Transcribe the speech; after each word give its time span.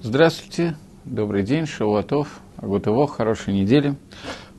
Здравствуйте, 0.00 0.76
добрый 1.04 1.42
день, 1.42 1.66
Шавуатов, 1.66 2.38
Агутово, 2.56 3.08
хорошей 3.08 3.52
недели. 3.52 3.96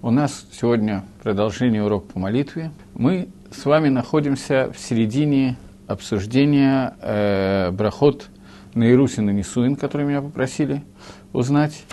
У 0.02 0.12
нас 0.12 0.46
сегодня 0.52 1.05
продолжение 1.23 1.81
урока 1.81 2.12
по 2.12 2.20
молитве. 2.20 2.71
Мы 2.94 3.29
с 3.49 3.63
вами 3.63 3.88
находимся 3.88 4.70
в 4.73 4.78
середине 4.78 5.55
обсуждения 5.88 6.94
э, 7.02 7.71
брахот 7.71 8.28
на 8.73 8.83
Иерусин 8.83 9.30
и 9.30 9.34
Нисуин, 9.34 9.78
который 9.78 10.05
меня 10.05 10.21
попросили 10.21 10.84
узнать. 11.32 11.86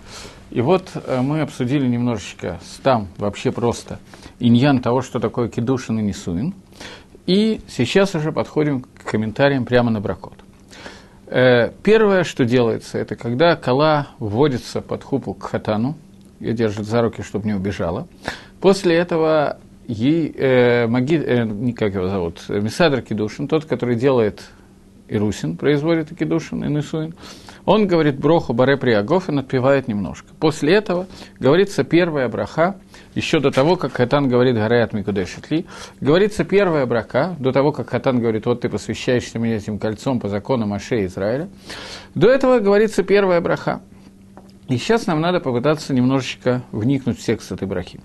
И 0.50 0.60
вот 0.60 0.90
э, 0.94 1.20
мы 1.20 1.40
обсудили 1.40 1.86
немножечко 1.86 2.58
там 2.82 3.06
вообще 3.16 3.52
просто 3.52 4.00
иньян 4.40 4.80
того, 4.80 5.02
что 5.02 5.20
такое 5.20 5.48
кедушин 5.48 6.00
и 6.00 6.02
Нисуин. 6.02 6.52
И 7.26 7.60
сейчас 7.68 8.16
уже 8.16 8.32
подходим 8.32 8.82
к 8.82 9.04
комментариям 9.04 9.66
прямо 9.66 9.92
на 9.92 10.00
брахот. 10.00 10.45
Э, 11.26 11.70
первое, 11.82 12.24
что 12.24 12.44
делается, 12.44 12.98
это 12.98 13.16
когда 13.16 13.56
кола 13.56 14.08
вводится 14.18 14.80
под 14.80 15.02
хупу 15.02 15.34
к 15.34 15.44
хатану, 15.44 15.96
ее 16.38 16.52
держит 16.52 16.86
за 16.86 17.02
руки, 17.02 17.22
чтобы 17.22 17.46
не 17.46 17.54
убежала. 17.54 18.06
После 18.60 18.94
этого 18.96 19.58
ей, 19.88 20.32
э, 20.36 20.86
маги, 20.86 21.16
э, 21.16 21.72
как 21.72 21.94
его 21.94 22.08
зовут, 22.08 22.44
Мисадр 22.48 23.02
Кедушин, 23.02 23.48
тот, 23.48 23.64
который 23.64 23.96
делает 23.96 24.42
Ирусин, 25.08 25.56
производит 25.56 26.16
Кедушин 26.16 26.64
и 26.64 26.68
Нисуин, 26.68 27.14
он 27.64 27.88
говорит 27.88 28.18
броху 28.18 28.52
баре 28.52 28.76
приагов 28.76 29.28
и 29.28 29.32
надпевает 29.32 29.88
немножко. 29.88 30.28
После 30.38 30.74
этого 30.74 31.06
говорится 31.40 31.82
первая 31.82 32.28
браха, 32.28 32.76
еще 33.16 33.40
до 33.40 33.50
того, 33.50 33.76
как 33.76 33.94
Хатан 33.94 34.28
говорит 34.28 34.54
«Гараят 34.54 34.92
Микудешитли», 34.92 35.64
говорится 36.00 36.44
первая 36.44 36.86
брака, 36.86 37.34
до 37.40 37.50
того, 37.50 37.72
как 37.72 37.90
Хатан 37.90 38.20
говорит 38.20 38.46
«Вот 38.46 38.60
ты 38.60 38.68
посвящаешься 38.68 39.40
мне 39.40 39.56
этим 39.56 39.78
кольцом 39.78 40.20
по 40.20 40.28
закону 40.28 40.66
Маше 40.66 41.06
Израиля», 41.06 41.48
до 42.14 42.28
этого 42.28 42.58
говорится 42.58 43.02
первая 43.02 43.40
браха. 43.40 43.80
И 44.68 44.78
сейчас 44.78 45.06
нам 45.06 45.20
надо 45.20 45.38
попытаться 45.38 45.94
немножечко 45.94 46.62
вникнуть 46.72 47.20
в 47.20 47.24
текст 47.24 47.52
этой 47.52 47.68
брахи. 47.68 48.00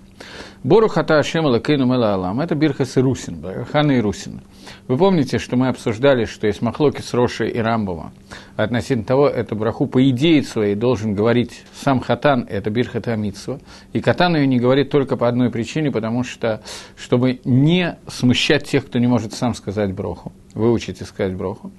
Бору 0.62 0.86
хата 0.86 1.18
Ашем 1.18 1.44
Лакейну 1.44 1.92
Алам. 1.92 2.40
Это 2.40 2.54
Бирхас 2.54 2.96
и 2.96 3.00
Русин, 3.00 3.44
и 3.44 4.00
Русин. 4.00 4.42
Вы 4.86 4.96
помните, 4.96 5.40
что 5.40 5.56
мы 5.56 5.66
обсуждали, 5.66 6.24
что 6.24 6.46
есть 6.46 6.62
махлоки 6.62 7.00
с 7.00 7.14
Роши 7.14 7.48
и 7.48 7.58
Рамбова. 7.58 8.12
Относительно 8.56 9.04
того, 9.04 9.28
эту 9.28 9.56
браху 9.56 9.88
по 9.88 10.08
идее 10.08 10.44
своей 10.44 10.76
должен 10.76 11.14
говорить 11.14 11.64
сам 11.74 11.98
Хатан, 11.98 12.46
это 12.48 12.70
Бирхат 12.70 13.08
Амитсва. 13.08 13.58
И 13.92 14.00
Хатан 14.00 14.36
ее 14.36 14.46
не 14.46 14.60
говорит 14.60 14.88
только 14.88 15.16
по 15.16 15.26
одной 15.26 15.50
причине, 15.50 15.90
потому 15.90 16.22
что, 16.22 16.62
чтобы 16.96 17.40
не 17.44 17.98
смущать 18.06 18.68
тех, 18.68 18.86
кто 18.86 19.00
не 19.00 19.08
может 19.08 19.32
сам 19.32 19.54
сказать 19.56 19.92
броху, 19.92 20.32
выучить 20.54 21.00
и 21.00 21.04
сказать 21.04 21.34
броху. 21.34 21.72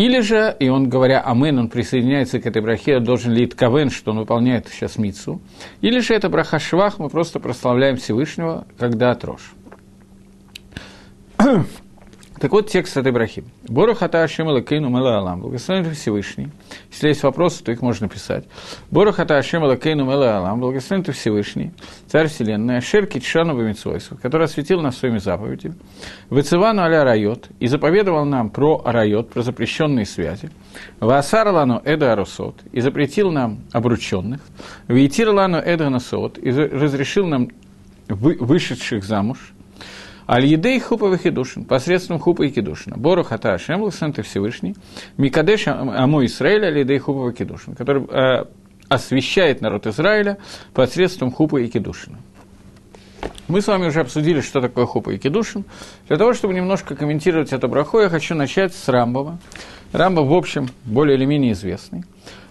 Или 0.00 0.20
же, 0.20 0.56
и 0.58 0.70
он, 0.70 0.88
говоря 0.88 1.20
«Амен», 1.20 1.58
он 1.58 1.68
присоединяется 1.68 2.40
к 2.40 2.46
этой 2.46 2.62
брахе, 2.62 3.00
должен 3.00 3.32
ли 3.32 3.46
Кавен, 3.46 3.90
что 3.90 4.12
он 4.12 4.18
выполняет 4.20 4.66
сейчас 4.66 4.96
мицу. 4.96 5.42
Или 5.82 5.98
же 5.98 6.14
это 6.14 6.30
браха 6.30 6.58
Швах, 6.58 6.98
мы 6.98 7.10
просто 7.10 7.38
прославляем 7.38 7.98
Всевышнего, 7.98 8.66
когда 8.78 9.10
отрожь. 9.10 9.52
Так 12.40 12.52
вот, 12.52 12.70
текст 12.70 12.96
этой 12.96 13.12
брахи. 13.12 13.44
Бору 13.68 13.94
хата 13.94 14.22
Ашем 14.22 14.64
Кейну 14.64 14.88
Мела 14.88 15.18
Алам. 15.18 15.42
Благословен 15.42 15.92
Всевышний. 15.92 16.48
Если 16.90 17.08
есть 17.08 17.22
вопросы, 17.22 17.62
то 17.62 17.70
их 17.70 17.82
можно 17.82 18.08
писать. 18.08 18.46
Бору 18.90 19.12
хата 19.12 19.36
Ашем 19.36 19.60
Кейну 19.76 20.06
Мела 20.06 20.38
Алам. 20.38 20.58
Благословен 20.58 21.04
ты 21.04 21.12
Всевышний, 21.12 21.72
Царь 22.06 22.28
Вселенной, 22.28 22.78
Ашер 22.78 23.04
Китшану 23.04 23.54
Бамитсвойсу, 23.54 24.16
который 24.22 24.46
осветил 24.46 24.80
нас 24.80 24.96
своими 24.96 25.18
заповедями. 25.18 25.74
Вецевану 26.30 26.80
аля 26.80 27.04
райот. 27.04 27.50
И 27.58 27.66
заповедовал 27.66 28.24
нам 28.24 28.48
про 28.48 28.80
райот, 28.86 29.28
про 29.28 29.42
запрещенные 29.42 30.06
связи. 30.06 30.48
Ваасарлану 30.98 31.82
Эда 31.84 32.14
Арусот. 32.14 32.54
И 32.72 32.80
запретил 32.80 33.30
нам 33.30 33.64
обрученных. 33.72 34.40
Вейтирлану 34.88 35.58
Эда 35.58 35.90
Насот. 35.90 36.38
И 36.38 36.50
разрешил 36.50 37.26
нам 37.26 37.50
вышедших 38.08 39.04
замуж. 39.04 39.52
Аль-Едей 40.30 40.78
хупа 40.78 41.08
вахидушин, 41.08 41.64
посредством 41.64 42.20
хупа 42.20 42.44
и 42.44 42.50
кедушина. 42.50 42.96
Бору 42.96 43.24
хата 43.24 43.54
Ашем, 43.54 43.90
ты 43.90 44.22
Всевышний, 44.22 44.76
Микадеш 45.16 45.66
Амо 45.66 46.24
Исраэль, 46.24 46.66
Аль-Едей 46.66 46.98
хупа 46.98 47.22
вахидушин, 47.22 47.74
который 47.74 48.04
э, 48.04 48.44
освещает 48.88 49.60
народ 49.60 49.88
Израиля 49.88 50.38
посредством 50.72 51.32
хупа 51.32 51.56
и 51.56 51.66
кедушина. 51.66 52.18
Мы 53.48 53.60
с 53.60 53.66
вами 53.66 53.88
уже 53.88 54.02
обсудили, 54.02 54.40
что 54.40 54.60
такое 54.60 54.86
хупа 54.86 55.10
и 55.10 55.18
кедушин. 55.18 55.64
Для 56.06 56.16
того, 56.16 56.32
чтобы 56.32 56.54
немножко 56.54 56.94
комментировать 56.94 57.52
это 57.52 57.66
браху, 57.66 57.98
я 57.98 58.08
хочу 58.08 58.36
начать 58.36 58.72
с 58.72 58.88
Рамбова. 58.88 59.40
Рамбов, 59.92 60.28
в 60.28 60.34
общем, 60.34 60.68
более 60.84 61.16
или 61.16 61.24
менее 61.24 61.52
известный. 61.52 62.04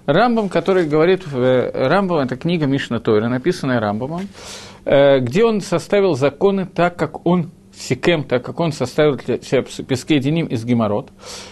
Рамбом, 0.06 0.50
который 0.50 0.86
говорит, 0.86 1.24
э, 1.32 1.72
Рамбом– 1.88 2.18
это 2.20 2.36
книга 2.36 2.66
Мишна 2.66 3.00
Тойра, 3.00 3.30
написанная 3.30 3.80
Рамбомом, 3.80 4.28
э, 4.84 5.20
где 5.20 5.46
он 5.46 5.62
составил 5.62 6.16
законы 6.16 6.66
так, 6.66 6.98
как 6.98 7.26
он 7.26 7.52
Сикем, 7.80 8.26
так 8.26 8.44
как 8.44 8.60
он 8.60 8.74
составил 8.74 9.16
для 9.16 9.40
себя 9.40 9.64
Пескей 9.64 10.20
из 10.20 10.66
Геморрот. 10.66 11.12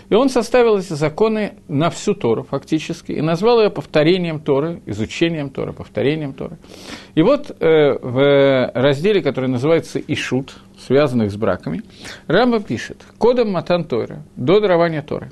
И 0.10 0.14
он 0.14 0.28
составил 0.30 0.78
эти 0.78 0.92
законы 0.92 1.54
на 1.70 1.90
всю 1.90 2.14
Тору 2.14 2.44
фактически, 2.44 3.14
и 3.14 3.22
назвал 3.22 3.64
ее 3.64 3.70
повторением 3.70 4.42
Торы, 4.42 4.82
изучением 4.86 5.50
Торы, 5.50 5.72
повторением 5.72 6.34
Торы. 6.34 6.58
И 7.16 7.22
вот 7.22 7.56
э, 7.62 7.98
в 8.02 8.72
разделе, 8.74 9.22
который 9.22 9.50
называется 9.50 10.00
Ишут, 10.00 10.58
связанных 10.86 11.32
с 11.32 11.38
браками, 11.38 11.82
Рамба 12.28 12.60
пишет 12.60 12.98
«Кодом 13.18 13.52
Матан 13.52 13.86
Торы, 13.86 14.24
до 14.36 14.60
дарования 14.60 15.02
Торы». 15.02 15.32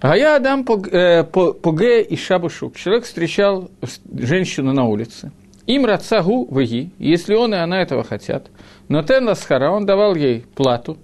А 0.00 0.16
я 0.16 0.34
Адам 0.34 0.66
э, 0.66 1.22
Поге 1.22 2.02
и 2.02 2.16
Шабушук. 2.16 2.76
Человек 2.76 3.04
встречал 3.04 3.70
женщину 4.12 4.72
на 4.72 4.86
улице. 4.86 5.30
Им 5.68 5.86
рацагу 5.86 6.48
ваги, 6.50 6.90
если 6.98 7.36
он 7.36 7.54
и 7.54 7.58
она 7.58 7.80
этого 7.80 8.02
хотят– 8.02 8.50
но 8.92 9.02
Тен 9.02 9.26
Ласхара, 9.26 9.70
он 9.70 9.86
давал 9.86 10.14
ей 10.14 10.44
плату, 10.54 10.98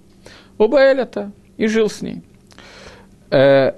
оба 0.59 0.91
Элята, 0.91 1.31
и 1.57 1.65
жил 1.65 1.89
с 1.89 2.03
ней. 2.03 2.21
Э, 3.31 3.71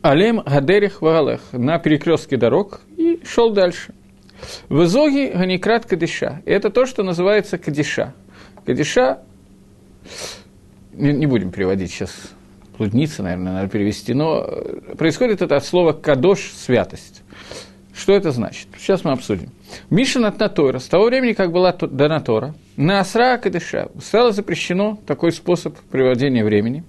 Алем 0.00 0.40
Гадерих 0.40 1.02
Вагалех 1.02 1.42
на 1.52 1.78
перекрестке 1.78 2.38
дорог 2.38 2.80
и 2.96 3.20
шел 3.26 3.50
дальше. 3.50 3.92
В 4.70 4.84
Изоге 4.84 5.32
Ганикрат 5.32 5.84
Кадиша. 5.84 6.40
Это 6.46 6.70
то, 6.70 6.86
что 6.86 7.02
называется 7.02 7.58
Кадиша. 7.58 8.14
Кадиша, 8.64 9.18
не, 10.94 11.26
будем 11.26 11.50
переводить 11.50 11.90
сейчас, 11.90 12.14
блудница, 12.78 13.22
наверное, 13.22 13.52
надо 13.52 13.68
перевести, 13.68 14.14
но 14.14 14.48
происходит 14.96 15.42
это 15.42 15.56
от 15.56 15.64
слова 15.66 15.92
«кадош»– 15.92 16.52
святость. 16.56 17.22
Что 17.92 18.14
это 18.14 18.30
значит? 18.30 18.68
Сейчас 18.78 19.04
мы 19.04 19.12
обсудим. 19.12 19.50
Миша 19.90 20.26
от 20.26 20.38
Натора, 20.38 20.78
с 20.78 20.86
того 20.86 21.06
времени, 21.06 21.32
как 21.32 21.52
была 21.52 21.72
дана 21.72 22.20
Тора, 22.20 22.54
на 22.76 23.00
Асра 23.00 23.38
Кадыша 23.38 23.90
стало 24.02 24.32
запрещено 24.32 24.98
такой 25.06 25.32
способ 25.32 25.76
приводения 25.90 26.44
времени. 26.44 26.84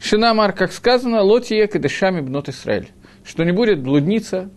Шинамар, 0.00 0.52
как 0.52 0.72
сказано, 0.72 1.22
лотие 1.22 1.66
Кадышами 1.66 2.20
бнот 2.20 2.48
Исраэль, 2.48 2.88
что 3.24 3.44
не 3.44 3.52
будет 3.52 3.80
блудница 3.80 4.50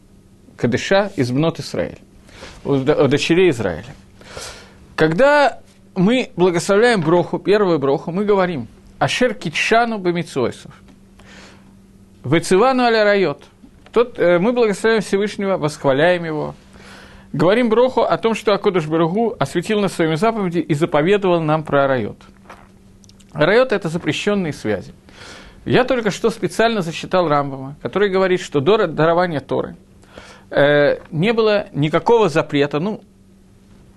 Кадыша 0.57 1.11
из 1.15 1.31
бнот 1.31 1.59
Исраэль, 1.59 1.99
у 2.63 2.77
дочерей 2.77 3.49
Израиля. 3.49 3.93
Когда 4.95 5.59
мы 5.95 6.31
благословляем 6.35 7.01
броху, 7.01 7.39
первую 7.39 7.79
броху, 7.79 8.11
мы 8.11 8.23
говорим 8.23 8.67
«Ашер 8.99 9.33
китшану 9.33 9.97
бемицойсов». 9.97 10.71
«Вецивану 12.23 12.83
аля 12.83 13.03
райот». 13.03 13.43
Тот, 13.91 14.17
э, 14.19 14.39
мы 14.39 14.53
благословляем 14.53 15.01
Всевышнего, 15.01 15.57
восхваляем 15.57 16.23
Его, 16.23 16.55
говорим 17.33 17.69
Броху 17.69 18.01
о 18.01 18.17
том, 18.17 18.35
что 18.35 18.53
Акодыш 18.53 18.87
Баругу 18.87 19.35
осветил 19.39 19.79
нас 19.79 19.93
своими 19.93 20.15
заповедями 20.15 20.63
и 20.63 20.73
заповедовал 20.73 21.41
нам 21.41 21.63
про 21.63 21.87
Райот. 21.87 22.17
Райот– 23.33 23.71
это 23.73 23.89
запрещенные 23.89 24.53
связи. 24.53 24.93
Я 25.65 25.83
только 25.83 26.09
что 26.09 26.29
специально 26.29 26.81
зачитал 26.81 27.27
Рамбама, 27.27 27.75
который 27.81 28.09
говорит, 28.09 28.41
что 28.41 28.59
до 28.59 28.87
дарования 28.87 29.39
Торы 29.39 29.75
э, 30.49 30.97
не 31.11 31.33
было 31.33 31.67
никакого 31.71 32.29
запрета, 32.29 32.79
ну, 32.79 33.01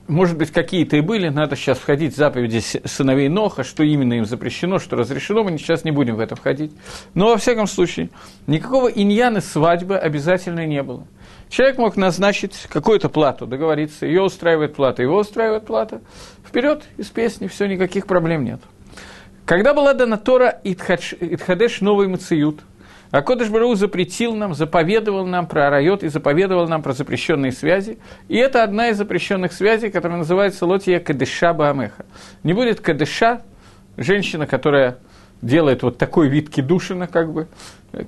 может 0.07 0.37
быть, 0.37 0.51
какие-то 0.51 0.97
и 0.97 1.01
были, 1.01 1.31
надо 1.31 1.57
сейчас 1.57 1.79
входить 1.79 2.13
в 2.13 2.17
заповеди 2.17 2.61
сыновей 2.85 3.29
Ноха, 3.29 3.65
что 3.65 3.83
именно 3.83 4.15
им 4.15 4.27
запрещено, 4.27 4.79
что 4.79 4.97
разрешено, 4.97 5.43
мы 5.45 5.57
сейчас 5.57 5.85
не 5.85 5.91
будем 5.91 6.17
в 6.17 6.21
это 6.21 6.37
входить. 6.37 6.73
Но, 7.15 7.29
во 7.29 7.39
всяком 7.39 7.67
случае, 7.67 8.11
никакого 8.47 8.89
иньяны 8.89 9.41
свадьбы 9.41 9.97
обязательно 9.97 10.67
не 10.67 10.83
было. 10.83 11.07
Человек 11.55 11.79
мог 11.79 11.97
назначить 11.97 12.67
какую-то 12.69 13.09
плату, 13.09 13.47
договориться, 13.47 14.07
ее 14.07 14.23
устраивает 14.23 14.75
плата, 14.75 15.03
его 15.03 15.19
устраивает 15.19 15.65
плата. 15.65 16.01
Вперед 16.45 16.83
из 16.97 17.11
песни, 17.11 17.47
все, 17.47 17.69
никаких 17.69 18.09
проблем 18.09 18.43
нет. 18.43 18.61
Когда 19.45 19.73
была 19.73 19.95
дана 19.95 20.17
Тора 20.17 20.61
Итхадеш 20.65 21.81
новый 21.81 22.09
Мациют– 22.09 22.59
а 23.13 23.23
Кодыш 23.23 23.49
Бару 23.51 23.73
запретил 23.77 24.35
нам, 24.35 24.55
заповедовал 24.55 25.25
нам 25.25 25.47
про 25.47 25.71
райот 25.71 26.03
и 26.03 26.09
заповедовал 26.09 26.67
нам 26.67 26.83
про 26.83 26.93
запрещенные 26.93 27.53
связи. 27.53 28.01
И 28.27 28.37
это 28.37 28.65
одна 28.65 28.89
из 28.89 28.97
запрещенных 28.97 29.53
связей, 29.53 29.91
которая 29.91 30.19
называется 30.19 30.67
Лотия 30.67 30.99
Кадыша 30.99 31.53
Баамеха. 31.53 32.07
Не 32.43 32.55
будет 32.55 32.81
Кадыша, 32.81 33.43
женщина, 33.97 34.49
которая 34.49 34.99
делает 35.43 35.83
вот 35.83 35.99
такой 35.99 36.29
вид 36.29 36.51
кедушина, 36.51 37.07
как 37.07 37.33
бы, 37.33 37.49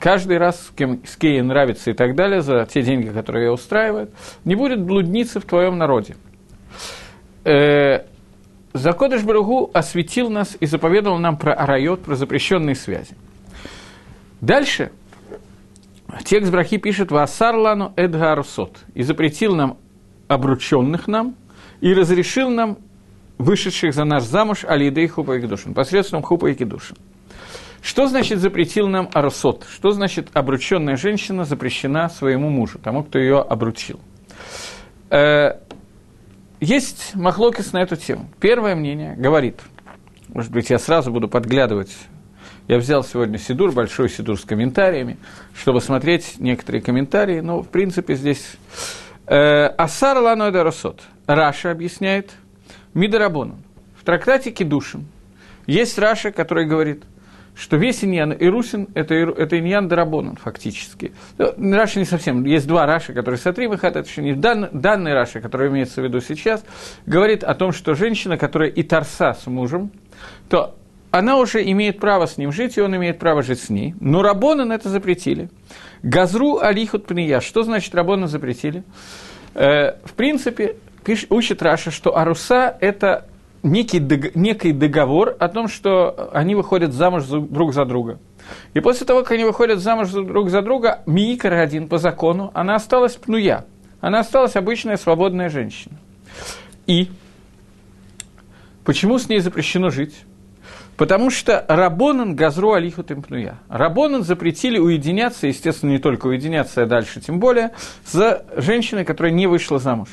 каждый 0.00 0.38
раз, 0.38 0.72
кем, 0.76 1.00
с 1.06 1.16
кем 1.16 1.48
нравится 1.48 1.90
и 1.90 1.94
так 1.94 2.14
далее, 2.14 2.40
за 2.40 2.66
те 2.66 2.82
деньги, 2.82 3.08
которые 3.08 3.46
ее 3.46 3.52
устраивают, 3.52 4.10
не 4.44 4.54
будет 4.54 4.82
блудницы 4.82 5.40
в 5.40 5.44
твоем 5.44 5.78
народе. 5.78 6.16
Э, 7.44 8.04
Закодыш 8.72 9.22
Баругу 9.22 9.70
осветил 9.72 10.28
нас 10.28 10.56
и 10.60 10.66
заповедовал 10.66 11.18
нам 11.18 11.38
про 11.38 11.54
арайот, 11.54 12.02
про 12.02 12.14
запрещенные 12.14 12.74
связи. 12.74 13.14
Дальше 14.42 14.92
текст 16.24 16.50
Брахи 16.52 16.76
пишет 16.76 17.10
«Ваасарлану 17.10 17.94
эдгарсот» 17.96 18.76
и 18.94 19.02
запретил 19.02 19.54
нам 19.54 19.78
обрученных 20.28 21.08
нам 21.08 21.36
и 21.80 21.94
разрешил 21.94 22.50
нам 22.50 22.78
вышедших 23.38 23.94
за 23.94 24.04
наш 24.04 24.24
замуж 24.24 24.64
алидей 24.64 25.08
хупа 25.08 25.38
и 25.38 25.40
кедушин, 25.40 25.72
посредством 25.72 26.22
хупа 26.22 26.46
и 26.50 26.54
кедушин. 26.54 26.96
Что 27.86 28.08
значит 28.08 28.40
запретил 28.40 28.88
нам 28.88 29.08
арусот? 29.14 29.64
Что 29.72 29.92
значит 29.92 30.30
обрученная 30.32 30.96
женщина 30.96 31.44
запрещена 31.44 32.08
своему 32.08 32.50
мужу, 32.50 32.80
тому, 32.80 33.04
кто 33.04 33.16
ее 33.16 33.38
обручил? 33.38 34.00
Э, 35.08 35.60
есть 36.58 37.14
מחלוקת 37.14 37.72
на 37.72 37.80
эту 37.80 37.94
тему. 37.94 38.28
Первое 38.40 38.74
мнение 38.74 39.14
говорит, 39.14 39.60
может 40.26 40.50
быть, 40.50 40.68
я 40.68 40.80
сразу 40.80 41.12
буду 41.12 41.28
подглядывать 41.28 41.96
я 42.66 42.78
взял 42.78 43.04
сегодня 43.04 43.38
Сидур, 43.38 43.70
большой 43.70 44.08
Сидур 44.08 44.36
с 44.36 44.44
комментариями, 44.44 45.16
чтобы 45.54 45.80
смотреть 45.80 46.40
некоторые 46.40 46.82
комментарии, 46.82 47.38
но, 47.38 47.62
в 47.62 47.68
принципе, 47.68 48.16
здесь... 48.16 48.56
Э, 49.28 49.66
אסר 49.66 50.18
לנו 50.18 50.50
את 50.50 50.61
הארוסות. 50.61 51.02
Раши 51.28 51.70
объясняет 51.70 52.32
מדרבנן. 52.94 53.62
В 53.96 54.04
трактате 54.04 54.50
Кидушин 54.50 55.06
есть 55.68 55.96
Раши, 56.00 56.32
который 56.32 56.66
говорит– 56.66 57.04
что 57.56 57.76
весь 57.76 58.04
עניין 58.04 58.32
אירוסין– 58.32 58.88
это, 58.94 59.14
это 59.14 59.58
עניין 59.58 59.88
דרבנן 59.88 60.36
фактически. 60.36 61.12
Ну, 61.38 61.74
Раша 61.74 61.98
не 61.98 62.04
совсем. 62.04 62.44
Есть 62.44 62.66
два 62.66 62.84
Раши, 62.86 63.14
которые 63.14 63.38
сотри 63.38 63.66
выход, 63.66 63.96
это 63.96 64.06
еще 64.08 64.22
не 64.22 64.34
дан, 64.34 64.68
данный 64.72 65.14
Раша, 65.14 65.40
который 65.40 65.68
имеется 65.70 66.02
в 66.02 66.04
виду 66.04 66.20
сейчас, 66.20 66.64
говорит 67.06 67.42
о 67.42 67.54
том, 67.54 67.72
что 67.72 67.94
женщина, 67.94 68.36
которая 68.36 68.68
и 68.68 68.82
торса 68.82 69.32
с 69.32 69.46
мужем, 69.46 69.90
то 70.50 70.76
она 71.10 71.38
уже 71.38 71.62
имеет 71.70 71.98
право 71.98 72.26
с 72.26 72.36
ним 72.36 72.52
жить, 72.52 72.76
и 72.76 72.80
он 72.82 72.94
имеет 72.94 73.18
право 73.18 73.42
жить 73.42 73.60
с 73.60 73.70
ней. 73.70 73.94
Но 74.00 74.22
Рабонан 74.22 74.70
это 74.70 74.90
запретили. 74.90 75.48
Газру 76.02 76.58
алихут 76.58 77.06
пния. 77.06 77.40
Что 77.40 77.62
значит 77.62 77.94
Рабонан 77.94 78.28
запретили? 78.28 78.84
Э, 79.54 79.92
в 80.04 80.12
принципе, 80.12 80.76
пишет, 81.04 81.32
учит 81.32 81.62
Раша, 81.62 81.90
что 81.90 82.18
Аруса– 82.18 82.76
это 82.80 83.26
некий, 83.62 84.00
некий 84.34 84.72
договор 84.72 85.36
о 85.38 85.48
том, 85.48 85.68
что 85.68 86.30
они 86.32 86.54
выходят 86.54 86.92
замуж 86.92 87.24
друг 87.24 87.74
за 87.74 87.84
друга. 87.84 88.18
И 88.74 88.80
после 88.80 89.06
того, 89.06 89.22
как 89.22 89.32
они 89.32 89.44
выходят 89.44 89.80
замуж 89.80 90.10
друг 90.10 90.50
за 90.50 90.62
друга, 90.62 91.02
Миикар 91.06 91.54
один 91.54 91.88
по 91.88 91.98
закону, 91.98 92.50
она 92.54 92.76
осталась 92.76 93.14
пнуя. 93.14 93.64
Она 94.00 94.20
осталась 94.20 94.56
обычная 94.56 94.96
свободная 94.96 95.48
женщина. 95.48 95.96
И 96.86 97.08
почему 98.84 99.18
с 99.18 99.28
ней 99.28 99.40
запрещено 99.40 99.90
жить? 99.90 100.14
Потому 100.96 101.30
что 101.30 101.64
Рабонан 101.68 102.34
Газру 102.34 102.72
Алиху 102.72 103.02
Темпнуя. 103.02 103.58
Рабонан 103.68 104.22
запретили 104.22 104.78
уединяться, 104.78 105.46
естественно, 105.46 105.90
не 105.90 105.98
только 105.98 106.26
уединяться, 106.26 106.82
а 106.82 106.86
дальше 106.86 107.20
тем 107.20 107.38
более, 107.38 107.72
с 108.04 108.44
женщиной, 108.56 109.04
которая 109.04 109.32
не 109.32 109.46
вышла 109.46 109.78
замуж. 109.78 110.08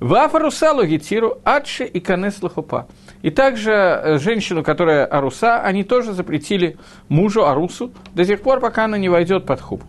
Вафарусалу 0.00 0.84
гитиру 0.84 1.38
адши 1.44 1.84
и 1.84 2.00
канес 2.00 2.42
лахупа. 2.42 2.86
И 3.22 3.30
также 3.30 3.72
э, 3.72 4.18
женщину, 4.18 4.62
которая 4.62 5.06
ארוסה, 5.06 5.62
они 5.62 5.84
тоже 5.84 6.12
запретили 6.12 6.76
мужу 7.08 7.46
арусу 7.46 7.92
до 8.14 8.24
тех 8.24 8.42
пор, 8.42 8.60
пока 8.60 8.84
она 8.84 8.98
не 8.98 9.08
войдет 9.08 9.46
под 9.46 9.60
хупу. 9.60 9.82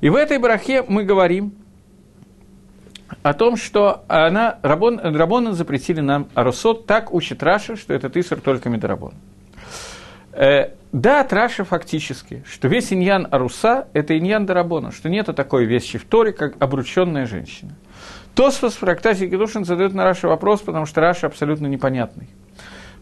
И 0.00 0.08
в 0.08 0.16
этой 0.16 0.38
брахе 0.38 0.84
мы 0.86 1.04
говорим 1.04 1.54
о 3.22 3.32
том, 3.32 3.56
что 3.56 4.04
она, 4.08 4.58
רבנן, 4.62 4.98
רבנן 4.98 5.52
запретили 5.52 6.00
нам 6.00 6.28
ארוסות, 6.34 6.86
так 6.86 7.12
учит 7.12 7.42
Раши, 7.42 7.76
что 7.76 7.92
это 7.92 8.08
איסור 8.10 8.40
только 8.40 8.68
מדרבנן. 8.68 9.14
Э, 10.32 10.70
да, 10.92 11.26
Раши 11.28 11.64
фактически, 11.64 12.44
что 12.46 12.68
весь 12.68 12.92
עניין 12.92 13.26
ארוסה– 13.30 13.88
это 13.94 14.16
עניין 14.16 14.46
דרבנן, 14.46 14.92
что 14.92 15.08
нету 15.08 15.32
такой 15.32 15.64
вещи 15.64 15.98
в 15.98 16.04
Торе, 16.04 16.32
как 16.32 16.54
обрученная 16.62 17.26
женщина. 17.26 17.72
Тосфос 18.34 18.74
в 18.74 18.80
трактате 18.80 19.26
Кидушин 19.26 19.64
задает 19.64 19.94
на 19.94 20.04
Раши 20.04 20.26
вопрос, 20.26 20.60
потому 20.60 20.86
что 20.86 21.00
Раши 21.00 21.28
абсолютно 21.28 21.66
непонятный. 21.66 22.28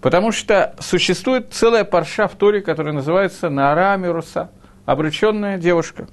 Потому 0.01 0.33
что 0.33 0.75
существует 0.81 1.53
целая 1.53 1.85
парша 1.85 2.29
в 2.29 2.35
Торе, 2.35 2.61
которая 2.61 2.93
называется 2.93 3.49
נערה 3.49 3.97
מאורסה, 3.97 4.51
обрученная 4.85 5.59
девушка. 5.59 6.09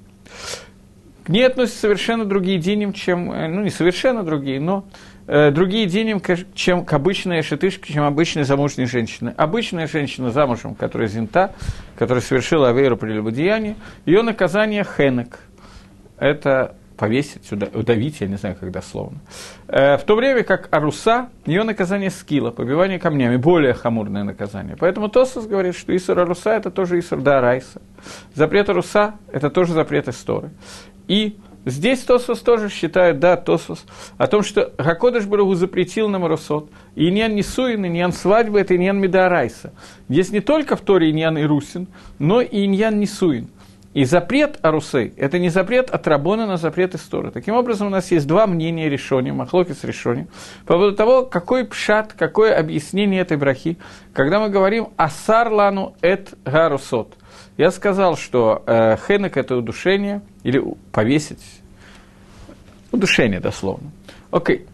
К 1.25 1.29
ней 1.29 1.45
относятся 1.45 1.81
совершенно 1.81 2.25
другие 2.25 2.59
דינים, 2.59 2.93
чем, 2.93 3.31
э, 3.31 3.47
ну 3.47 3.61
не 3.61 3.69
совершенно 3.69 4.23
другие, 4.23 4.59
но 4.59 4.85
э, 5.27 5.51
другие 5.51 5.85
דינים, 5.85 6.21
чем 6.55 6.85
к 6.85 6.93
обычной 6.93 7.41
אשת 7.41 7.64
איש, 7.64 7.93
чем 7.93 8.03
обычной 8.03 8.43
замужней 8.43 8.85
женщины. 8.85 9.33
Обычная 9.37 9.87
женщина 9.87 10.31
замужем, 10.31 10.75
которая 10.75 11.07
זינתה, 11.07 11.53
которая 11.97 12.23
совершила 12.23 12.69
авейру 12.69 12.95
прелюбодеяние, 12.95 13.75
ее 14.05 14.21
наказание 14.21 14.83
חנק. 14.83 15.39
Это 16.17 16.75
повесить, 16.99 17.49
удавить, 17.51 18.19
я 18.19 18.27
не 18.27 18.35
знаю, 18.35 18.57
как 18.59 18.71
дословно. 18.71 19.19
Э, 19.67 19.97
в 19.97 20.03
то 20.03 20.15
время 20.15 20.43
как 20.43 20.67
Аруса, 20.71 21.29
ее 21.45 21.63
наказание 21.63 22.09
скилла, 22.09 22.51
побивание 22.51 22.99
камнями, 22.99 23.37
более 23.37 23.73
хамурное 23.73 24.23
наказание. 24.23 24.75
Поэтому 24.77 25.07
Тосус 25.07 25.47
говорит, 25.47 25.75
что 25.75 25.95
Исур 25.95 26.19
Аруса– 26.19 26.51
это 26.51 26.69
тоже 26.69 26.99
Исур 26.99 27.21
Дарайса. 27.21 27.81
Запрет 28.35 28.69
Аруса– 28.69 29.15
это 29.31 29.49
тоже 29.49 29.73
запрет 29.73 30.09
Истории. 30.09 30.51
И 31.07 31.37
Здесь 31.65 31.99
Тосус 31.99 32.39
тоже 32.39 32.69
считает, 32.69 33.19
да, 33.19 33.35
Тосус, 33.35 33.85
о 34.17 34.27
том, 34.27 34.43
что 34.43 34.71
Гакодыш 34.77 35.25
Барагу 35.25 35.55
запретил 35.55 36.07
нам 36.07 36.25
Русот. 36.25 36.69
И 36.95 37.09
Иньян 37.09 37.35
Нисуин, 37.35 37.85
Иньян 37.85 38.13
свадьбы– 38.13 38.59
это 38.61 38.75
Иньян 38.77 38.97
Медарайса. 38.97 39.73
Здесь 40.07 40.31
не 40.31 40.39
только 40.39 40.77
в 40.77 40.81
Торе 40.81 41.11
Иньян 41.11 41.37
Ирусин, 41.37 41.87
но 42.17 42.39
и 42.39 42.65
Иньян 42.65 42.97
Нисуин. 42.97 43.49
И 43.93 44.05
запрет 44.05 44.59
Арусей– 44.61 45.13
это 45.17 45.39
не 45.39 45.49
запрет 45.49 45.89
от 45.89 46.07
Рабона 46.07 46.45
на 46.45 46.57
запрет 46.57 46.93
истории. 46.93 47.31
Таким 47.31 47.55
образом, 47.55 47.87
у 47.87 47.89
нас 47.89 48.11
есть 48.11 48.27
два 48.27 48.45
мнения 48.45 48.87
решения, 48.87 49.33
Махлоки 49.33 49.71
с 49.71 49.83
решением, 49.83 50.27
по 50.67 50.73
поводу 50.75 50.95
того, 50.95 51.25
какой 51.25 51.65
пшат, 51.65 52.13
какое 52.13 52.55
объяснение 52.55 53.21
этой 53.21 53.37
брахи, 53.37 53.77
когда 54.13 54.39
мы 54.39 54.49
говорим 54.49 54.89
«Асар 54.95 55.51
лану 55.51 55.95
эт 56.01 56.35
гарусот». 56.45 57.15
Я 57.57 57.71
сказал, 57.71 58.15
что 58.15 58.63
э, 58.67 58.95
хенек– 59.07 59.37
это 59.37 59.57
удушение, 59.57 60.21
или 60.43 60.63
повесить, 60.91 61.43
удушение 62.91 63.39
дословно. 63.39 63.91
Окей. 64.29 64.67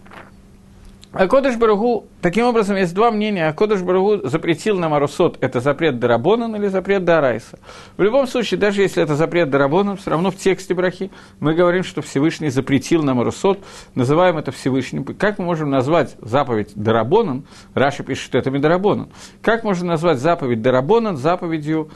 А 1.17 1.29
Кодыш 1.29 1.55
Барагу, 1.55 2.07
таким 2.22 2.45
образом, 2.45 2.75
есть 2.75 2.93
два 2.93 3.10
мнения. 3.10 3.48
А 3.48 3.53
Кодыш 3.53 3.81
Барагу 3.81 4.27
запретил 4.27 4.77
нам 4.77 4.93
Арусот, 4.93 5.38
это 5.39 5.62
запрет 5.62 5.98
Дарабонан 5.98 6.53
или 6.57 6.67
запрет 6.67 7.05
Дарайса. 7.05 7.57
В 7.95 8.03
любом 8.03 8.27
случае, 8.27 8.60
даже 8.60 8.81
если 8.81 9.01
это 9.01 9.15
запрет 9.15 9.50
Дарабонан, 9.50 9.95
все 9.95 10.10
равно 10.10 10.29
в 10.29 10.36
тексте 10.36 10.74
Брахи 10.74 11.12
мы 11.39 11.53
говорим, 11.53 11.86
что 11.86 12.01
Всевышний 12.01 12.50
запретил 12.50 13.01
нам 13.01 13.22
Арусот, 13.22 13.60
называем 13.95 14.38
это 14.38 14.51
Всевышним. 14.51 15.05
Как 15.05 15.39
мы 15.39 15.45
можем 15.45 15.69
назвать 15.69 16.17
заповедь 16.19 16.74
Дарабонан? 16.75 17.45
Раша 17.74 18.03
пишет, 18.03 18.25
что 18.25 18.38
это 18.38 18.51
Медарабонан. 18.51 19.07
Как 19.41 19.63
можно 19.63 19.88
назвать 19.88 20.19
заповедь 20.19 20.62
Дарабонан 20.62 21.15
заповедью, 21.15 21.91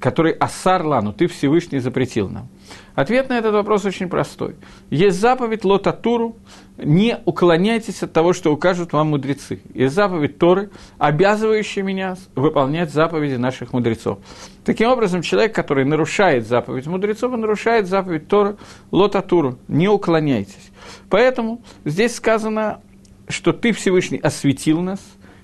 который 0.00 0.32
Асар 0.32 0.84
Лану, 0.84 1.12
ты 1.12 1.28
Всевышний 1.28 1.78
запретил 1.78 2.28
нам? 2.28 2.48
Ответ 2.94 3.28
на 3.28 3.38
этот 3.38 3.54
вопрос 3.54 3.84
очень 3.84 4.08
простой. 4.08 4.56
Есть 4.90 5.20
заповедь 5.20 5.64
Лотатуру, 5.64 6.36
не 6.76 7.18
уклоняйтесь 7.24 8.02
от 8.02 8.12
того, 8.12 8.32
что 8.32 8.52
укажут 8.52 8.92
вам 8.92 9.08
мудрецы. 9.08 9.60
Есть 9.74 9.94
заповедь 9.94 10.38
Торы, 10.38 10.70
обязывающая 10.98 11.82
меня 11.82 12.16
выполнять 12.34 12.92
заповеди 12.92 13.34
наших 13.34 13.72
мудрецов. 13.72 14.18
Таким 14.64 14.88
образом, 14.88 15.22
человек, 15.22 15.54
который 15.54 15.84
нарушает 15.84 16.46
заповедь 16.46 16.86
мудрецов, 16.86 17.32
он 17.32 17.40
нарушает 17.40 17.86
заповедь 17.86 18.28
Торы 18.28 18.56
Лотатуру, 18.90 19.58
не 19.68 19.88
уклоняйтесь. 19.88 20.70
Поэтому 21.08 21.62
здесь 21.84 22.14
сказано, 22.14 22.80
что 23.28 23.52
ты 23.52 23.72
Всевышний 23.72 24.18
осветил 24.18 24.80
нас, 24.80 25.00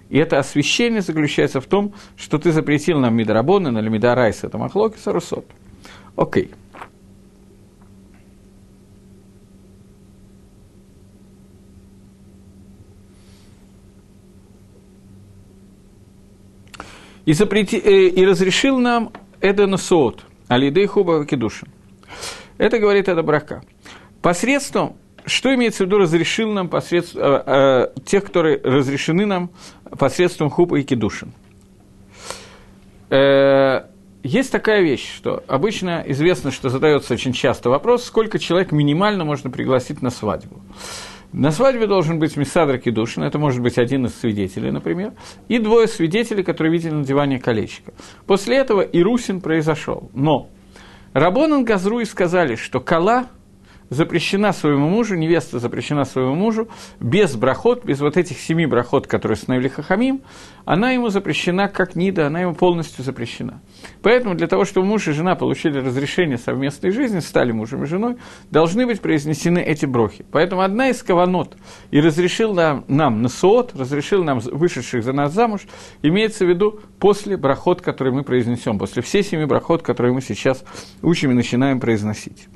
и 0.08 0.18
это 0.18 0.38
освящение 0.40 1.02
заключается 1.02 1.60
в 1.60 1.66
том, 1.66 1.94
что 2.16 2.38
ты 2.38 2.50
запретил 2.50 2.98
нам 2.98 3.14
Мидарабона 3.14 3.78
или 3.78 3.88
Мидарайса, 3.88 4.48
это 4.48 4.58
Махлоки 4.58 4.98
Сарусот. 4.98 5.46
Окей. 6.16 6.46
Okay. 6.46 6.54
И, 17.30 17.32
запрети, 17.32 17.76
э, 17.76 18.08
и 18.08 18.26
разрешил 18.26 18.78
нам 18.78 19.12
Эдену 19.40 19.78
Соот, 19.78 20.24
Алидей 20.48 20.86
Хуба 20.86 21.24
Кедушин. 21.24 21.68
Это 22.58 22.80
говорит 22.80 23.08
это 23.08 23.22
брака. 23.22 23.62
Посредством, 24.20 24.96
что 25.26 25.54
имеется 25.54 25.84
в 25.84 25.86
виду, 25.86 25.98
разрешил 25.98 26.50
нам 26.52 26.68
посредством, 26.68 27.22
э, 27.22 27.42
э, 27.46 28.00
тех, 28.04 28.24
которые 28.24 28.60
разрешены 28.60 29.26
нам 29.26 29.50
посредством 29.96 30.50
Хуба 30.50 30.80
и 30.80 30.82
Кедушин. 30.82 31.32
э, 33.10 33.82
есть 34.24 34.50
такая 34.50 34.82
вещь, 34.82 35.14
что 35.14 35.44
обычно 35.46 36.02
известно, 36.08 36.50
что 36.50 36.68
задается 36.68 37.14
очень 37.14 37.32
часто 37.32 37.70
вопрос, 37.70 38.02
сколько 38.02 38.40
человек 38.40 38.72
минимально 38.72 39.24
можно 39.24 39.50
пригласить 39.50 40.02
на 40.02 40.10
свадьбу. 40.10 40.60
На 41.32 41.52
свадьбе 41.52 41.86
должен 41.86 42.18
быть 42.18 42.36
Миссадр 42.36 42.78
Кедушин, 42.78 43.22
это 43.22 43.38
может 43.38 43.62
быть 43.62 43.78
один 43.78 44.06
из 44.06 44.14
свидетелей, 44.14 44.70
например, 44.72 45.12
и 45.48 45.58
двое 45.58 45.86
свидетелей, 45.86 46.42
которые 46.42 46.72
видели 46.72 46.92
надевание 46.92 47.38
колечка. 47.38 47.92
После 48.26 48.56
этого 48.56 48.80
Ирусин 48.80 49.40
произошел. 49.40 50.10
Но 50.12 50.48
Рабонан 51.12 51.64
Газруи 51.64 52.04
сказали, 52.04 52.56
что 52.56 52.80
Кала– 52.80 53.26
запрещена 53.90 54.52
своему 54.52 54.88
мужу, 54.88 55.16
невеста 55.16 55.58
запрещена 55.58 56.04
своему 56.04 56.34
мужу, 56.34 56.68
без 57.00 57.36
брахот, 57.36 57.84
без 57.84 58.00
вот 58.00 58.16
этих 58.16 58.38
семи 58.38 58.64
брахот, 58.64 59.06
которые 59.06 59.36
установили 59.36 59.68
Хахамим, 59.68 60.22
она 60.64 60.92
ему 60.92 61.08
запрещена 61.08 61.68
как 61.68 61.96
Нида, 61.96 62.28
она 62.28 62.40
ему 62.40 62.54
полностью 62.54 63.04
запрещена. 63.04 63.60
Поэтому 64.02 64.34
для 64.34 64.46
того, 64.46 64.64
чтобы 64.64 64.86
муж 64.86 65.08
и 65.08 65.12
жена 65.12 65.34
получили 65.34 65.78
разрешение 65.78 66.38
совместной 66.38 66.92
жизни, 66.92 67.18
стали 67.18 67.50
мужем 67.52 67.82
и 67.82 67.86
женой, 67.86 68.16
должны 68.50 68.86
быть 68.86 69.00
произнесены 69.00 69.58
эти 69.58 69.86
брохи. 69.86 70.24
Поэтому 70.30 70.62
одна 70.62 70.88
из 70.88 71.02
каванот 71.02 71.56
и 71.90 72.00
разрешил 72.00 72.54
нам, 72.54 72.84
нам 72.86 73.22
на 73.22 73.28
суот, 73.28 73.74
разрешил 73.74 74.22
нам 74.22 74.38
вышедших 74.38 75.02
за 75.02 75.12
нас 75.12 75.32
замуж, 75.32 75.62
имеется 76.02 76.46
в 76.46 76.48
виду 76.48 76.80
после 77.00 77.36
брахот, 77.36 77.82
который 77.82 78.12
мы 78.12 78.22
произнесем, 78.22 78.78
после 78.78 79.02
всей 79.02 79.24
семи 79.24 79.46
брахот, 79.46 79.82
которые 79.82 80.14
мы 80.14 80.20
сейчас 80.20 80.64
учим 81.02 81.32
и 81.32 81.34
начинаем 81.34 81.80
произносить. 81.80 82.48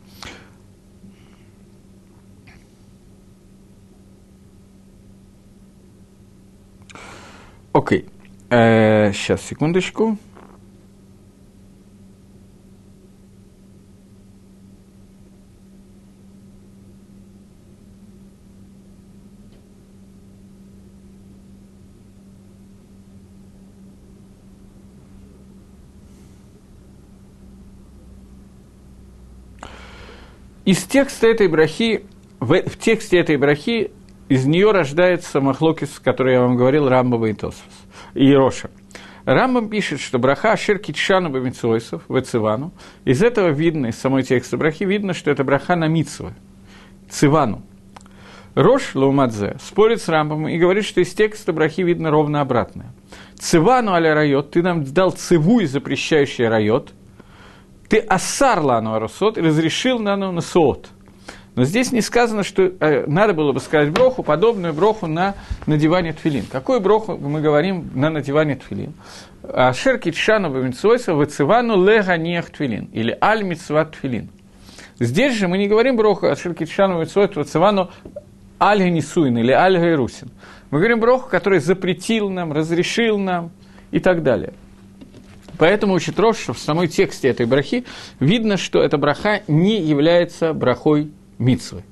Окей. 7.74 8.06
Э, 8.50 9.10
сейчас, 9.12 9.42
секундочку. 9.42 10.16
Из 30.64 30.84
текста 30.84 31.26
этой 31.26 31.48
брахи, 31.48 32.06
в, 32.38 32.54
в 32.54 32.78
тексте 32.78 33.18
этой 33.18 33.36
брахи 33.36 33.90
из 34.28 34.46
нее 34.46 34.70
рождается 34.70 35.40
Махлокис, 35.40 36.00
который 36.02 36.34
я 36.34 36.40
вам 36.40 36.56
говорил, 36.56 36.88
Рамбова 36.88 37.26
и 37.26 37.32
Тосфос, 37.34 37.86
и 38.14 38.32
Роша. 38.32 38.70
Рамбам 39.24 39.68
пишет, 39.68 40.00
что 40.00 40.18
браха 40.18 40.52
Ашир 40.52 40.78
Китшану 40.78 41.30
Бамицойсов, 41.30 42.02
Вецивану. 42.08 42.72
Из 43.04 43.22
этого 43.22 43.48
видно, 43.48 43.86
из 43.86 43.96
самой 43.96 44.22
текста 44.22 44.56
брахи, 44.56 44.84
видно, 44.84 45.14
что 45.14 45.30
это 45.30 45.44
браха 45.44 45.76
на 45.76 45.88
Мицва, 45.88 46.34
Цивану. 47.08 47.62
Рош 48.54 48.94
Лаумадзе 48.94 49.56
спорит 49.60 50.00
с 50.00 50.08
Рамбом 50.08 50.46
и 50.46 50.58
говорит, 50.58 50.84
что 50.84 51.00
из 51.00 51.12
текста 51.12 51.52
брахи 51.52 51.80
видно 51.80 52.10
ровно 52.10 52.40
обратное. 52.40 52.92
Цивану 53.36 53.92
аля 53.92 54.14
райот, 54.14 54.52
ты 54.52 54.62
нам 54.62 54.84
дал 54.84 55.10
циву 55.10 55.60
и 55.60 55.66
запрещающий 55.66 56.46
райот, 56.46 56.92
ты 57.88 57.98
ассар 57.98 58.60
лану 58.60 58.94
арасот 58.94 59.38
и 59.38 59.40
разрешил 59.40 59.98
нану 59.98 60.32
на 60.32 60.40
соот. 60.40 60.88
Но 61.54 61.64
здесь 61.64 61.92
не 61.92 62.00
сказано, 62.00 62.42
что 62.42 62.62
э, 62.62 63.04
надо 63.06 63.32
было 63.32 63.52
бы 63.52 63.60
сказать 63.60 63.90
броху, 63.90 64.22
подобную 64.24 64.74
броху 64.74 65.06
на 65.06 65.34
надевание 65.66 66.12
тфилин. 66.12 66.46
Какую 66.50 66.80
броху 66.80 67.16
мы 67.16 67.40
говорим 67.40 67.90
на 67.94 68.10
надевание 68.10 68.56
тфилин? 68.56 68.92
Ашер 69.42 69.98
китшану 69.98 70.50
бамитсойса 70.50 71.14
вацивану 71.14 71.84
лега 71.84 72.16
нех 72.16 72.50
тфилин. 72.50 72.86
Или 72.92 73.16
аль 73.20 73.44
митсва 73.44 73.84
тфилин. 73.84 74.30
Здесь 74.98 75.34
же 75.34 75.46
мы 75.46 75.58
не 75.58 75.68
говорим 75.68 75.96
броху 75.96 76.26
Ашер 76.26 76.54
китшану 76.54 76.94
бамитсойса 76.94 77.38
вацивану 77.38 77.90
аль 78.60 78.90
нисуин 78.90 79.38
или 79.38 79.52
аль 79.52 79.78
гайрусин. 79.78 80.30
Мы 80.72 80.78
говорим 80.78 80.98
броху, 80.98 81.28
который 81.28 81.60
запретил 81.60 82.30
нам, 82.30 82.52
разрешил 82.52 83.16
нам 83.16 83.52
и 83.92 84.00
так 84.00 84.24
далее. 84.24 84.54
Поэтому 85.56 85.94
учит 85.94 86.18
Рош, 86.18 86.38
что 86.38 86.52
в 86.52 86.58
самой 86.58 86.88
тексте 86.88 87.28
этой 87.28 87.46
брахи 87.46 87.84
видно, 88.18 88.56
что 88.56 88.82
эта 88.82 88.98
браха 88.98 89.42
не 89.46 89.80
является 89.80 90.52
брахой 90.52 91.12
мицвы. 91.38 91.82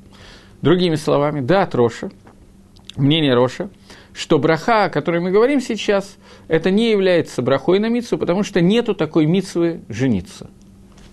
Другими 0.61 0.94
словами, 0.94 1.40
да, 1.40 1.62
от 1.62 1.75
Роша, 1.75 2.11
мнение 2.96 3.34
Роша, 3.34 3.70
что 4.14 4.38
браха, 4.38 4.84
о 4.84 4.90
которой 4.90 5.20
мы 5.20 5.30
говорим 5.30 5.61
сейчас, 5.61 6.16
это 6.49 6.70
не 6.70 6.90
является 6.90 7.42
брахой 7.42 7.78
на 7.78 7.88
мицву, 7.88 8.18
потому 8.18 8.42
что 8.42 8.61
нету 8.61 8.94
такой 8.94 9.26
мицвы 9.26 9.82
жениться. 9.88 10.50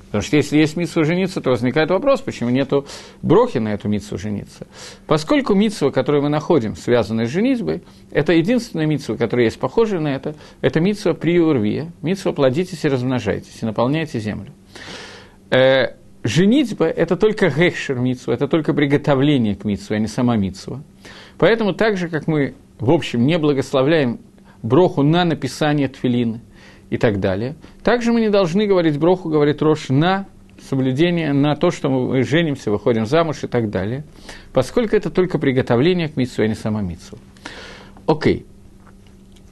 Потому 0.09 0.23
что 0.23 0.37
если 0.37 0.57
есть 0.57 0.75
митсва 0.75 1.03
жениться, 1.03 1.39
то 1.39 1.51
возникает 1.51 1.91
вопрос, 1.91 2.21
почему 2.21 2.49
нету 2.49 2.87
брохи 3.21 3.59
на 3.59 3.75
эту 3.75 3.87
митсву 3.87 4.17
жениться. 4.17 4.65
Поскольку 5.05 5.53
митсва, 5.53 5.91
которую 5.91 6.23
мы 6.23 6.29
находим, 6.29 6.75
связанная 6.75 7.27
с 7.27 7.29
женитьбой, 7.29 7.83
это 8.09 8.33
единственная 8.33 8.87
митсва, 8.87 9.17
которая 9.17 9.45
есть 9.45 9.59
похожая 9.59 9.99
на 9.99 10.07
это, 10.07 10.33
это 10.61 10.79
митсва 10.79 11.13
при 11.13 11.39
урве, 11.39 11.91
митсва 12.01 12.31
плодитесь 12.31 12.83
и 12.85 12.89
размножайтесь, 12.89 13.61
и 13.61 13.65
наполняйте 13.65 14.19
землю. 14.19 14.51
Э, 15.51 15.98
женитьба– 16.23 16.85
это 16.87 17.15
только 17.15 17.49
гехшер 17.49 17.99
митсу, 17.99 18.31
это 18.31 18.47
только 18.47 18.73
приготовление 18.73 19.55
к 19.55 19.65
митсу, 19.65 19.93
а 19.93 19.99
не 19.99 20.07
сама 20.07 20.35
митсу. 20.35 20.83
Поэтому 21.37 21.73
так 21.73 21.97
же, 21.97 22.09
как 22.09 22.27
мы, 22.27 22.53
в 22.79 22.91
общем, 22.91 23.25
не 23.25 23.37
благословляем 23.37 24.19
броху 24.61 25.03
на 25.03 25.23
написание 25.23 25.87
тфилины 25.87 26.41
и 26.89 26.97
так 26.97 27.19
далее, 27.19 27.55
также 27.83 28.11
мы 28.11 28.21
не 28.21 28.29
должны 28.29 28.67
говорить 28.67 28.97
броху, 28.97 29.29
говорит 29.29 29.61
Рош, 29.61 29.89
на 29.89 30.27
соблюдение, 30.67 31.33
на 31.33 31.55
то, 31.55 31.71
что 31.71 31.89
мы 31.89 32.23
женимся, 32.23 32.71
выходим 32.71 33.05
замуж 33.05 33.43
и 33.43 33.47
так 33.47 33.69
далее, 33.69 34.03
поскольку 34.53 34.95
это 34.95 35.09
только 35.09 35.39
приготовление 35.39 36.09
к 36.09 36.17
митсу, 36.17 36.41
а 36.41 36.47
не 36.47 36.55
сама 36.55 36.81
митсу. 36.81 37.17
Окей. 38.05 38.45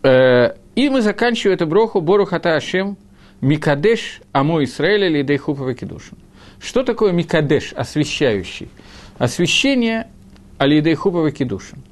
Э, 0.03 0.55
и 0.75 0.89
мы 0.89 1.01
заканчиваем 1.01 1.55
эту 1.55 1.67
броху 1.67 2.01
Борухата 2.01 2.55
Ашем 2.55 2.97
Микадеш 3.41 4.21
Амо 4.31 4.63
Исраэля 4.63 5.07
Лидей 5.07 5.37
Хупова 5.37 5.73
Кедушин. 5.73 6.17
Что 6.59 6.83
такое 6.83 7.11
Микадеш, 7.11 7.73
освящающий? 7.73 8.69
Освящение 9.17 10.07
Алидей 10.57 10.95
Хупова 10.95 11.31
Кедушин. 11.31 11.83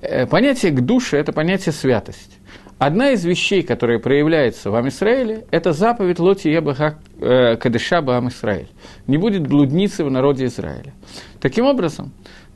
Э, 0.00 0.26
понятие 0.26 0.72
к 0.72 0.80
душе– 0.80 1.16
это 1.18 1.32
понятие 1.32 1.72
святость. 1.72 2.38
Одна 2.78 3.12
из 3.12 3.24
вещей, 3.24 3.62
которая 3.62 3.98
проявляется 3.98 4.70
в 4.70 4.74
Амисраиле, 4.74 5.46
это 5.50 5.72
заповедь 5.72 6.18
Лоти 6.18 6.48
Ебаха 6.48 6.98
э, 7.18 7.56
Кадеша 7.56 8.02
Баам 8.02 8.28
Исраиль. 8.28 8.68
Не 9.06 9.16
будет 9.16 9.46
блудницы 9.46 10.04
в 10.04 10.10
народе 10.10 10.44
Израиля. 10.44 10.92
Таким 11.40 11.64
образом, 11.64 12.12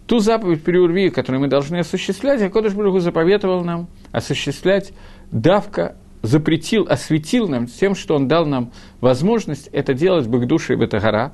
ту 0.06 0.18
заповедь 0.18 0.62
при 0.62 1.08
которую 1.08 1.40
мы 1.40 1.48
должны 1.48 1.78
осуществлять, 1.78 2.42
Акодыш 2.42 2.74
Бургу 2.74 3.00
заповедовал 3.00 3.64
нам 3.64 3.88
осуществлять 4.12 4.92
давка 5.32 5.96
запретил, 6.22 6.86
осветил 6.88 7.48
нам 7.48 7.66
тем, 7.66 7.94
что 7.94 8.14
он 8.14 8.28
дал 8.28 8.46
нам 8.46 8.72
возможность 9.00 9.68
это 9.72 9.94
делать 9.94 10.28
бы 10.28 10.40
к 10.40 10.46
душе 10.46 10.74
и 10.74 10.76
Бетагара, 10.76 11.32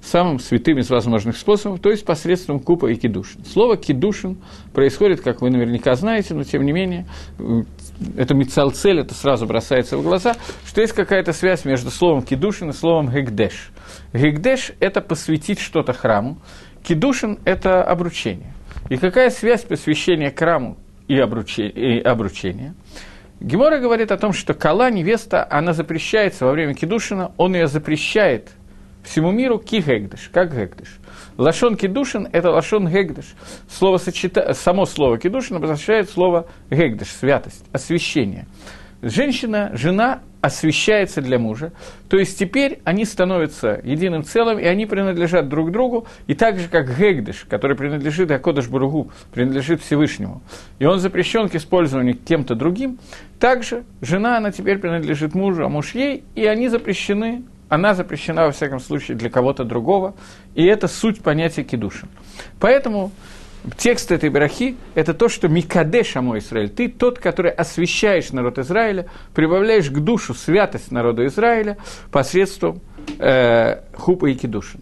самым 0.00 0.38
святым 0.38 0.78
из 0.78 0.90
возможных 0.90 1.36
способов, 1.36 1.80
то 1.80 1.90
есть 1.90 2.04
посредством 2.04 2.60
купа 2.60 2.86
и 2.86 2.94
кидушин. 2.94 3.44
Слово 3.44 3.76
кидушин 3.76 4.38
происходит, 4.72 5.20
как 5.20 5.42
вы 5.42 5.50
наверняка 5.50 5.94
знаете, 5.96 6.34
но 6.34 6.44
тем 6.44 6.64
не 6.64 6.72
менее, 6.72 7.06
это 8.16 8.34
мицалцель, 8.34 9.00
это 9.00 9.14
сразу 9.14 9.46
бросается 9.46 9.98
в 9.98 10.02
глаза, 10.02 10.36
что 10.66 10.80
есть 10.80 10.92
какая-то 10.92 11.32
связь 11.32 11.64
между 11.64 11.90
словом 11.90 12.22
кидушин 12.22 12.70
и 12.70 12.72
словом 12.72 13.10
гегдеш. 13.10 13.70
Гегдеш– 14.12 14.72
это 14.80 15.00
посвятить 15.00 15.58
что-то 15.58 15.92
храму, 15.92 16.38
кидушин– 16.84 17.38
это 17.44 17.82
обручение. 17.82 18.52
И 18.88 18.96
какая 18.96 19.30
связь 19.30 19.64
посвящения 19.64 20.32
храму 20.34 20.76
и 21.08 21.18
обручения? 21.18 22.74
Гемора 23.40 23.78
говорит 23.78 24.10
о 24.10 24.16
том, 24.16 24.32
что 24.32 24.52
кала, 24.52 24.90
невеста, 24.90 25.46
она 25.48 25.72
запрещается 25.72 26.44
во 26.44 26.52
время 26.52 26.74
кедушина, 26.74 27.32
он 27.36 27.54
ее 27.54 27.68
запрещает 27.68 28.50
всему 29.04 29.30
миру 29.30 29.58
ки 29.58 29.80
гегдыш, 29.80 30.28
как 30.32 30.52
гегдыш. 30.54 30.98
Лашон 31.36 31.76
кедушин– 31.76 32.28
это 32.32 32.50
лашон 32.50 32.88
гегдыш. 32.88 33.26
Слово 33.70 33.98
сочета... 33.98 34.54
Само 34.54 34.86
слово 34.86 35.18
кедушин 35.18 35.56
обозначает 35.56 36.10
слово 36.10 36.48
гегдыш, 36.70 37.08
святость, 37.08 37.64
освящение. 37.72 38.46
Женщина, 39.00 39.70
жена 39.74 40.20
освещается 40.40 41.20
для 41.20 41.38
мужа. 41.38 41.72
То 42.08 42.16
есть 42.16 42.38
теперь 42.38 42.80
они 42.84 43.04
становятся 43.04 43.80
единым 43.84 44.24
целым, 44.24 44.58
и 44.58 44.64
они 44.64 44.86
принадлежат 44.86 45.48
друг 45.48 45.70
другу, 45.72 46.06
и 46.26 46.34
так 46.34 46.58
же, 46.58 46.68
как 46.68 46.96
Гегдыш, 46.96 47.46
который 47.48 47.76
принадлежит 47.76 48.30
Акодыш 48.30 48.68
Буругу, 48.68 49.10
принадлежит 49.32 49.82
Всевышнему, 49.82 50.42
и 50.78 50.84
он 50.84 51.00
запрещен 51.00 51.48
к 51.48 51.54
использованию 51.54 52.16
кем-то 52.16 52.54
другим, 52.54 52.98
также 53.40 53.84
жена, 54.00 54.38
она 54.38 54.52
теперь 54.52 54.78
принадлежит 54.78 55.34
мужу, 55.34 55.64
а 55.64 55.68
муж 55.68 55.94
ей, 55.94 56.24
и 56.34 56.44
они 56.46 56.68
запрещены, 56.68 57.42
она 57.68 57.94
запрещена, 57.94 58.46
во 58.46 58.52
всяком 58.52 58.80
случае, 58.80 59.16
для 59.16 59.30
кого-то 59.30 59.64
другого, 59.64 60.14
и 60.54 60.64
это 60.64 60.88
суть 60.88 61.20
понятия 61.20 61.64
кедушин. 61.64 62.08
Поэтому 62.60 63.10
текст 63.76 64.10
этой 64.12 64.30
брахи– 64.30 64.76
это 64.94 65.14
то, 65.14 65.28
что 65.28 65.48
Микадеш 65.48 66.16
Амо 66.16 66.38
Израиль. 66.38 66.68
Ты 66.68 66.88
тот, 66.88 67.18
который 67.18 67.50
освещаешь 67.50 68.30
народ 68.30 68.58
Израиля, 68.58 69.06
прибавляешь 69.34 69.90
к 69.90 69.98
душу 69.98 70.34
святость 70.34 70.90
народа 70.92 71.26
Израиля 71.26 71.76
посредством 72.10 72.80
э, 73.18 73.82
хупа 73.94 74.26
и 74.26 74.34
кедушин. 74.34 74.80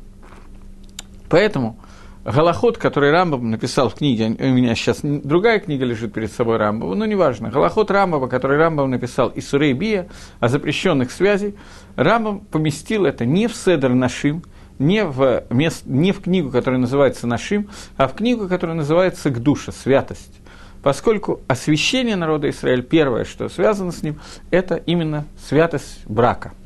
Поэтому 1.29 1.79
Галахот, 2.25 2.77
который 2.77 3.13
Рамбам 3.13 3.51
написал 3.51 3.89
в 3.89 3.95
книге, 3.95 4.37
у 4.39 4.49
меня 4.49 4.75
сейчас 4.75 4.99
другая 5.03 5.61
книга 5.61 5.85
лежит 5.85 6.13
перед 6.13 6.33
собой 6.33 6.57
Рамбова, 6.57 6.95
но 6.95 7.07
неважно. 7.07 7.51
Галахот 7.51 7.91
Рамбова, 7.91 8.27
который 8.27 8.59
Рамбам 8.59 8.91
написал 8.91 9.29
из 9.29 9.49
Сурей 9.49 9.75
Бия 9.75 10.09
о 10.41 10.49
запрещенных 10.49 11.13
связей, 11.13 11.55
Рамбам 11.95 12.41
поместил 12.41 13.07
это 13.07 13.25
не 13.25 13.47
в 13.47 13.55
Седер 13.55 13.95
Нашим, 13.95 14.43
не 14.79 15.05
в, 15.05 15.45
мест, 15.51 15.83
не 15.87 16.13
в 16.13 16.21
книгу, 16.21 16.51
которая 16.51 16.81
называется 16.81 17.27
Нашим, 17.27 17.69
а 17.97 18.09
в 18.09 18.15
книгу, 18.15 18.49
которая 18.49 18.77
называется 18.77 19.31
Гдуша, 19.31 19.73
святость. 19.73 20.41
Поскольку 20.83 21.41
освящение 21.49 22.17
народа 22.17 22.49
Израиля, 22.51 22.83
первое, 22.83 23.25
что 23.25 23.49
связано 23.49 23.93
с 23.93 24.03
ним, 24.03 24.21
это 24.51 24.77
именно 24.77 25.25
святость 25.49 26.07
брака– 26.07 26.53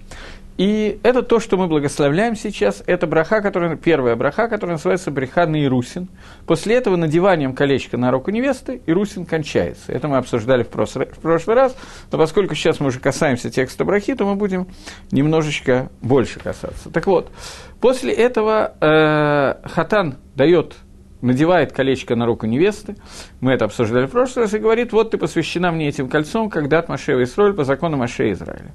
и 0.60 1.00
это 1.04 1.22
то, 1.22 1.40
что 1.40 1.56
мы 1.56 1.68
благословляем 1.68 2.36
сейчас, 2.36 2.82
это 2.86 3.06
браха, 3.06 3.40
которая, 3.40 3.76
первая 3.76 4.14
браха, 4.14 4.46
которая 4.46 4.76
называется 4.76 5.10
браха 5.10 5.46
на 5.46 5.64
Ирусин. 5.64 6.10
После 6.44 6.74
этого 6.74 6.96
надеванием 6.96 7.54
колечка 7.54 7.96
на 7.96 8.10
руку 8.10 8.30
невесты 8.30 8.82
Ирусин 8.84 9.24
кончается. 9.24 9.90
Это 9.90 10.06
мы 10.06 10.18
обсуждали 10.18 10.62
в 10.62 10.68
прошлый, 10.68 11.06
в 11.06 11.18
прошлый 11.20 11.56
раз, 11.56 11.74
но 12.12 12.18
поскольку 12.18 12.54
сейчас 12.54 12.78
мы 12.78 12.88
уже 12.88 13.00
касаемся 13.00 13.48
текста 13.48 13.86
брахи, 13.86 14.14
то 14.14 14.26
мы 14.26 14.34
будем 14.34 14.66
немножечко 15.10 15.90
больше 16.02 16.40
касаться. 16.40 16.90
Так 16.90 17.06
вот, 17.06 17.32
после 17.80 18.12
этого 18.12 18.74
э, 18.82 19.66
хатан 19.66 20.18
дает 20.34 20.76
надевает 21.22 21.72
колечко 21.72 22.16
на 22.16 22.26
руку 22.26 22.44
невесты, 22.44 22.96
мы 23.40 23.52
это 23.52 23.64
обсуждали 23.64 24.04
в 24.04 24.10
прошлый 24.10 24.44
раз, 24.44 24.52
и 24.52 24.58
говорит, 24.58 24.92
вот 24.92 25.12
ты 25.12 25.16
посвящена 25.16 25.72
мне 25.72 25.88
этим 25.88 26.10
кольцом, 26.10 26.50
когда 26.50 26.80
от 26.80 26.90
Машева 26.90 27.22
Исроль 27.22 27.54
по 27.54 27.64
закону 27.64 27.96
Маше 27.96 28.30
Израиля. 28.32 28.72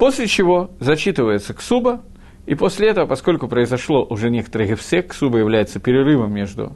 После 0.00 0.26
чего 0.28 0.70
зачитывается 0.80 1.52
ксуба, 1.52 2.00
и 2.46 2.54
после 2.54 2.88
этого, 2.88 3.04
поскольку 3.04 3.48
произошло 3.48 4.02
уже 4.08 4.30
некоторый 4.30 4.68
гефсек, 4.68 5.08
ксуба 5.08 5.36
является 5.36 5.78
перерывом 5.78 6.32
между 6.32 6.72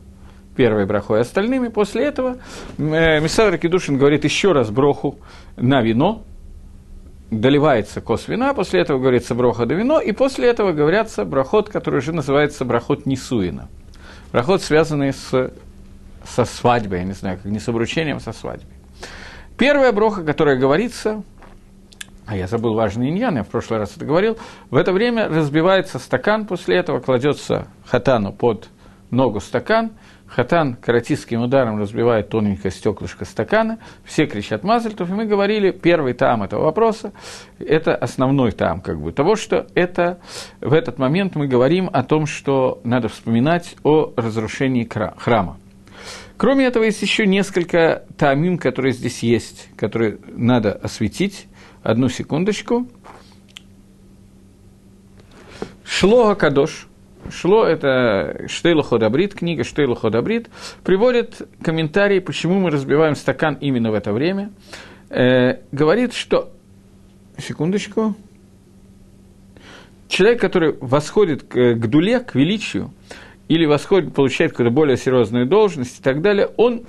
первой 0.54 0.84
брахой 0.84 1.20
и 1.20 1.22
остальными, 1.22 1.68
после 1.68 2.04
этого 2.04 2.36
э, 2.76 3.20
Мисавр 3.20 3.56
Кедушин 3.56 3.96
говорит 3.96 4.24
еще 4.24 4.52
раз 4.52 4.68
броху 4.68 5.18
на 5.56 5.80
вино, 5.80 6.22
доливается 7.30 8.02
кос 8.02 8.28
вина, 8.28 8.52
после 8.52 8.80
этого 8.80 8.98
говорится 8.98 9.34
броха 9.34 9.64
до 9.64 9.74
вино, 9.74 10.00
и 10.00 10.12
после 10.12 10.50
этого 10.50 10.72
говорятся 10.72 11.24
брахот, 11.24 11.70
который 11.70 12.00
уже 12.00 12.12
называется 12.12 12.66
брахот 12.66 13.06
Нисуина. 13.06 13.68
Брахот, 14.32 14.60
связанный 14.60 15.14
с, 15.14 15.50
со 16.28 16.44
свадьбой, 16.44 16.98
я 16.98 17.04
не 17.04 17.14
знаю, 17.14 17.38
как 17.42 17.50
не 17.50 17.58
с 17.58 17.66
обручением, 17.70 18.18
а 18.18 18.20
со 18.20 18.32
свадьбой. 18.32 18.74
Первая 19.56 19.92
броха, 19.92 20.24
которая 20.24 20.56
говорится, 20.56 21.22
а 22.26 22.36
я 22.36 22.46
забыл 22.46 22.74
важный 22.74 23.10
иньян, 23.10 23.36
я 23.36 23.42
в 23.42 23.48
прошлый 23.48 23.78
раз 23.78 23.96
это 23.96 24.04
говорил, 24.04 24.38
в 24.70 24.76
это 24.76 24.92
время 24.92 25.28
разбивается 25.28 25.98
стакан, 25.98 26.46
после 26.46 26.76
этого 26.76 27.00
кладется 27.00 27.68
хатану 27.86 28.32
под 28.32 28.68
ногу 29.10 29.40
стакан, 29.40 29.92
хатан 30.26 30.74
каратистским 30.74 31.42
ударом 31.42 31.78
разбивает 31.78 32.30
тоненькое 32.30 32.72
стеклышко 32.72 33.24
стакана, 33.24 33.78
все 34.04 34.26
кричат 34.26 34.64
мазальтов, 34.64 35.10
и 35.10 35.12
мы 35.12 35.26
говорили, 35.26 35.70
первый 35.70 36.14
там 36.14 36.42
этого 36.42 36.64
вопроса, 36.64 37.12
это 37.58 37.94
основной 37.94 38.52
там 38.52 38.80
как 38.80 39.00
бы 39.00 39.12
того, 39.12 39.36
что 39.36 39.66
это 39.74 40.18
в 40.60 40.72
этот 40.72 40.98
момент 40.98 41.36
мы 41.36 41.46
говорим 41.46 41.88
о 41.92 42.02
том, 42.02 42.26
что 42.26 42.80
надо 42.84 43.08
вспоминать 43.08 43.76
о 43.84 44.12
разрушении 44.16 44.88
храма. 45.16 45.58
Кроме 46.36 46.66
этого, 46.66 46.82
есть 46.82 47.00
еще 47.00 47.26
несколько 47.26 48.04
тамим, 48.18 48.58
которые 48.58 48.92
здесь 48.92 49.22
есть, 49.22 49.68
которые 49.76 50.18
надо 50.26 50.72
осветить. 50.72 51.46
Одну 51.84 52.08
секундочку. 52.08 52.88
Шло 55.84 56.34
Кадош. 56.34 56.88
Шло– 57.30 57.66
это 57.66 58.46
Штейлу 58.48 58.82
Ходабрит, 58.82 59.34
книга 59.34 59.64
Штейлу 59.64 59.94
Ходабрит, 59.94 60.48
приводит 60.82 61.46
комментарий, 61.62 62.22
почему 62.22 62.58
мы 62.58 62.70
разбиваем 62.70 63.14
стакан 63.14 63.58
именно 63.60 63.90
в 63.90 63.94
это 63.94 64.14
время. 64.14 64.50
Э, 65.10 65.58
говорит, 65.72 66.14
что... 66.14 66.50
Секундочку. 67.36 68.14
Человек, 70.08 70.40
который 70.40 70.78
восходит 70.80 71.42
к, 71.42 71.74
к 71.74 71.86
дуле, 71.86 72.20
к 72.20 72.34
величию, 72.34 72.92
или 73.48 73.66
восходит, 73.66 74.14
получает 74.14 74.52
какую-то 74.52 74.74
более 74.74 74.96
серьезную 74.96 75.46
должность 75.46 76.00
и 76.00 76.02
так 76.02 76.22
далее, 76.22 76.50
он 76.56 76.84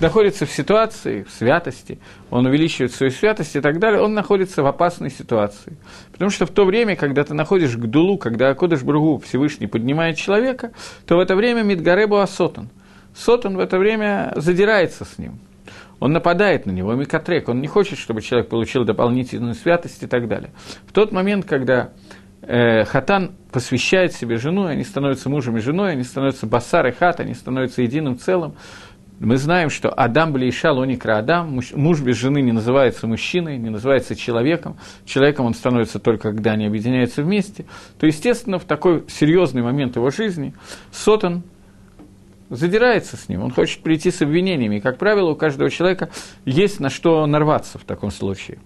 находится 0.00 0.46
в 0.46 0.50
ситуации, 0.50 1.22
в 1.22 1.30
святости, 1.30 1.98
он 2.30 2.46
увеличивает 2.46 2.92
свою 2.92 3.12
святость 3.12 3.56
и 3.56 3.60
так 3.60 3.78
далее, 3.78 4.00
он 4.00 4.14
находится 4.14 4.62
в 4.62 4.66
опасной 4.66 5.10
ситуации. 5.10 5.76
Потому 6.12 6.30
что 6.30 6.46
в 6.46 6.50
то 6.50 6.64
время, 6.64 6.96
когда 6.96 7.24
ты 7.24 7.34
находишь 7.34 7.76
гдулу, 7.76 8.16
когда 8.16 8.50
Акодыш 8.50 8.82
Бругу 8.82 9.18
Всевышний 9.18 9.66
поднимает 9.66 10.16
человека, 10.16 10.72
то 11.06 11.16
в 11.16 11.20
это 11.20 11.36
время 11.36 11.62
Мидгаребу 11.62 12.16
Асотан. 12.16 12.70
Сотан 13.14 13.56
в 13.56 13.60
это 13.60 13.78
время 13.78 14.32
задирается 14.36 15.04
с 15.04 15.18
ним. 15.18 15.38
Он 16.00 16.12
нападает 16.12 16.66
на 16.66 16.72
него, 16.72 16.94
Микатрек, 16.94 17.48
он 17.48 17.60
не 17.60 17.68
хочет, 17.68 17.96
чтобы 17.96 18.22
человек 18.22 18.48
получил 18.48 18.84
дополнительную 18.84 19.54
святость 19.54 20.02
и 20.02 20.06
так 20.08 20.26
далее. 20.26 20.50
В 20.88 20.92
тот 20.92 21.12
момент, 21.12 21.44
когда 21.44 21.92
э, 22.42 22.84
Хатан 22.84 23.32
посвящает 23.50 24.12
себе 24.12 24.36
жену, 24.36 24.66
они 24.66 24.84
становятся 24.84 25.28
мужем 25.28 25.56
и 25.56 25.60
женой, 25.60 25.92
они 25.92 26.02
становятся 26.02 26.46
басар 26.46 26.86
и 26.86 26.92
хат, 26.92 27.20
они 27.20 27.34
становятся 27.34 27.82
единым 27.82 28.18
целым, 28.18 28.54
мы 29.22 29.36
знаем, 29.36 29.70
что 29.70 29.88
Адам 29.88 30.32
Блейша 30.32 30.72
Лоникра 30.72 31.18
Адам, 31.18 31.60
муж 31.74 32.00
без 32.00 32.16
жены 32.16 32.42
не 32.42 32.50
называется 32.50 33.06
мужчиной, 33.06 33.56
не 33.56 33.70
называется 33.70 34.16
человеком. 34.16 34.76
Человеком 35.04 35.46
он 35.46 35.54
становится 35.54 36.00
только, 36.00 36.32
когда 36.32 36.52
они 36.52 36.66
объединяются 36.66 37.22
вместе. 37.22 37.64
То, 38.00 38.06
естественно, 38.06 38.58
в 38.58 38.64
такой 38.64 39.04
серьезный 39.08 39.62
момент 39.62 39.94
его 39.94 40.10
жизни 40.10 40.54
Сотан 40.90 41.44
задирается 42.52 43.16
с 43.16 43.28
ним, 43.28 43.42
он 43.42 43.50
хочет 43.50 43.82
прийти 43.82 44.10
с 44.10 44.22
обвинениями. 44.22 44.76
И, 44.76 44.80
как 44.80 44.98
правило, 44.98 45.30
у 45.30 45.36
каждого 45.36 45.70
человека 45.70 46.10
есть 46.44 46.80
на 46.80 46.90
что 46.90 47.26
нарваться 47.26 47.78
в 47.78 47.84
таком 47.84 48.10
случае. 48.10 48.58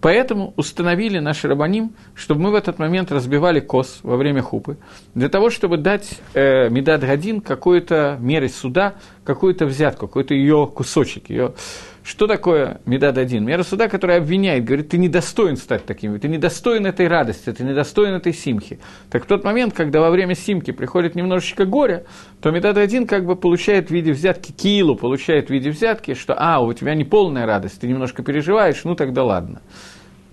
Поэтому 0.00 0.54
установили 0.56 1.18
наши 1.18 1.48
рабаним, 1.48 1.92
чтобы 2.14 2.42
мы 2.42 2.50
в 2.52 2.54
этот 2.54 2.78
момент 2.78 3.12
разбивали 3.12 3.60
кос 3.60 4.00
во 4.02 4.16
время 4.16 4.42
хупы, 4.42 4.78
для 5.14 5.28
того, 5.28 5.50
чтобы 5.50 5.76
дать 5.76 6.20
э, 6.34 6.68
Медад 6.70 7.02
Гадин 7.02 7.40
какой-то 7.40 8.16
мере 8.20 8.48
суда, 8.48 8.94
какую-то 9.24 9.66
взятку, 9.66 10.06
какой-то 10.06 10.34
ее 10.34 10.70
кусочек, 10.72 11.30
ее 11.30 11.54
что 12.04 12.26
такое 12.26 12.80
Медад 12.84 13.16
один? 13.16 13.44
Мера 13.44 13.62
суда, 13.62 13.88
которая 13.88 14.18
обвиняет, 14.18 14.64
говорит, 14.64 14.88
ты 14.88 14.98
недостоин 14.98 15.56
стать 15.56 15.86
таким, 15.86 16.18
ты 16.18 16.26
недостоин 16.26 16.84
этой 16.84 17.06
радости, 17.06 17.52
ты 17.52 17.62
недостоин 17.62 18.14
этой 18.14 18.32
симхи. 18.32 18.80
Так 19.10 19.24
в 19.24 19.26
тот 19.26 19.44
момент, 19.44 19.72
когда 19.72 20.00
во 20.00 20.10
время 20.10 20.34
симки 20.34 20.72
приходит 20.72 21.14
немножечко 21.14 21.64
горя, 21.64 22.04
то 22.40 22.50
Медад 22.50 22.76
один 22.76 23.06
как 23.06 23.24
бы 23.24 23.36
получает 23.36 23.88
в 23.88 23.90
виде 23.92 24.12
взятки 24.12 24.50
килу, 24.50 24.96
получает 24.96 25.46
в 25.46 25.50
виде 25.50 25.70
взятки, 25.70 26.14
что, 26.14 26.34
а, 26.36 26.60
у 26.60 26.72
тебя 26.72 26.94
не 26.94 27.04
полная 27.04 27.46
радость, 27.46 27.80
ты 27.80 27.86
немножко 27.86 28.24
переживаешь, 28.24 28.82
ну 28.82 28.96
тогда 28.96 29.22
ладно. 29.22 29.62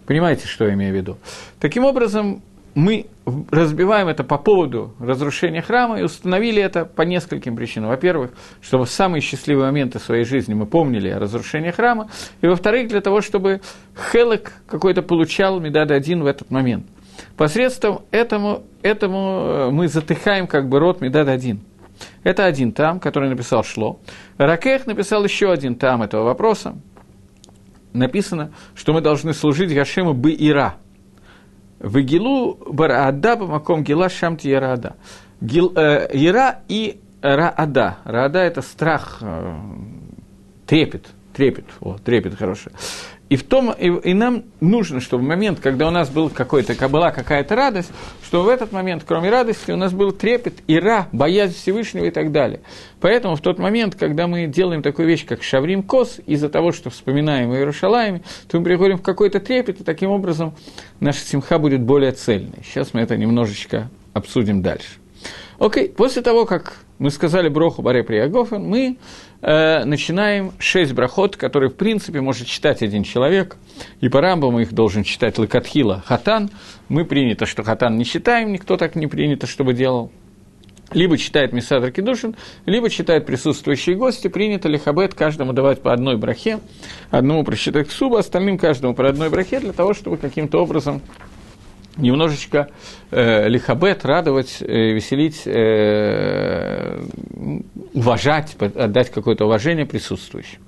Понимаете, 0.10 0.48
что 0.48 0.66
я 0.66 0.74
имею 0.74 0.92
в 0.92 0.98
виду? 0.98 1.18
Таким 1.60 1.86
образом, 1.86 2.42
мы 2.76 3.08
разбиваем 3.52 4.08
это 4.08 4.24
по 4.24 4.38
поводу 4.38 4.94
разрушения 5.00 5.62
храма 5.62 6.00
и 6.00 6.04
установили 6.04 6.62
это 6.62 6.86
по 6.86 7.04
нескольким 7.04 7.56
причинам. 7.56 7.90
Во-первых, 7.90 8.32
чтобы 8.62 8.86
в 8.86 8.90
самые 8.90 9.22
счастливые 9.22 9.68
моменты 9.68 10.00
своей 10.00 10.26
жизни 10.26 10.54
мы 10.54 10.66
помнили 10.66 11.10
о 11.10 11.20
разрушении 11.20 11.72
храма, 11.72 12.10
и 12.42 12.48
во-вторых, 12.48 12.88
для 12.88 13.02
того, 13.02 13.22
чтобы 13.22 13.62
Хелек 14.12 14.54
какой-то 14.68 15.02
получал 15.02 15.60
Медад 15.60 15.92
один 15.92 16.24
в 16.24 16.26
этот 16.26 16.50
момент. 16.52 16.88
Посредством 17.38 18.02
этому, 18.12 18.64
этому 18.82 19.42
э, 19.42 19.70
мы 19.72 19.88
затыхаем 19.88 20.48
как 20.48 20.70
бы 20.70 20.80
рот 20.80 21.02
Медад 21.02 21.28
один. 21.28 21.62
Это 22.24 22.46
один 22.46 22.72
там, 22.72 23.00
который 23.00 23.30
написал 23.30 23.64
Шло. 23.64 24.00
Ракех 24.38 24.88
написал 24.88 25.24
еще 25.24 25.52
один 25.52 25.76
там 25.76 26.02
этого 26.02 26.24
вопроса. 26.24 26.76
Написано, 27.92 28.54
что 28.74 28.94
мы 28.94 29.02
должны 29.02 29.34
служить 29.34 29.74
Гашему 29.74 30.14
бы 30.14 30.34
Ира– 30.34 30.76
Вагилу 31.80 32.56
бараада 32.68 33.38
маком 33.38 33.84
гила 33.84 34.10
шамти 34.10 34.48
яраада. 34.48 34.96
Гил, 35.42 35.72
э, 35.76 36.10
яра 36.14 36.60
и 36.68 37.00
раада. 37.22 37.98
Раада– 38.04 38.40
это 38.44 38.62
страх, 38.62 39.20
э, 39.22 39.56
трепет, 40.68 41.08
трепет, 41.34 41.66
о, 41.80 41.98
трепет 41.98 42.36
хороший. 42.36 42.74
И, 43.30 43.36
в 43.36 43.44
том, 43.44 43.72
и, 43.72 43.88
и 43.88 44.14
нам 44.16 44.44
нужно, 44.60 45.00
чтобы 45.00 45.24
в 45.24 45.28
момент, 45.28 45.60
когда 45.60 45.88
у 45.88 45.92
нас 45.92 46.10
был 46.10 46.32
какой-то, 46.32 46.74
была 46.90 47.12
какая-то 47.12 47.56
радость, 47.56 47.92
что 48.24 48.42
в 48.42 48.50
этот 48.50 48.72
момент, 48.72 49.04
кроме 49.06 49.30
радости, 49.30 49.70
у 49.72 49.76
нас 49.76 49.94
был 49.94 50.12
трепет, 50.12 50.56
ира, 50.68 51.08
боязнь 51.12 51.54
Всевышнего 51.54 52.06
и 52.06 52.12
так 52.12 52.32
далее. 52.32 52.62
Поэтому 53.00 53.36
в 53.36 53.42
тот 53.42 53.60
момент, 53.60 53.94
когда 53.96 54.26
мы 54.26 54.48
делаем 54.48 54.82
такую 54.82 55.08
вещь, 55.08 55.26
как 55.26 55.44
шаврим 55.44 55.84
кос, 55.84 56.20
из-за 56.26 56.50
того, 56.50 56.72
что 56.72 56.90
вспоминаем 56.90 57.52
о 57.52 57.58
Иерушалайме, 57.58 58.24
то 58.48 58.58
мы 58.58 58.64
приходим 58.64 58.98
в 58.98 59.04
какой-то 59.04 59.40
трепет, 59.40 59.82
и 59.82 59.84
таким 59.84 60.10
образом 60.10 60.56
наша 61.00 61.20
симха 61.20 61.60
будет 61.60 61.82
более 61.82 62.14
цельной. 62.14 62.64
Сейчас 62.64 62.96
мы 62.96 63.02
это 63.02 63.16
немножечко 63.16 63.92
обсудим 64.14 64.64
дальше. 64.64 64.98
Окей, 65.60 65.90
после 65.90 66.22
того, 66.22 66.46
как 66.46 66.78
мы 67.00 67.12
сказали 67.12 67.50
броху 67.50 67.82
Баре 67.82 68.04
Приягофен, 68.04 68.64
мы 68.64 68.98
начинаем 69.42 70.52
шесть 70.60 70.94
брахот, 70.94 71.38
которые, 71.38 71.70
в 71.70 71.76
принципе, 71.76 72.20
может 72.20 72.48
читать 72.48 72.82
один 72.82 73.04
человек, 73.04 73.56
и 74.02 74.10
по 74.10 74.20
Рамбаму 74.20 74.60
их 74.60 74.74
должен 74.74 75.04
читать 75.04 75.38
Лакатхила 75.38 76.04
Хатан. 76.06 76.50
Мы 76.90 77.06
принято, 77.06 77.46
что 77.46 77.64
Хатан 77.64 77.98
не 77.98 78.06
читаем, 78.06 78.52
никто 78.52 78.76
так 78.76 78.96
не 78.96 79.08
принято, 79.08 79.48
чтобы 79.48 79.74
делал. 79.74 80.12
Либо 80.92 81.18
читает 81.18 81.54
Мисадр 81.54 81.92
Кедушин, 81.92 82.36
либо 82.66 82.90
читает 82.90 83.26
присутствующие 83.26 83.96
гости, 83.96 84.28
принято 84.28 84.68
ли 84.68 84.80
хабет 84.80 85.14
каждому 85.14 85.54
давать 85.54 85.82
по 85.84 85.94
одной 85.94 86.18
брахе, 86.18 86.60
одному 87.12 87.44
прочитать 87.44 87.90
ксубу, 87.90 88.16
остальным 88.16 88.58
каждому 88.58 88.96
по 88.96 89.08
одной 89.08 89.30
брахе, 89.30 89.60
для 89.60 89.72
того, 89.72 89.94
чтобы 89.94 90.18
каким-то 90.18 90.64
образом 90.64 91.02
немножечко 91.98 92.70
э, 93.12 93.48
лихабет, 93.48 94.06
радовать, 94.06 94.58
э, 94.62 94.94
веселить, 94.94 95.44
э, 95.46 97.02
уважать, 97.94 98.56
отдать 98.60 99.10
какое-то 99.10 99.46
уважение 99.46 99.86
присутствующим. 99.86 100.60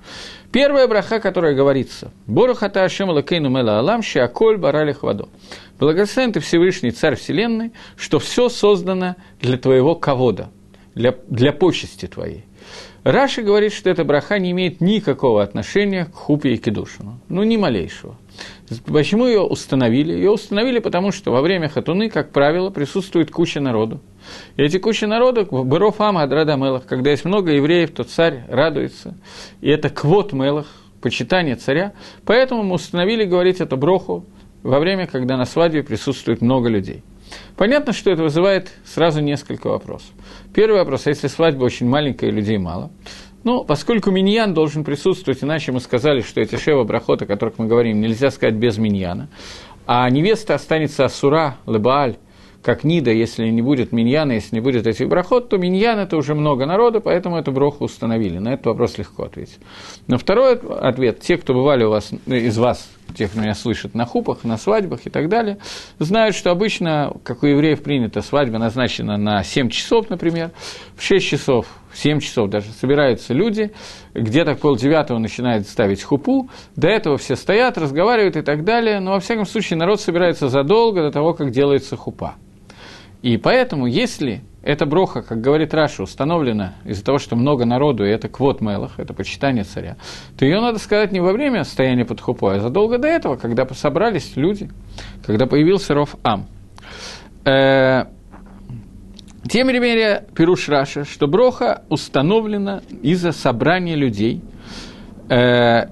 Первая 0.52 0.86
браха, 0.86 1.18
которая 1.18 1.54
говорится, 1.54 2.12
«Борохата 2.26 2.84
Ашем 2.84 3.08
Лакейну 3.08 3.48
Мела 3.48 3.78
Алам, 3.78 4.02
Шиаколь 4.02 4.58
Баралих 4.58 5.02
Вадо». 5.02 5.28
Благословен 5.80 6.32
ты 6.32 6.40
Всевышний 6.40 6.90
Царь 6.90 7.16
Вселенной, 7.16 7.72
что 7.96 8.18
все 8.18 8.48
создано 8.48 9.16
для 9.40 9.56
твоего 9.56 9.94
ковода, 9.94 10.50
для, 10.94 11.14
для 11.28 11.52
почести 11.52 12.06
твоей. 12.06 12.44
Раши 13.02 13.42
говорит, 13.42 13.72
что 13.72 13.90
эта 13.90 14.04
браха 14.04 14.38
не 14.38 14.52
имеет 14.52 14.80
никакого 14.80 15.42
отношения 15.42 16.04
к 16.04 16.14
хупе 16.14 16.54
и 16.54 16.56
кедушину. 16.56 17.18
Ну, 17.28 17.42
ни 17.42 17.56
малейшего. 17.56 18.16
Почему 18.86 19.26
ее 19.26 19.40
установили? 19.40 20.12
Ее 20.12 20.30
установили 20.30 20.78
потому, 20.78 21.12
что 21.12 21.32
во 21.32 21.40
время 21.40 21.68
хатуны, 21.68 22.08
как 22.08 22.30
правило, 22.30 22.70
присутствует 22.70 23.30
куча 23.30 23.60
народу. 23.60 24.00
И 24.56 24.62
эти 24.62 24.78
куча 24.78 25.06
народу, 25.06 25.46
Баров 25.50 26.00
Ама, 26.00 26.22
Адрада 26.22 26.56
Мелах, 26.56 26.86
когда 26.86 27.10
есть 27.10 27.24
много 27.24 27.52
евреев, 27.52 27.90
то 27.90 28.04
царь 28.04 28.44
радуется. 28.48 29.14
И 29.60 29.68
это 29.68 29.90
квот 29.90 30.32
Мелах, 30.32 30.66
почитание 31.00 31.56
царя. 31.56 31.92
Поэтому 32.24 32.62
мы 32.62 32.74
установили 32.74 33.24
говорить 33.24 33.60
эту 33.60 33.76
броху 33.76 34.24
во 34.62 34.78
время, 34.78 35.06
когда 35.06 35.36
на 35.36 35.44
свадьбе 35.44 35.82
присутствует 35.82 36.40
много 36.40 36.68
людей. 36.68 37.02
Понятно, 37.56 37.92
что 37.92 38.10
это 38.10 38.22
вызывает 38.22 38.72
сразу 38.84 39.20
несколько 39.20 39.68
вопросов. 39.68 40.10
Первый 40.54 40.78
вопрос, 40.78 41.06
если 41.06 41.28
свадьба 41.28 41.64
очень 41.64 41.88
маленькая 41.88 42.28
и 42.28 42.32
людей 42.32 42.58
мало, 42.58 42.90
ну, 43.44 43.64
поскольку 43.64 44.10
миньян 44.10 44.54
должен 44.54 44.84
присутствовать, 44.84 45.42
иначе 45.42 45.72
мы 45.72 45.80
сказали, 45.80 46.20
что 46.20 46.40
эти 46.40 46.56
шева 46.56 46.84
брахот, 46.84 47.22
о 47.22 47.26
которых 47.26 47.58
мы 47.58 47.66
говорим, 47.66 48.00
нельзя 48.00 48.30
сказать 48.30 48.54
без 48.54 48.78
миньяна, 48.78 49.28
а 49.86 50.08
невеста 50.10 50.54
останется 50.54 51.04
асура, 51.04 51.56
лебааль, 51.66 52.16
как 52.62 52.84
Нида, 52.84 53.10
если 53.10 53.48
не 53.48 53.60
будет 53.60 53.92
миньяна, 53.92 54.32
если 54.32 54.54
не 54.54 54.60
будет 54.60 54.86
этих 54.86 55.08
брахот, 55.08 55.48
то 55.48 55.58
миньян– 55.58 55.98
это 56.00 56.16
уже 56.16 56.34
много 56.34 56.64
народа, 56.64 57.00
поэтому 57.00 57.36
эту 57.36 57.50
броху 57.50 57.84
установили. 57.84 58.38
На 58.38 58.54
этот 58.54 58.66
вопрос 58.66 58.98
легко 58.98 59.24
ответить. 59.24 59.58
Но 60.06 60.16
второй 60.16 60.54
ответ– 60.54 61.20
те, 61.20 61.36
кто 61.36 61.54
бывали 61.54 61.84
у 61.84 61.90
вас, 61.90 62.12
из 62.26 62.56
вас 62.58 62.88
тех, 63.16 63.30
кто 63.30 63.40
меня 63.40 63.54
слышит 63.54 63.94
на 63.94 64.06
хупах, 64.06 64.44
на 64.44 64.56
свадьбах 64.56 65.00
и 65.04 65.10
так 65.10 65.28
далее, 65.28 65.58
знают, 65.98 66.36
что 66.36 66.50
обычно, 66.50 67.12
как 67.24 67.42
у 67.42 67.46
евреев 67.46 67.82
принято, 67.82 68.22
свадьба 68.22 68.58
назначена 68.58 69.16
на 69.16 69.42
7 69.42 69.68
часов, 69.68 70.08
например, 70.08 70.52
в 70.96 71.02
6 71.02 71.26
часов, 71.26 71.66
в 71.92 71.98
7 71.98 72.20
часов 72.20 72.48
даже 72.48 72.70
собираются 72.72 73.34
люди, 73.34 73.72
где-то 74.14 74.54
полдевятого 74.54 75.18
начинают 75.18 75.66
ставить 75.66 76.02
хупу, 76.02 76.48
до 76.74 76.88
этого 76.88 77.18
все 77.18 77.36
стоят, 77.36 77.76
разговаривают 77.78 78.36
и 78.36 78.42
так 78.42 78.64
далее, 78.64 79.00
но 79.00 79.12
во 79.12 79.20
всяком 79.20 79.44
случае 79.44 79.78
народ 79.78 80.00
собирается 80.00 80.48
задолго 80.48 81.02
до 81.02 81.10
того, 81.10 81.34
как 81.34 81.50
делается 81.50 81.96
хупа. 81.96 82.36
И 83.22 83.36
поэтому, 83.36 83.86
если 83.86 84.42
эта 84.62 84.86
броха, 84.86 85.22
как 85.22 85.40
говорит 85.40 85.74
Раши, 85.74 86.02
установлена 86.02 86.74
из-за 86.84 87.04
того, 87.04 87.18
что 87.18 87.36
много 87.36 87.64
народу, 87.64 88.04
и 88.04 88.08
это 88.08 88.28
כבוד 88.28 88.60
מלך, 88.60 88.98
это 88.98 89.12
почитание 89.14 89.64
царя, 89.64 89.96
то 90.38 90.44
ее 90.44 90.60
надо 90.60 90.78
сказать 90.78 91.12
не 91.12 91.20
во 91.20 91.32
время 91.32 91.64
стояния 91.64 92.04
под 92.04 92.20
хупой, 92.20 92.56
а 92.56 92.60
задолго 92.60 92.98
до 92.98 93.08
этого, 93.08 93.36
когда 93.36 93.66
собрались 93.74 94.36
люди, 94.36 94.70
когда 95.24 95.46
появился 95.46 95.94
רוב 95.94 96.16
עם. 96.24 96.46
Тем 99.48 99.68
не 99.68 99.78
менее, 99.78 100.24
פירוש 100.34 100.68
Раши, 100.68 101.04
что 101.04 101.26
броха 101.26 101.82
установлена 101.88 102.82
из-за 103.02 103.32
собрания 103.32 103.96
людей, 103.96 104.40
э, 105.28 105.88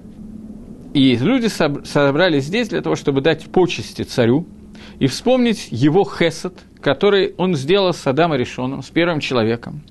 и 0.95 1.17
люди 1.17 1.47
собрались 1.47 2.45
здесь 2.45 2.69
для 2.69 2.81
того, 2.81 2.97
чтобы 2.97 3.21
дать 3.21 3.45
почести 3.51 4.03
царю 4.03 4.47
и 4.99 5.07
вспомнить 5.07 5.69
его 5.71 6.05
хесед– 6.05 6.55
который 6.81 7.35
он 7.37 7.55
сделал 7.55 7.93
с 7.93 8.07
Адамом 8.07 8.39
Решоном, 8.39 8.83
с 8.83 8.91
первым 8.91 9.21
человеком, 9.21 9.83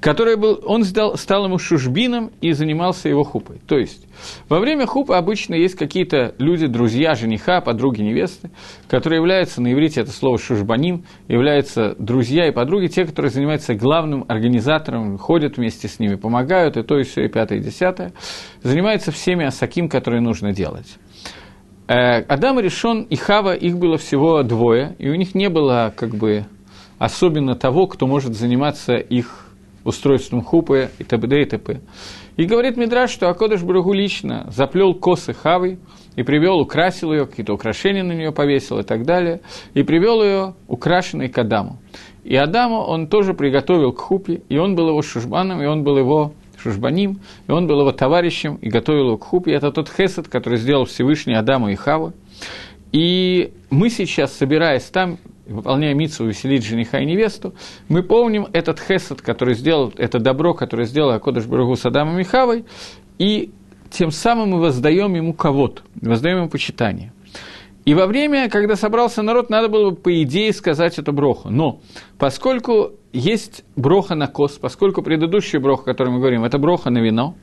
который 0.00 0.36
был, 0.36 0.60
он 0.64 0.84
стал, 0.84 1.16
стал 1.16 1.44
ему 1.44 1.58
шушбином 1.58 2.30
и 2.40 2.52
занимался 2.52 3.08
его 3.08 3.22
хупой. 3.22 3.58
То 3.66 3.76
есть, 3.76 4.06
во 4.48 4.58
время 4.58 4.86
хупы 4.86 5.14
обычно 5.14 5.54
есть 5.54 5.76
какие-то 5.76 6.34
люди, 6.38 6.66
друзья, 6.66 7.14
жениха, 7.14 7.60
подруги, 7.60 8.00
невесты, 8.00 8.50
которые 8.88 9.18
являются, 9.18 9.60
на 9.60 9.72
иврите 9.72 10.00
это 10.00 10.10
слово 10.10 10.38
шушбаним, 10.38 11.04
являются 11.28 11.94
друзья 11.98 12.48
и 12.48 12.52
подруги, 12.52 12.86
те, 12.86 13.04
которые 13.04 13.30
занимаются 13.30 13.74
главным 13.74 14.24
организатором, 14.26 15.18
ходят 15.18 15.58
вместе 15.58 15.86
с 15.86 15.98
ними, 15.98 16.14
помогают, 16.14 16.76
и 16.76 16.82
то, 16.82 16.98
и 16.98 17.02
все, 17.02 17.26
и 17.26 17.28
пятое, 17.28 17.58
и 17.58 17.62
десятое, 17.62 18.12
занимаются 18.62 19.12
всеми 19.12 19.44
асаким, 19.44 19.88
которые 19.88 20.22
нужно 20.22 20.52
делать. 20.52 20.96
Э, 21.88 22.22
Адам 22.22 22.58
и 22.58 22.62
Решон 22.62 23.02
и 23.02 23.16
Хава, 23.16 23.54
их 23.54 23.76
было 23.76 23.98
всего 23.98 24.42
двое, 24.42 24.96
и 24.98 25.10
у 25.10 25.14
них 25.14 25.34
не 25.34 25.50
было 25.50 25.92
как 25.94 26.14
бы 26.14 26.46
особенно 26.98 27.54
того, 27.54 27.86
кто 27.86 28.06
может 28.06 28.34
заниматься 28.34 28.94
их 28.94 29.49
устройством 29.90 30.42
хупы 30.42 30.88
и 30.98 31.04
т.д. 31.04 31.42
и 31.42 31.44
т.п. 31.44 31.80
И 32.36 32.44
говорит 32.46 32.76
Мидраш, 32.76 33.10
что 33.10 33.28
Акодыш 33.28 33.62
Брагу 33.62 33.92
лично 33.92 34.46
заплел 34.50 34.94
косы 34.94 35.34
Хавы 35.34 35.78
и 36.16 36.22
привел, 36.22 36.58
украсил 36.58 37.12
ее, 37.12 37.26
какие-то 37.26 37.52
украшения 37.52 38.02
на 38.02 38.12
нее 38.12 38.32
повесил 38.32 38.78
и 38.78 38.82
так 38.82 39.04
далее, 39.04 39.42
и 39.74 39.82
привел 39.82 40.22
ее 40.22 40.54
украшенной 40.66 41.28
к 41.28 41.36
Адаму. 41.36 41.78
И 42.24 42.34
Адаму 42.34 42.78
он 42.80 43.08
тоже 43.08 43.34
приготовил 43.34 43.92
к 43.92 44.00
хупе, 44.00 44.42
и 44.48 44.56
он 44.56 44.74
был 44.74 44.88
его 44.88 45.02
шушбаном, 45.02 45.62
и 45.62 45.66
он 45.66 45.84
был 45.84 45.98
его 45.98 46.32
Шушбаним, 46.62 47.20
и 47.48 47.52
он 47.52 47.66
был 47.66 47.80
его 47.80 47.92
товарищем 47.92 48.56
и 48.56 48.68
готовил 48.68 49.06
его 49.06 49.16
к 49.16 49.24
хупе. 49.24 49.52
Это 49.52 49.72
тот 49.72 49.88
хесед, 49.88 50.28
который 50.28 50.58
сделал 50.58 50.84
Всевышний 50.84 51.34
Адаму 51.34 51.70
и 51.70 51.74
Хаву. 51.74 52.12
И 52.92 53.52
мы 53.70 53.88
сейчас, 53.88 54.36
собираясь 54.36 54.84
там, 54.84 55.18
выполняя 55.50 55.94
митцу 55.94 56.26
веселить 56.26 56.64
жениха 56.64 57.00
и 57.00 57.06
невесту, 57.06 57.54
мы 57.88 58.02
помним 58.02 58.46
этот 58.52 58.80
хесед, 58.80 59.20
который 59.20 59.54
сделал, 59.54 59.92
это 59.96 60.18
добро, 60.18 60.54
которое 60.54 60.84
сделал 60.84 61.10
Акодыш 61.10 61.46
Барагу 61.46 61.76
с 61.76 61.84
Адамом 61.84 62.18
и 62.18 62.24
Хавой, 62.24 62.64
и 63.18 63.50
тем 63.90 64.10
самым 64.10 64.50
мы 64.50 64.60
воздаем 64.60 65.14
ему 65.14 65.34
кого-то, 65.34 65.82
воздаем 66.00 66.38
ему 66.38 66.48
почитание. 66.48 67.12
И 67.84 67.94
во 67.94 68.06
время, 68.06 68.48
когда 68.48 68.76
собрался 68.76 69.22
народ, 69.22 69.50
надо 69.50 69.68
было 69.68 69.90
бы, 69.90 69.96
по 69.96 70.22
идее, 70.22 70.52
сказать 70.52 70.98
эту 70.98 71.12
броху. 71.12 71.48
Но 71.50 71.80
поскольку 72.18 72.92
есть 73.12 73.64
броха 73.74 74.14
на 74.14 74.26
кос, 74.26 74.58
поскольку 74.60 75.02
предыдущая 75.02 75.60
броха, 75.60 75.82
о 75.82 75.86
которой 75.86 76.10
мы 76.10 76.18
говорим, 76.18 76.44
это 76.44 76.58
броха 76.58 76.90
на 76.90 76.98
вино, 76.98 77.34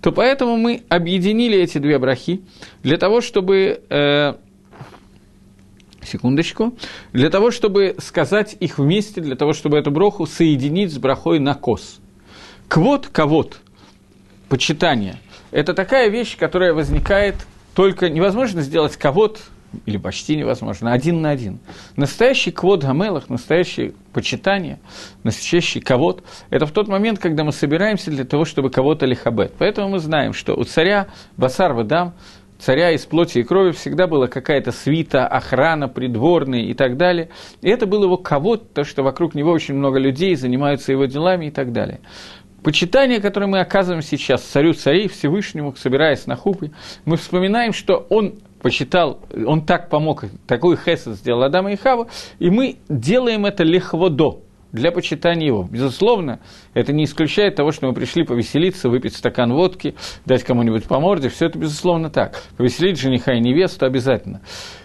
то 0.00 0.12
поэтому 0.12 0.56
мы 0.56 0.84
объединили 0.88 1.58
эти 1.58 1.78
две 1.78 1.98
брахи 1.98 2.42
для 2.82 2.96
того, 2.96 3.20
чтобы... 3.20 3.82
Э, 3.90 4.34
секундочку, 6.04 6.74
для 7.12 7.30
того, 7.30 7.50
чтобы 7.50 7.96
сказать 7.98 8.56
их 8.60 8.78
вместе, 8.78 9.20
для 9.20 9.36
того, 9.36 9.52
чтобы 9.52 9.78
эту 9.78 9.90
броху 9.90 10.26
соединить 10.26 10.92
с 10.92 10.98
брахой 10.98 11.38
на 11.38 11.54
кос. 11.54 12.00
Квот, 12.68 13.08
ковод, 13.08 13.60
почитание, 14.48 15.16
это 15.50 15.74
такая 15.74 16.08
вещь, 16.08 16.36
которая 16.36 16.72
возникает 16.72 17.34
только 17.74 18.08
невозможно 18.08 18.62
сделать 18.62 18.96
ковод 18.96 19.40
или 19.86 19.96
почти 19.96 20.36
невозможно, 20.36 20.92
один 20.92 21.20
на 21.20 21.30
один. 21.30 21.60
Настоящий 21.96 22.50
квод 22.50 22.82
гамелах, 22.82 23.28
настоящее 23.28 23.92
почитание, 24.12 24.80
настоящий 25.22 25.80
ковод– 25.80 26.24
это 26.50 26.66
в 26.66 26.72
тот 26.72 26.88
момент, 26.88 27.18
когда 27.18 27.44
мы 27.44 27.52
собираемся 27.52 28.10
для 28.10 28.24
того, 28.24 28.44
чтобы 28.44 28.70
кого-то 28.70 29.06
лихабет. 29.06 29.52
Поэтому 29.58 29.90
мы 29.90 29.98
знаем, 29.98 30.32
что 30.32 30.54
у 30.54 30.64
царя 30.64 31.08
Басар 31.36 31.72
Вадам, 31.72 32.14
царя 32.60 32.92
из 32.92 33.06
плоти 33.06 33.38
и 33.38 33.42
крови, 33.42 33.72
всегда 33.72 34.06
была 34.06 34.28
какая-то 34.28 34.70
свита, 34.70 35.26
охрана, 35.26 35.88
придворные 35.88 36.66
и 36.66 36.74
так 36.74 36.96
далее. 36.96 37.30
И 37.62 37.68
это 37.68 37.86
был 37.86 38.04
его 38.04 38.16
ковод, 38.16 38.72
то, 38.72 38.84
что 38.84 39.02
вокруг 39.02 39.34
него 39.34 39.50
очень 39.50 39.74
много 39.74 39.98
людей 39.98 40.34
занимаются 40.36 40.92
его 40.92 41.06
делами 41.06 41.46
и 41.46 41.50
так 41.50 41.72
далее. 41.72 42.00
Почитание, 42.62 43.20
которое 43.20 43.46
мы 43.46 43.60
оказываем 43.60 44.02
сейчас 44.02 44.42
царю 44.42 44.74
царей, 44.74 45.08
Всевышнему, 45.08 45.74
собираясь 45.76 46.26
на 46.26 46.36
хупы, 46.36 46.72
мы 47.06 47.16
вспоминаем, 47.16 47.72
что 47.72 48.06
он 48.10 48.34
почитал, 48.60 49.20
он 49.46 49.64
так 49.64 49.88
помог, 49.88 50.24
такой 50.46 50.76
хесед 50.76 51.14
сделал 51.14 51.42
Адама 51.44 51.72
и 51.72 51.76
Хава, 51.76 52.08
и 52.38 52.50
мы 52.50 52.76
делаем 52.90 53.46
это 53.46 53.64
легводо, 53.64 54.42
для 54.72 54.92
почитания 54.92 55.46
его. 55.46 55.64
Безусловно, 55.70 56.40
это 56.74 56.92
не 56.92 57.04
исключает 57.04 57.56
того, 57.56 57.72
что 57.72 57.86
мы 57.86 57.94
пришли 57.94 58.24
повеселиться, 58.24 58.88
выпить 58.88 59.16
стакан 59.16 59.52
водки, 59.52 59.94
дать 60.26 60.44
кому-нибудь 60.44 60.84
по 60.84 61.00
морде. 61.00 61.28
Все 61.28 61.46
это, 61.46 61.58
безусловно, 61.58 62.10
так. 62.10 62.42
Повеселить 62.56 62.98
жениха 62.98 63.32
и 63.32 63.40
невесту 63.40 63.86
обязательно. 63.86 64.40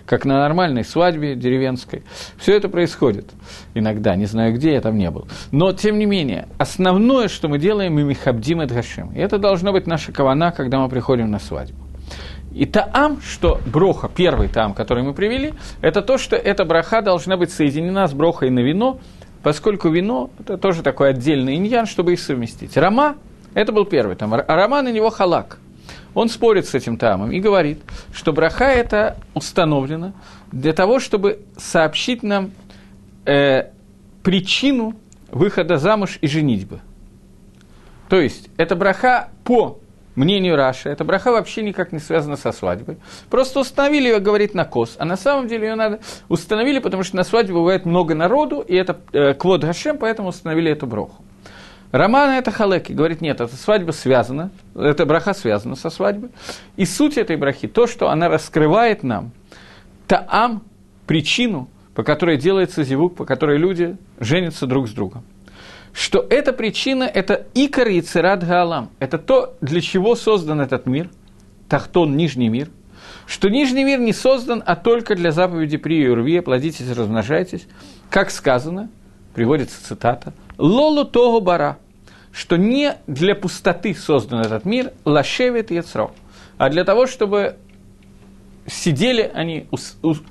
Как 0.06 0.26
на 0.26 0.40
нормальной 0.40 0.84
свадьбе 0.84 1.36
деревенской. 1.36 2.04
Все 2.38 2.56
это 2.56 2.70
происходит 2.70 3.32
иногда. 3.74 4.16
Не 4.16 4.26
знаю 4.26 4.54
где, 4.54 4.74
я 4.74 4.82
там 4.82 4.98
не 4.98 5.10
был. 5.10 5.28
Но, 5.52 5.74
тем 5.74 5.98
не 5.98 6.06
менее, 6.06 6.48
основное, 6.58 7.28
что 7.28 7.48
мы 7.48 7.60
делаем, 7.60 7.94
мы 7.94 8.04
михабдим 8.04 8.62
и 8.62 8.66
дгашим. 8.68 9.12
И 9.14 9.20
это 9.20 9.38
должно 9.38 9.72
быть 9.72 9.88
наша 9.88 10.12
кавана, 10.12 10.52
когда 10.52 10.80
мы 10.80 10.90
приходим 10.90 11.32
на 11.32 11.40
свадьбу. 11.40 11.86
И 12.56 12.66
таам, 12.66 13.20
что 13.20 13.60
броха, 13.66 14.08
первый 14.08 14.48
таам, 14.48 14.74
который 14.74 15.04
мы 15.04 15.14
привели, 15.14 15.54
это 15.82 16.02
то, 16.02 16.18
что 16.18 16.38
эта 16.38 16.64
браха 16.64 17.02
должна 17.02 17.36
быть 17.36 17.52
соединена 17.52 18.08
с 18.08 18.14
брохой 18.14 18.50
на 18.50 18.62
вино, 18.62 19.00
поскольку 19.46 19.90
вино– 19.90 20.32
это 20.40 20.58
тоже 20.58 20.82
такой 20.82 21.12
отдельный 21.12 21.58
иньян, 21.58 21.86
чтобы 21.86 22.14
их 22.14 22.20
совместить. 22.20 22.76
Рама– 22.78 23.18
это 23.54 23.72
был 23.72 23.86
первый 23.86 24.16
там, 24.16 24.34
а 24.34 24.44
Рама 24.48 24.82
на 24.82 24.92
него 24.92 25.12
халак. 25.12 25.60
Он 26.16 26.30
спорит 26.30 26.66
с 26.66 26.74
этим 26.74 26.98
тамом 26.98 27.32
и 27.32 27.40
говорит, 27.40 27.78
что 28.12 28.34
браха 28.34 28.66
это 28.66 29.18
установлено 29.36 30.14
для 30.52 30.74
того, 30.74 31.00
чтобы 31.00 31.42
сообщить 31.58 32.24
нам 32.24 32.54
э, 33.26 33.70
причину 34.24 34.96
выхода 35.30 35.78
замуж 35.78 36.18
и 36.22 36.28
женитьбы. 36.28 36.80
То 38.10 38.20
есть, 38.20 38.50
это 38.58 38.76
браха 38.76 39.30
по 39.44 39.78
мнению 40.16 40.56
Раши, 40.56 40.90
эта 40.90 41.04
браха 41.04 41.32
вообще 41.32 41.64
никак 41.64 41.92
не 41.92 42.00
связана 42.00 42.38
со 42.38 42.52
свадьбой. 42.52 42.98
Просто 43.30 43.60
установили 43.60 44.10
ее, 44.10 44.20
говорит, 44.20 44.54
на 44.54 44.66
кос. 44.66 44.96
А 44.98 45.06
на 45.06 45.18
самом 45.18 45.48
деле 45.48 45.68
ее 45.70 45.76
надо 45.76 46.00
установили, 46.30 46.80
потому 46.80 47.04
что 47.04 47.16
на 47.16 47.24
свадьбе 47.24 47.54
бывает 47.54 47.86
много 47.86 48.16
народу, 48.16 48.62
и 48.62 48.76
это 48.76 49.00
э, 49.14 49.34
квод 49.34 49.64
Гашем, 49.64 49.98
поэтому 49.98 50.30
установили 50.30 50.72
эту 50.72 50.88
броху. 50.88 51.24
Романа 51.92 52.32
это 52.32 52.52
халеки, 52.52 52.92
говорит, 52.92 53.22
нет, 53.22 53.40
эта 53.40 53.56
свадьба 53.56 53.92
связана, 53.92 54.52
эта 54.76 55.06
браха 55.06 55.34
связана 55.34 55.76
со 55.76 55.90
свадьбой. 55.90 56.30
И 56.76 56.86
суть 56.86 57.18
этой 57.18 57.38
брахи, 57.38 57.68
то, 57.68 57.88
что 57.88 58.10
она 58.10 58.28
раскрывает 58.28 59.04
нам 59.04 59.32
таам, 60.08 60.64
причину, 61.08 61.70
по 61.94 62.04
которой 62.04 62.38
делается 62.38 62.84
зивук, 62.84 63.16
по 63.16 63.26
которой 63.26 63.58
люди 63.58 63.96
женятся 64.20 64.66
друг 64.68 64.90
с 64.90 64.92
другом 64.92 65.24
что 65.96 66.26
эта 66.30 66.52
причина– 66.52 67.04
это 67.14 67.48
икор 67.54 67.88
и 67.88 68.02
цират 68.02 68.46
гаалам. 68.46 68.90
Это 69.00 69.18
то, 69.18 69.56
для 69.62 69.80
чего 69.80 70.16
создан 70.16 70.60
этот 70.60 70.86
мир, 70.86 71.10
тахтон– 71.70 72.18
нижний 72.18 72.50
мир, 72.50 72.70
что 73.26 73.48
нижний 73.50 73.86
мир 73.86 74.00
не 74.00 74.12
создан, 74.12 74.62
а 74.66 74.76
только 74.76 75.16
для 75.16 75.32
заповеди 75.32 75.78
при 75.78 76.02
Юрве, 76.02 76.42
плодитесь, 76.42 76.90
размножайтесь, 76.90 77.66
как 78.10 78.30
сказано, 78.30 78.90
приводится 79.34 79.82
цитата, 79.82 80.34
«Лолу 80.58 81.06
того 81.06 81.40
бара», 81.40 81.78
что 82.34 82.58
не 82.58 82.96
для 83.08 83.34
пустоты 83.34 83.96
создан 83.96 84.42
этот 84.42 84.66
мир, 84.66 84.92
лашевит 85.06 85.72
яцро, 85.72 86.12
а 86.58 86.70
для 86.70 86.84
того, 86.84 87.08
чтобы 87.08 87.56
сидели 88.68 89.30
они, 89.34 89.68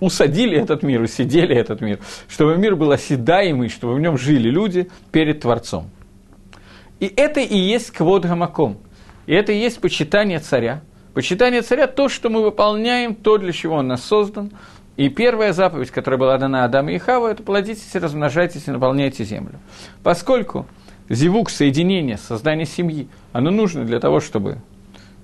усадили 0.01 0.59
этот 0.59 0.83
мир, 0.83 1.03
усидели 1.03 1.55
этот 1.55 1.81
мир, 1.81 2.01
чтобы 2.29 2.57
мир 2.57 2.77
был 2.77 2.91
оседаемый, 2.91 3.69
чтобы 3.69 3.95
в 3.95 4.01
нем 4.01 4.19
жили 4.19 4.49
люди 4.49 4.91
перед 5.13 5.41
Творцом. 5.41 5.91
И 7.01 7.13
это 7.17 7.41
и 7.41 7.57
есть 7.57 7.91
квод 7.91 8.25
гамаком. 8.25 8.79
И 9.27 9.35
это 9.35 9.53
и 9.53 9.59
есть 9.59 9.81
почитание 9.81 10.39
царя. 10.39 10.83
Почитание 11.13 11.63
царя– 11.63 11.87
то, 11.89 12.09
что 12.09 12.29
мы 12.29 12.43
выполняем, 12.43 13.15
то, 13.15 13.39
для 13.39 13.53
чего 13.53 13.77
он 13.77 13.89
нас 13.89 14.05
создан. 14.05 14.53
И 14.97 15.09
первая 15.09 15.53
заповедь, 15.53 15.91
которая 15.91 16.19
была 16.19 16.39
дана 16.39 16.65
Адаму 16.65 16.91
и 16.91 16.99
Хаву, 16.99 17.27
это 17.27 17.43
плодитесь, 17.43 17.95
размножайтесь 17.95 18.69
и 18.69 18.71
наполняйте 18.71 19.25
землю. 19.25 19.59
Поскольку 20.03 20.67
зивук, 21.09 21.51
соединение, 21.51 22.17
создание 22.17 22.67
семьи, 22.67 23.09
оно 23.33 23.51
нужно 23.51 23.85
для 23.85 24.01
того, 24.01 24.21
чтобы... 24.21 24.59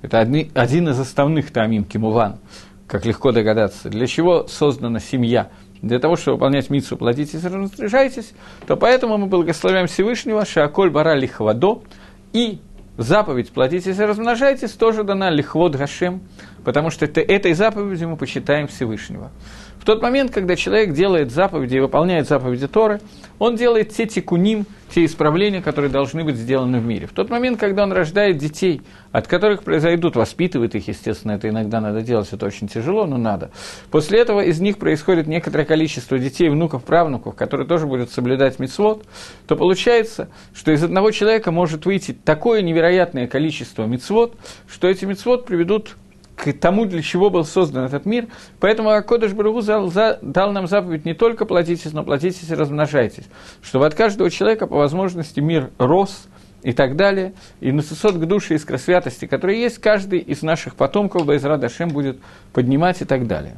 Это 0.02 0.20
один 0.20 0.88
из 0.88 0.98
основных 0.98 1.50
тамим 1.50 1.84
кимуван– 1.84 2.38
как 2.90 3.06
легко 3.06 3.30
догадаться, 3.30 3.88
для 3.88 4.06
чего 4.08 4.48
создана 4.48 4.98
семья, 4.98 5.50
для 5.80 6.00
того, 6.00 6.16
чтобы 6.16 6.36
выполнять 6.36 6.70
митсу, 6.70 6.96
платитесь 6.96 7.44
и 7.44 7.46
разрешайтесь, 7.46 8.32
то 8.66 8.76
поэтому 8.76 9.16
мы 9.16 9.26
благословляем 9.26 9.86
Всевышнего, 9.86 10.44
Шааколь 10.44 10.90
Бара 10.90 11.14
Лихвадо, 11.14 11.82
и 12.32 12.58
заповедь 12.98 13.52
«платитесь 13.52 13.96
и 13.96 14.02
размножайтесь» 14.02 14.72
тоже 14.72 15.04
дана 15.04 15.30
Лихвод 15.30 15.76
Гашем, 15.76 16.20
потому 16.64 16.90
что 16.90 17.04
это, 17.04 17.20
этой 17.20 17.54
заповедью 17.54 18.08
мы 18.08 18.16
почитаем 18.16 18.66
Всевышнего. 18.66 19.30
В 19.80 19.86
тот 19.86 20.02
момент, 20.02 20.30
когда 20.30 20.56
человек 20.56 20.92
делает 20.92 21.32
заповеди 21.32 21.76
и 21.76 21.80
выполняет 21.80 22.28
заповеди 22.28 22.68
Торы, 22.68 23.00
он 23.38 23.56
делает 23.56 23.88
те 23.94 24.04
тикуним, 24.04 24.66
те 24.94 25.06
исправления, 25.06 25.62
которые 25.62 25.90
должны 25.90 26.22
быть 26.22 26.36
сделаны 26.36 26.80
в 26.80 26.84
мире. 26.84 27.06
В 27.06 27.12
тот 27.12 27.30
момент, 27.30 27.58
когда 27.58 27.84
он 27.84 27.92
рождает 27.92 28.36
детей, 28.36 28.82
от 29.10 29.26
которых 29.26 29.62
произойдут, 29.62 30.16
воспитывает 30.16 30.74
их, 30.74 30.86
естественно, 30.88 31.32
это 31.32 31.48
иногда 31.48 31.80
надо 31.80 32.02
делать, 32.02 32.28
это 32.30 32.44
очень 32.44 32.68
тяжело, 32.68 33.06
но 33.06 33.16
надо. 33.16 33.52
После 33.90 34.18
этого 34.18 34.42
из 34.42 34.60
них 34.60 34.76
происходит 34.76 35.26
некоторое 35.26 35.64
количество 35.64 36.18
детей, 36.18 36.50
внуков, 36.50 36.84
правнуков, 36.84 37.34
которые 37.34 37.66
тоже 37.66 37.86
будут 37.86 38.10
соблюдать 38.10 38.58
мицвод, 38.58 39.06
то 39.46 39.56
получается, 39.56 40.28
что 40.52 40.72
из 40.72 40.84
одного 40.84 41.10
человека 41.10 41.52
может 41.52 41.86
выйти 41.86 42.12
такое 42.12 42.60
невероятное 42.60 43.26
количество 43.26 43.86
мицвод, 43.86 44.34
что 44.68 44.88
эти 44.88 45.06
мицвод 45.06 45.46
приведут 45.46 45.96
к 46.40 46.52
тому, 46.54 46.86
для 46.86 47.02
чего 47.02 47.28
был 47.28 47.44
создан 47.44 47.84
этот 47.84 48.06
мир. 48.06 48.28
Поэтому 48.60 48.90
Акодыш 48.90 49.32
Барагу 49.32 49.62
дал 49.62 50.52
нам 50.52 50.66
заповедь 50.66 51.04
не 51.04 51.14
только 51.14 51.44
платитесь, 51.44 51.92
но 51.92 52.02
платитесь 52.02 52.48
и 52.48 52.54
размножайтесь. 52.54 53.24
Чтобы 53.62 53.86
от 53.86 53.94
каждого 53.94 54.30
человека 54.30 54.66
по 54.66 54.76
возможности 54.76 55.40
мир 55.40 55.70
рос 55.78 56.28
и 56.62 56.72
так 56.72 56.96
далее. 56.96 57.34
И 57.60 57.72
на 57.72 57.82
сосот 57.82 58.14
к 58.14 58.24
душе 58.24 58.54
искра 58.54 58.78
святости, 58.78 59.26
которые 59.26 59.60
есть, 59.60 59.78
каждый 59.78 60.20
из 60.20 60.42
наших 60.42 60.76
потомков 60.76 61.26
Байзра 61.26 61.58
Дашем 61.58 61.90
будет 61.90 62.18
поднимать 62.52 63.02
и 63.02 63.04
так 63.04 63.26
далее. 63.26 63.56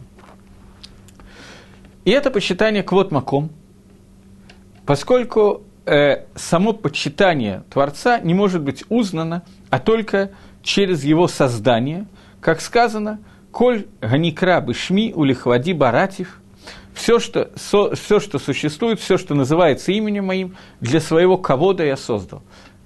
И 2.05 2.11
это 2.11 2.33
почитание 2.33 2.83
квот 2.83 3.13
маком, 3.13 3.51
поскольку 4.87 5.63
э, 5.87 6.25
само 6.35 6.73
почитание 6.73 7.63
Творца 7.71 8.19
не 8.19 8.35
может 8.35 8.63
быть 8.63 8.83
узнано, 8.89 9.45
а 9.71 9.79
только 9.79 10.33
через 10.65 11.05
его 11.05 11.29
создание– 11.29 12.07
как 12.43 12.61
сказано, 12.61 13.21
«Коль 13.53 13.87
ганикра 14.01 14.61
бышми 14.61 15.13
улихвади 15.15 15.73
баратив», 15.73 16.41
все 16.93 17.19
что, 17.19 17.51
со, 17.55 17.95
все, 17.95 18.21
что 18.21 18.39
существует, 18.39 19.01
все, 19.01 19.17
что 19.17 19.35
называется 19.35 19.93
именем 19.93 20.27
моим, 20.27 20.57
для 20.81 21.01
своего 21.01 21.39
кого-то 21.39 21.85
я 21.85 21.97
создал. 21.97 22.43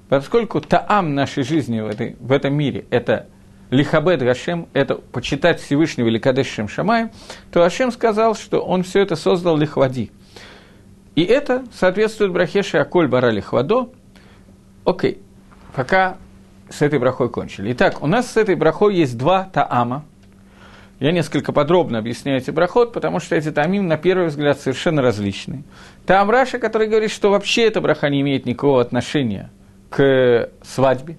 Поскольку 0.09 0.61
таам 0.61 1.15
нашей 1.15 1.43
жизни 1.43 1.81
в, 1.81 1.87
этой, 1.87 2.17
в 2.21 2.31
этом 2.31 2.55
мире– 2.55 2.87
это 2.91 3.27
лихабед 3.71 4.21
Гашем, 4.21 4.69
это 4.75 4.95
почитать 4.95 5.61
Всевышнего 5.61 6.07
или 6.07 6.19
Кадешем 6.19 6.69
Шамаем, 6.69 7.11
то 7.51 7.61
Гашем 7.61 7.91
сказал, 7.91 8.37
что 8.37 8.61
он 8.61 8.85
все 8.85 9.01
это 9.01 9.17
создал 9.17 9.57
лихвади. 9.57 10.13
И 11.17 11.25
это 11.25 11.65
соответствует 11.73 12.31
брахеше 12.31 12.79
Аколь 12.79 13.09
Бара 13.09 13.31
лихвадо. 13.31 13.89
Окей, 14.85 15.19
пока 15.75 16.19
с 16.71 16.83
этой 16.83 16.99
брахой 16.99 17.29
кончили. 17.29 17.73
Итак, 17.73 18.03
у 18.03 18.07
нас 18.07 18.31
с 18.31 18.37
этой 18.37 18.55
брахой 18.55 18.95
есть 18.95 19.17
два 19.17 19.45
таама. 19.53 20.05
Я 20.99 21.13
несколько 21.13 21.53
подробно 21.53 21.99
объясняю 21.99 22.39
эти 22.39 22.51
брахот, 22.51 22.93
потому 22.93 23.21
что 23.21 23.37
эти 23.37 23.51
таамим, 23.51 23.87
на 23.87 23.99
первый 23.99 24.29
взгляд, 24.29 24.59
совершенно 24.59 25.03
различные. 25.03 25.63
Таам 26.07 26.31
Раша, 26.31 26.59
который 26.59 26.89
говорит, 26.89 27.11
что 27.11 27.31
вообще 27.31 27.67
эта 27.67 27.81
браха 27.81 28.09
не 28.09 28.23
имеет 28.23 28.47
никакого 28.47 28.81
отношения 28.81 29.51
к 29.91 30.51
свадьбе, 30.63 31.19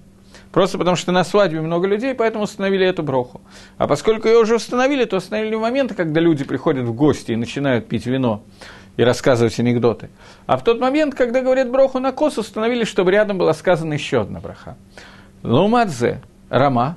Просто 0.52 0.78
потому, 0.78 0.96
что 0.96 1.12
на 1.12 1.24
свадьбе 1.24 1.60
много 1.60 1.86
людей, 1.86 2.14
поэтому 2.14 2.44
установили 2.44 2.86
эту 2.86 3.02
броху. 3.02 3.40
А 3.76 3.86
поскольку 3.86 4.28
ее 4.28 4.38
уже 4.38 4.56
установили, 4.56 5.04
то 5.04 5.18
установили 5.18 5.54
в 5.54 5.60
момент, 5.60 5.94
когда 5.94 6.20
люди 6.20 6.44
приходят 6.44 6.84
в 6.86 6.94
гости 6.94 7.32
и 7.32 7.36
начинают 7.36 7.86
пить 7.86 8.06
вино 8.06 8.42
и 8.96 9.02
рассказывать 9.02 9.58
анекдоты. 9.60 10.08
А 10.46 10.56
в 10.56 10.64
тот 10.64 10.80
момент, 10.80 11.14
когда 11.14 11.42
говорят 11.42 11.70
броху 11.70 11.98
на 11.98 12.12
кос, 12.12 12.38
установили, 12.38 12.84
чтобы 12.84 13.12
рядом 13.12 13.38
была 13.38 13.52
сказана 13.52 13.92
еще 13.92 14.22
одна 14.22 14.40
браха. 14.40 14.76
Лумадзе 15.42 16.20
Рама. 16.50 16.96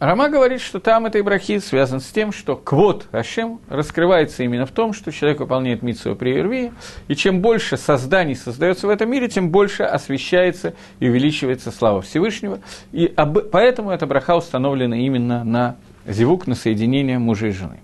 Рама 0.00 0.28
говорит, 0.28 0.60
что 0.60 0.80
там 0.80 1.06
этой 1.06 1.22
брахи 1.22 1.58
связан 1.60 2.00
с 2.00 2.06
тем, 2.06 2.32
что 2.32 2.56
квот 2.56 3.06
Ашем 3.12 3.60
раскрывается 3.68 4.42
именно 4.42 4.66
в 4.66 4.70
том, 4.70 4.92
что 4.92 5.12
человек 5.12 5.40
выполняет 5.40 5.82
митсу 5.82 6.14
при 6.14 6.36
Ирвии, 6.36 6.72
и 7.08 7.14
чем 7.14 7.40
больше 7.40 7.76
созданий 7.76 8.34
создается 8.34 8.86
в 8.86 8.90
этом 8.90 9.10
мире, 9.10 9.28
тем 9.28 9.50
больше 9.50 9.82
освещается 9.84 10.74
и 10.98 11.08
увеличивается 11.08 11.70
слава 11.70 12.02
Всевышнего. 12.02 12.60
И 12.92 13.10
об... 13.16 13.38
поэтому 13.50 13.90
эта 13.90 14.06
браха 14.06 14.36
установлена 14.36 14.96
именно 14.96 15.44
на 15.44 15.76
зевук, 16.06 16.46
на 16.46 16.54
соединение 16.54 17.18
мужа 17.18 17.46
и 17.46 17.50
жены. 17.50 17.80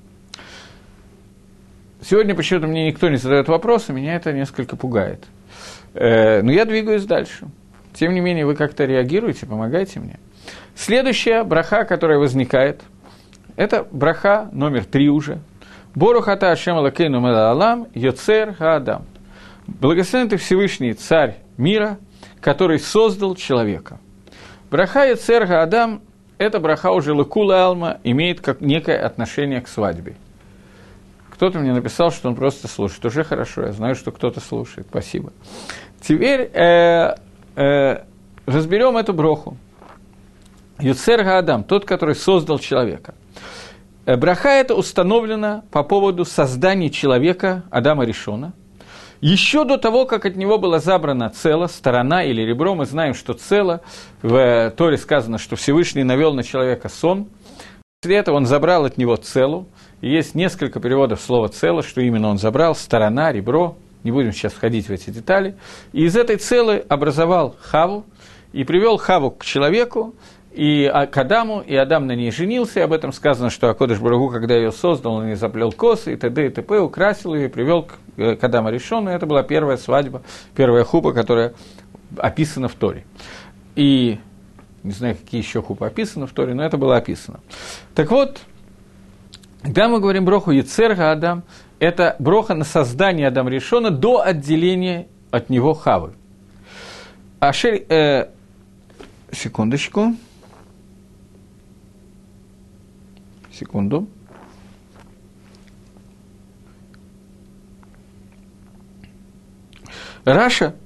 Сегодня 2.03 2.35
почему-то 2.35 2.67
мне 2.67 2.89
никто 2.89 3.09
не 3.09 3.17
задает 3.17 3.49
вопросы, 3.49 3.93
меня 3.93 4.17
это 4.17 4.33
несколько 4.33 4.77
пугает. 4.77 5.25
Э, 5.95 6.43
но 6.43 6.51
я 6.51 6.65
двигаюсь 6.65 7.05
дальше. 7.05 7.47
Тем 7.93 8.15
не 8.15 8.21
менее, 8.21 8.47
вы 8.47 8.55
как-то 8.55 8.85
реагируете, 8.85 9.47
помогаете 9.47 10.01
мне. 10.01 10.19
Следующая 10.75 11.45
браха, 11.45 11.85
которая 11.85 12.19
возникает, 12.19 12.83
это 13.57 13.87
браха 13.91 14.49
номер 14.53 14.85
три 14.85 15.09
уже. 15.09 15.41
Борухата 15.95 16.51
Ашем 16.51 16.77
Алакейну 16.77 17.25
Алам 17.27 17.89
Йоцер 17.95 18.55
Хаадам. 18.55 19.05
Благословен 19.67 20.29
ты 20.29 20.37
Всевышний 20.37 20.95
Царь 20.95 21.37
мира, 21.57 21.99
который 22.41 22.79
создал 22.79 23.35
человека. 23.35 23.99
Браха 24.71 25.11
и 25.11 25.15
церга 25.15 25.63
Адам– 25.63 26.03
это 26.39 26.61
браха 26.61 26.93
уже 26.93 27.13
Лакула 27.13 27.67
Алма, 27.67 27.99
имеет 28.05 28.41
как 28.41 28.61
некое 28.61 29.05
отношение 29.05 29.61
к 29.61 29.69
свадьбе. 29.69 30.15
Кто-то 31.31 31.59
мне 31.59 31.73
написал, 31.73 32.11
что 32.13 32.29
он 32.29 32.35
просто 32.35 32.69
слушает. 32.69 33.05
Уже 33.05 33.25
хорошо, 33.25 33.67
я 33.67 33.73
знаю, 33.73 33.95
что 33.95 34.13
кто-то 34.13 34.41
слушает. 34.41 34.87
Спасибо. 34.91 35.33
Теперь 36.01 36.51
э, 36.53 37.15
э, 37.61 38.05
разберем 38.47 38.97
эту 38.97 39.13
броху. 39.13 39.57
Юцерга 40.79 41.39
Адам, 41.39 41.63
тот, 41.65 41.85
который 41.85 42.15
создал 42.15 42.59
человека. 42.59 43.15
Э, 44.07 44.17
браха 44.17 44.49
это 44.49 44.75
установлено 44.75 45.63
по 45.71 45.83
поводу 45.83 46.25
создания 46.25 46.91
человека 46.91 47.65
Адама 47.71 48.05
Решона. 48.05 48.55
Еще 49.21 49.65
до 49.65 49.77
того, 49.77 50.07
как 50.07 50.25
от 50.25 50.37
него 50.37 50.57
была 50.57 50.79
забрана 50.79 51.29
цело, 51.29 51.67
сторона 51.67 52.25
или 52.25 52.41
ребро, 52.41 52.75
мы 52.75 52.87
знаем, 52.87 53.13
что 53.13 53.35
цело. 53.35 53.83
В 54.23 54.73
Торе 54.79 54.97
сказано, 54.97 55.37
что 55.37 55.57
Всевышний 55.57 56.05
навел 56.05 56.33
на 56.33 56.43
человека 56.43 56.89
сон. 56.89 57.29
После 58.01 58.17
этого 58.17 58.37
он 58.37 58.47
забрал 58.47 58.87
от 58.87 58.97
него 58.97 59.17
целу. 59.17 59.67
Есть 60.01 60.35
несколько 60.35 60.81
переводов 60.81 61.21
слова 61.21 61.49
цело, 61.49 61.83
что 61.83 62.01
именно 62.01 62.29
он 62.29 62.39
забрал, 62.39 62.75
сторона, 62.75 63.31
ребро. 63.31 63.77
Не 64.03 64.13
будем 64.13 64.33
сейчас 64.33 64.53
входить 64.53 64.89
в 64.89 64.91
эти 64.91 65.11
детали. 65.11 65.57
И 65.93 66.05
из 66.05 66.17
этой 66.17 66.37
целы 66.37 66.85
образовал 66.89 67.57
Хаву 67.61 68.05
и 68.53 68.65
привел 68.65 68.97
Хаву 68.97 69.31
к 69.31 69.45
человеку, 69.45 70.15
и 70.53 70.91
а, 70.93 71.07
к 71.07 71.17
Адаму, 71.17 71.61
и 71.61 71.75
Адам 71.77 72.07
на 72.07 72.17
ней 72.17 72.33
женился, 72.33 72.81
и 72.81 72.83
об 72.83 72.93
этом 72.93 73.13
сказано, 73.13 73.51
что 73.51 73.69
Акодыш 73.69 74.01
Барагу, 74.01 74.31
когда 74.31 74.57
ее 74.57 74.73
создал, 74.73 75.15
он 75.15 75.29
не 75.29 75.37
заплел 75.37 75.71
косы, 75.71 76.15
и 76.15 76.17
т.д. 76.17 76.47
и 76.47 76.51
т.п., 76.51 76.81
украсил 76.81 77.35
ее 77.35 77.47
и 77.47 77.49
привел 77.49 77.85
к, 77.85 77.95
э, 78.17 78.35
к 78.35 78.43
Адаму 78.43 78.71
решенную. 78.71 79.15
Это 79.15 79.27
была 79.27 79.45
первая 79.45 79.77
свадьба, 79.77 80.23
первая 80.57 80.83
хупа, 80.83 81.13
которая 81.13 81.55
описана 82.17 82.69
в 82.69 82.75
Торе. 82.75 83.05
И 83.77 84.19
не 84.83 84.93
знаю, 84.93 85.17
какие 85.17 85.41
еще 85.41 85.63
хупы 85.63 85.87
описаны 85.87 86.27
в 86.27 86.33
Торе, 86.33 86.55
но 86.55 86.65
это 86.65 86.77
было 86.77 86.97
описано. 86.97 87.41
Так 87.95 88.11
вот, 88.11 88.41
когда 89.63 89.89
мы 89.89 90.01
говорим 90.01 90.25
броху 90.25 90.51
Ецерга 90.51 91.13
Адам, 91.13 91.45
это 91.81 92.15
броха 92.19 92.55
на 92.55 92.65
создание 92.65 93.27
Адам 93.27 93.49
решена 93.49 93.91
до 93.91 94.21
отделения 94.21 95.09
от 95.31 95.49
него 95.49 95.73
Хавы. 95.73 96.13
אשר, 97.41 97.75
э, 97.89 98.31
секундочку. 99.33 100.15
Секунду. 103.51 104.07
Раши 110.25 110.77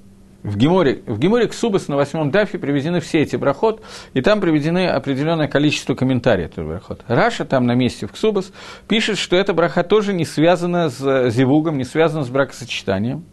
в 0.44 0.58
Геморе, 0.58 1.02
в 1.06 1.18
Геморе 1.18 1.48
Ксубас 1.48 1.88
на 1.88 1.96
восьмом 1.96 2.30
дафе 2.30 2.58
приведены 2.58 3.00
все 3.00 3.22
эти 3.22 3.34
ברכות, 3.34 3.82
и 4.12 4.20
там 4.20 4.42
приведены 4.42 4.88
определенное 4.88 5.48
количество 5.48 5.94
комментариев 5.94 6.50
этого 6.50 6.68
ברכות. 6.68 7.02
Раши 7.08 7.46
там 7.46 7.66
на 7.66 7.74
месте 7.74 8.06
в 8.06 8.12
Ксубас 8.12 8.52
пишет, 8.86 9.16
что 9.16 9.36
эта 9.36 9.54
браха 9.54 9.82
тоже 9.82 10.12
не 10.12 10.26
связана 10.26 10.90
с 10.90 11.30
зивугом, 11.30 11.78
не 11.78 11.84
связана 11.84 12.24
с 12.24 12.28
бракосочетанием, 12.28 13.24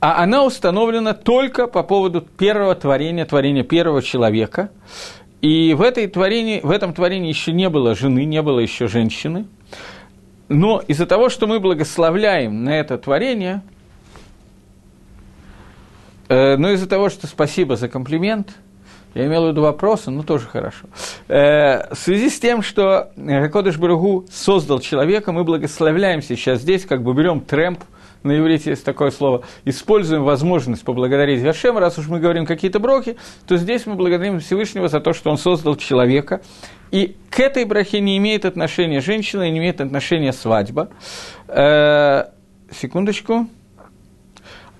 а 0.00 0.22
она 0.22 0.44
установлена 0.44 1.14
только 1.14 1.68
по 1.68 1.84
поводу 1.84 2.20
первого 2.20 2.74
творения, 2.74 3.24
творения 3.24 3.62
первого 3.62 4.02
человека, 4.02 4.70
и 5.40 5.72
в, 5.72 5.82
этой 5.82 6.08
творении, 6.08 6.60
в 6.62 6.70
этом 6.72 6.92
творении 6.92 7.28
еще 7.28 7.52
не 7.52 7.68
было 7.68 7.94
жены, 7.94 8.24
не 8.24 8.42
было 8.42 8.58
еще 8.58 8.88
женщины. 8.88 9.46
Но 10.48 10.82
из-за 10.88 11.06
того, 11.06 11.28
что 11.28 11.46
мы 11.46 11.60
благословляем 11.60 12.64
на 12.64 12.70
это 12.70 12.98
творение, 12.98 13.62
э, 16.30 16.56
но 16.56 16.70
из-за 16.70 16.88
того, 16.88 17.10
что 17.10 17.26
спасибо 17.26 17.76
за 17.76 17.88
комплимент, 17.88 18.54
я 19.14 19.26
имел 19.26 19.46
в 19.46 19.48
виду 19.50 19.62
вопросы, 19.62 20.10
ну 20.10 20.22
тоже 20.22 20.46
хорошо. 20.46 20.86
Э, 21.28 21.92
в 21.92 21.98
связи 21.98 22.30
с 22.30 22.40
тем, 22.40 22.62
что 22.62 23.10
Кодыш 23.52 23.76
Баругу 23.76 24.24
создал 24.30 24.80
человека, 24.80 25.32
мы 25.32 25.44
благословляем 25.44 26.22
сейчас 26.22 26.60
здесь, 26.60 26.86
как 26.86 27.02
бы 27.02 27.12
берем 27.12 27.40
трэмп– 27.40 27.80
на 28.22 28.38
иврите 28.38 28.70
есть 28.70 28.84
такое 28.84 29.10
слово, 29.10 29.42
используем 29.64 30.24
возможность 30.24 30.84
поблагодарить 30.84 31.42
Гашема, 31.42 31.80
раз 31.80 31.98
уж 31.98 32.08
мы 32.08 32.20
говорим 32.20 32.44
какие-то 32.44 32.78
брохи, 32.78 33.16
то 33.46 33.56
здесь 33.56 33.86
мы 33.86 33.94
благодарим 33.94 34.40
Всевышнего 34.40 34.88
за 34.88 35.00
то, 35.00 35.12
что 35.12 35.30
он 35.30 35.38
создал 35.38 35.76
человека. 35.76 36.42
И 36.90 37.16
к 37.30 37.40
этой 37.40 37.64
брахе 37.64 38.00
не 38.00 38.18
имеет 38.18 38.44
отношения 38.44 39.00
женщина, 39.00 39.48
не 39.50 39.58
имеет 39.58 39.80
отношения 39.80 40.32
свадьба. 40.32 40.90
Э, 41.48 42.26
секундочку. 42.70 43.48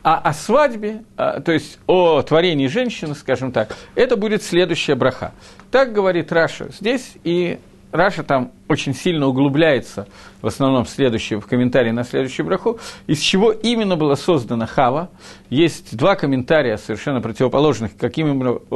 А 0.03 0.17
о 0.17 0.33
свадьбе, 0.33 1.03
а, 1.17 1.41
то 1.41 1.53
есть 1.53 1.79
о 1.87 2.23
творении 2.23 2.69
женщины, 2.69 3.15
скажем 3.15 3.53
так, 3.53 3.77
это 3.95 4.17
будет 4.17 4.43
следующая 4.43 4.95
браха. 4.95 5.33
Так 5.71 5.93
говорит 5.93 6.33
Раши 6.33 6.71
здесь, 6.73 7.15
и 7.23 7.59
Раши 7.93 8.23
там 8.23 8.53
очень 8.69 8.95
сильно 8.95 9.27
углубляется, 9.27 10.07
в 10.43 10.47
основном 10.47 10.85
в, 10.85 10.89
следующий, 10.89 11.35
в 11.37 11.47
комментарии 11.47 11.91
на 11.91 12.05
следующую 12.05 12.47
браху, 12.47 12.79
из 13.09 13.19
чего 13.19 13.51
именно 13.51 13.97
была 13.97 14.15
создана 14.15 14.67
Хава. 14.67 15.11
Есть 15.49 15.97
два 15.97 16.15
комментария 16.15 16.77
совершенно 16.77 17.21
противоположных, 17.21 17.97
каким 17.97 18.29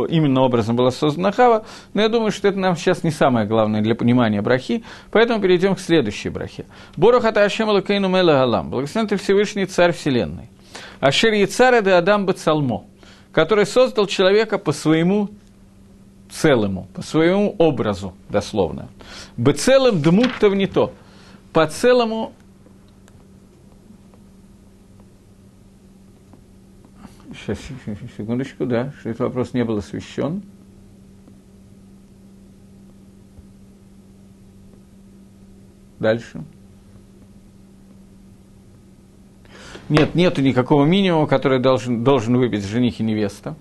именно 0.09 0.41
образом 0.43 0.75
была 0.75 0.91
создана 0.91 1.31
Хава, 1.31 1.65
но 1.95 2.03
я 2.03 2.09
думаю, 2.09 2.33
что 2.33 2.49
это 2.49 2.59
нам 2.59 2.77
сейчас 2.77 3.05
не 3.05 3.13
самое 3.13 3.47
главное 3.47 3.83
для 3.83 3.95
понимания 3.95 4.43
брахи, 4.43 4.83
поэтому 5.13 5.41
перейдем 5.41 5.77
к 5.77 5.81
следующей 5.81 6.29
брахе. 6.29 6.67
Борохата 6.97 7.45
Ашем 7.45 7.71
Алакейну 7.71 8.09
Мела 8.09 8.33
Галам, 8.33 8.71
благословен 8.71 9.09
ты 9.09 9.17
Всевышний 9.17 9.67
Царь 9.67 9.93
Вселенной. 9.93 10.49
Ашер 11.01 11.33
Яцара 11.33 11.83
де 11.83 11.93
Адам 11.93 12.27
Бацалмо, 12.27 12.87
который 13.33 13.67
создал 13.67 14.07
человека 14.07 14.59
по 14.59 14.73
своему 14.73 15.31
целому, 16.31 16.89
по 16.95 17.03
своему 17.03 17.55
образу, 17.59 18.15
дословно. 18.29 18.89
Бы 19.37 19.53
целым 19.53 20.03
дмут-то 20.03 20.49
не 20.49 20.67
то. 20.67 20.93
По 21.53 21.67
целому 21.67 22.33
Сейчас, 27.35 27.59
секундочку, 28.17 28.65
да, 28.65 28.93
что 29.01 29.11
этот 29.11 29.21
вопрос 29.21 29.55
не 29.55 29.65
был 29.65 29.79
освещен. 29.79 30.43
Дальше. 35.99 36.45
Нет, 39.89 40.15
нету 40.15 40.41
никакого 40.41 40.85
минимума, 40.85 41.27
который 41.27 41.61
должен, 41.61 42.05
должен 42.05 42.37
выпить 42.37 42.65
жених 42.65 43.01
и 43.01 43.03
невеста. 43.03 43.55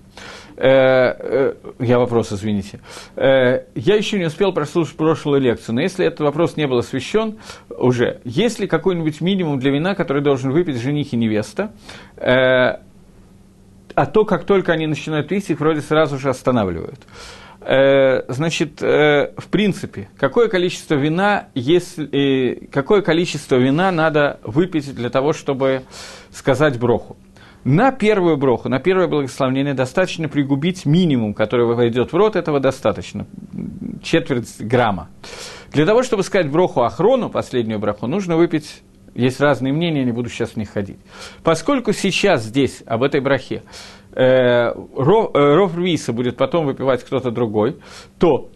Э, 0.56 1.16
э, 1.20 1.54
я 1.80 2.00
вопрос, 2.00 2.32
извините. 2.32 2.80
Э, 3.16 3.64
я 3.76 3.96
еще 3.96 4.20
не 4.20 4.26
успел 4.26 4.54
прослушать 4.54 4.96
прошлую 4.96 5.42
лекцию, 5.42 5.76
но 5.76 5.82
если 5.82 6.06
этот 6.06 6.22
вопрос 6.22 6.56
не 6.58 6.68
был 6.68 6.78
освещен 6.78 7.40
уже, 7.70 8.22
есть 8.24 8.60
ли 8.60 8.68
какой-нибудь 8.68 9.20
минимум 9.22 9.60
для 9.60 9.72
вина, 9.72 9.96
который 9.96 10.22
должен 10.22 10.52
выпить 10.52 10.78
жених 10.78 11.14
и 11.14 11.18
невеста? 11.18 11.72
А 13.96 14.08
то, 14.08 14.26
как 14.26 14.46
только 14.46 14.72
они 14.72 14.88
начинают 14.88 15.28
пить, 15.28 15.50
их 15.52 15.60
вроде 15.60 15.82
сразу 15.82 16.18
же 16.18 16.30
останавливают. 16.30 17.00
Значит, 17.66 18.82
в 18.82 19.48
принципе, 19.50 20.10
какое 20.18 20.48
количество 20.50 20.96
вина, 20.96 21.48
если, 21.56 22.68
какое 22.72 23.02
количество 23.02 23.56
вина 23.56 23.92
надо 23.92 24.40
выпить 24.44 24.94
для 24.94 25.10
того, 25.10 25.34
чтобы 25.34 25.84
сказать 26.32 26.78
броху? 26.80 27.18
На 27.64 27.94
первую 27.94 28.36
броху, 28.36 28.68
на 28.68 28.80
первое 28.80 29.08
благословение 29.08 29.74
достаточно 29.74 30.28
пригубить 30.28 30.86
минимум, 30.86 31.34
который 31.34 31.66
войдет 31.66 32.12
в 32.12 32.16
рот, 32.18 32.36
этого 32.36 32.60
достаточно, 32.60 33.26
четверть 34.04 34.60
грамма. 34.60 35.08
Для 35.72 35.86
того, 35.86 36.04
чтобы 36.04 36.24
сказать 36.24 36.52
броху 36.52 36.82
Ахрону, 36.82 37.30
последнюю 37.30 37.80
броху, 37.80 38.06
нужно 38.08 38.36
выпить, 38.36 38.84
есть 39.16 39.40
разные 39.40 39.72
мнения, 39.72 40.04
не 40.04 40.12
буду 40.12 40.28
сейчас 40.28 40.50
в 40.52 40.58
них 40.58 40.72
ходить. 40.72 40.98
Поскольку 41.42 41.94
сейчас 41.94 42.44
здесь, 42.44 42.84
об 42.86 43.02
этой 43.02 43.22
брахе, 43.22 43.56
э, 43.56 43.62
ров, 44.16 45.32
э, 45.34 45.56
ров 45.56 45.76
Рвиса 45.76 46.14
будет 46.14 46.38
потом 46.38 46.66
выпивать 46.66 47.04
кто-то 47.04 47.32
другой, 47.32 47.78
то, 48.20 48.50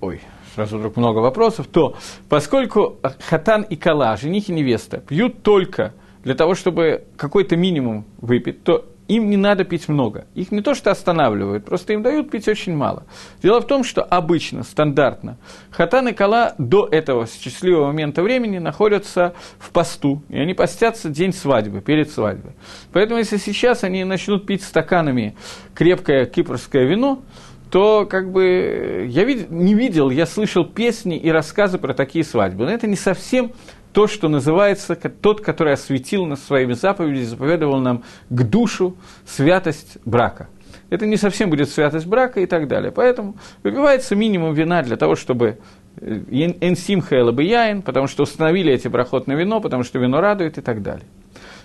ой, 0.00 0.20
сразу 0.54 0.78
вдруг 0.78 0.96
много 0.96 1.18
вопросов, 1.18 1.66
то 1.66 1.96
поскольку 2.28 2.96
хатан 3.28 3.62
и 3.62 3.76
кала, 3.76 4.16
жених 4.16 4.48
и 4.48 4.52
невеста, 4.52 4.98
пьют 4.98 5.42
только 5.42 5.92
для 6.24 6.34
того, 6.34 6.54
чтобы 6.54 7.04
какой-то 7.16 7.56
минимум 7.56 8.04
выпить, 8.18 8.64
то 8.64 8.86
им 9.08 9.30
не 9.30 9.36
надо 9.36 9.64
пить 9.64 9.88
много. 9.88 10.26
Их 10.34 10.50
не 10.52 10.62
то 10.62 10.74
что 10.74 10.90
останавливают, 10.90 11.64
просто 11.64 11.92
им 11.92 12.02
дают 12.02 12.30
пить 12.30 12.48
очень 12.48 12.74
мало. 12.74 13.04
Дело 13.42 13.60
в 13.60 13.66
том, 13.66 13.84
что 13.84 14.02
обычно, 14.02 14.62
стандартно, 14.62 15.38
хатан 15.70 16.08
и 16.08 16.12
кала 16.12 16.54
до 16.58 16.86
этого 16.86 17.26
счастливого 17.26 17.86
момента 17.86 18.22
времени 18.22 18.58
находятся 18.58 19.34
в 19.58 19.70
посту, 19.70 20.22
и 20.28 20.38
они 20.38 20.54
постятся 20.54 21.08
день 21.08 21.32
свадьбы, 21.32 21.80
перед 21.80 22.10
свадьбой. 22.10 22.52
Поэтому 22.92 23.18
если 23.18 23.36
сейчас 23.36 23.84
они 23.84 24.04
начнут 24.04 24.46
пить 24.46 24.62
стаканами 24.62 25.36
крепкое 25.74 26.26
кипрское 26.26 26.84
вино, 26.84 27.22
то 27.70 28.06
как 28.06 28.30
бы 28.30 29.06
я 29.08 29.24
вид- 29.24 29.50
не 29.50 29.74
видел, 29.74 30.10
я 30.10 30.26
слышал 30.26 30.64
песни 30.64 31.16
и 31.18 31.30
рассказы 31.30 31.78
про 31.78 31.94
такие 31.94 32.24
свадьбы. 32.24 32.64
Но 32.64 32.70
это 32.70 32.86
не 32.86 32.96
совсем 32.96 33.52
то, 33.96 34.08
что 34.08 34.28
называется, 34.28 34.94
тот, 34.94 35.40
который 35.40 35.72
осветил 35.72 36.26
нас 36.26 36.44
своими 36.44 36.74
заповедями, 36.74 37.24
заповедовал 37.24 37.80
нам 37.80 38.02
к 38.28 38.42
душу 38.42 38.94
святость 39.24 39.96
брака. 40.04 40.50
Это 40.90 41.06
не 41.06 41.16
совсем 41.16 41.48
будет 41.48 41.70
святость 41.70 42.04
брака 42.04 42.40
и 42.40 42.46
так 42.46 42.68
далее. 42.68 42.92
Поэтому 42.92 43.36
выпивается 43.62 44.14
минимум 44.14 44.52
вина 44.52 44.82
для 44.82 44.98
того, 44.98 45.14
чтобы 45.14 45.60
э, 45.96 46.20
энсимха 46.60 47.16
яин, 47.16 47.80
потому 47.80 48.06
что 48.06 48.24
установили 48.24 48.70
эти 48.70 48.86
брахот 48.86 49.28
на 49.28 49.32
вино, 49.32 49.62
потому 49.62 49.82
что 49.82 49.98
вино 49.98 50.20
радует 50.20 50.58
и 50.58 50.60
так 50.60 50.82
далее. 50.82 51.06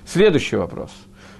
Следующий 0.05 0.55
вопрос. 0.55 0.91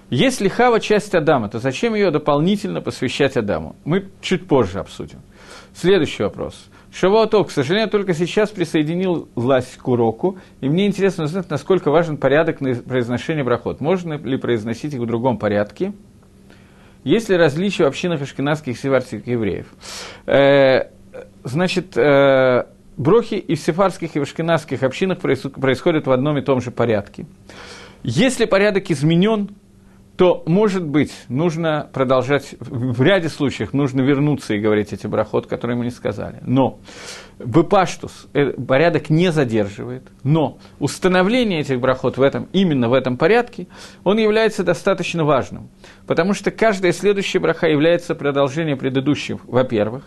Если 0.10 0.50
хава 0.50 0.82
часть 0.82 1.16
Адама, 1.16 1.48
то 1.48 1.60
зачем 1.60 1.96
ее 1.96 2.12
дополнительно 2.12 2.82
посвящать 2.82 3.38
Адаму? 3.38 3.78
Мы 3.86 4.10
чуть 4.20 4.46
позже 4.46 4.80
обсудим. 4.80 5.22
Следующий 5.74 6.24
вопрос. 6.24 6.68
Шавуатов, 6.94 7.48
к 7.48 7.52
сожалению, 7.52 7.90
только 7.90 8.14
сейчас 8.14 8.50
присоединил 8.50 9.30
власть 9.36 9.78
к 9.78 9.88
уроку, 9.88 10.38
и 10.60 10.68
мне 10.68 10.88
интересно 10.88 11.24
узнать, 11.24 11.50
насколько 11.50 11.90
важен 11.90 12.18
порядок 12.18 12.60
на 12.60 12.76
произношения 12.76 13.44
брахот. 13.44 13.80
Можно 13.80 14.16
ли 14.16 14.38
произносить 14.38 14.94
их 14.94 15.00
в 15.00 15.06
другом 15.06 15.38
порядке? 15.38 15.94
Есть 17.04 17.30
ли 17.30 17.38
различия 17.38 17.86
в 17.86 17.88
общинах 17.88 18.22
ашкенадских 18.22 18.76
и 18.76 18.78
севарских 18.78 19.26
евреев? 19.26 19.68
Э, 20.28 20.90
значит, 21.44 21.98
э, 21.98 22.66
брохи 22.98 23.36
и 23.36 23.56
в 23.56 23.60
сефарских 23.60 24.16
и 24.16 24.20
в 24.20 24.24
ашкенадских 24.24 24.84
общинах 24.84 25.20
происходят 25.20 26.08
в 26.08 26.12
одном 26.12 26.38
и 26.38 26.42
том 26.42 26.60
же 26.62 26.72
порядке. 26.72 27.26
Если 28.04 28.46
порядок 28.46 28.92
изменен, 28.92 29.56
то, 30.18 30.44
может 30.46 30.86
быть, 30.86 31.14
нужно 31.30 31.90
продолжать, 31.94 32.56
в 32.60 33.02
ряде 33.02 33.30
случаев 33.30 33.74
нужно 33.74 34.02
вернуться 34.02 34.54
и 34.54 34.60
говорить 34.60 34.94
эти 34.94 35.08
брахот, 35.08 35.48
которые 35.48 35.78
мы 35.78 35.86
не 35.86 35.92
сказали. 35.92 36.38
Но 36.46 36.80
Бепаштус 37.40 38.28
э, 38.34 38.52
порядок 38.52 39.10
не 39.10 39.32
задерживает, 39.32 40.04
но 40.24 40.60
установление 40.80 41.62
этих 41.62 41.80
брахот 41.80 42.18
в 42.18 42.22
этом, 42.22 42.48
именно 42.54 42.90
в 42.90 42.94
этом 42.94 43.18
порядке, 43.18 43.68
он 44.04 44.18
является 44.18 44.64
достаточно 44.64 45.24
важным, 45.24 45.70
потому 46.06 46.34
что 46.34 46.52
каждая 46.52 46.92
следующая 46.92 47.40
браха 47.40 47.68
является 47.68 48.14
продолжением 48.14 48.78
предыдущих, 48.78 49.38
во-первых, 49.46 50.04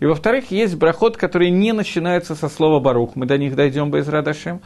и 0.00 0.06
во-вторых, 0.06 0.50
есть 0.50 0.76
брахот, 0.76 1.16
которые 1.16 1.50
не 1.50 1.72
начинаются 1.72 2.34
со 2.34 2.48
слова 2.48 2.80
«барух», 2.80 3.16
мы 3.16 3.26
до 3.26 3.38
них 3.38 3.54
дойдем 3.54 3.90
без 3.90 4.08
радашем, 4.08 4.60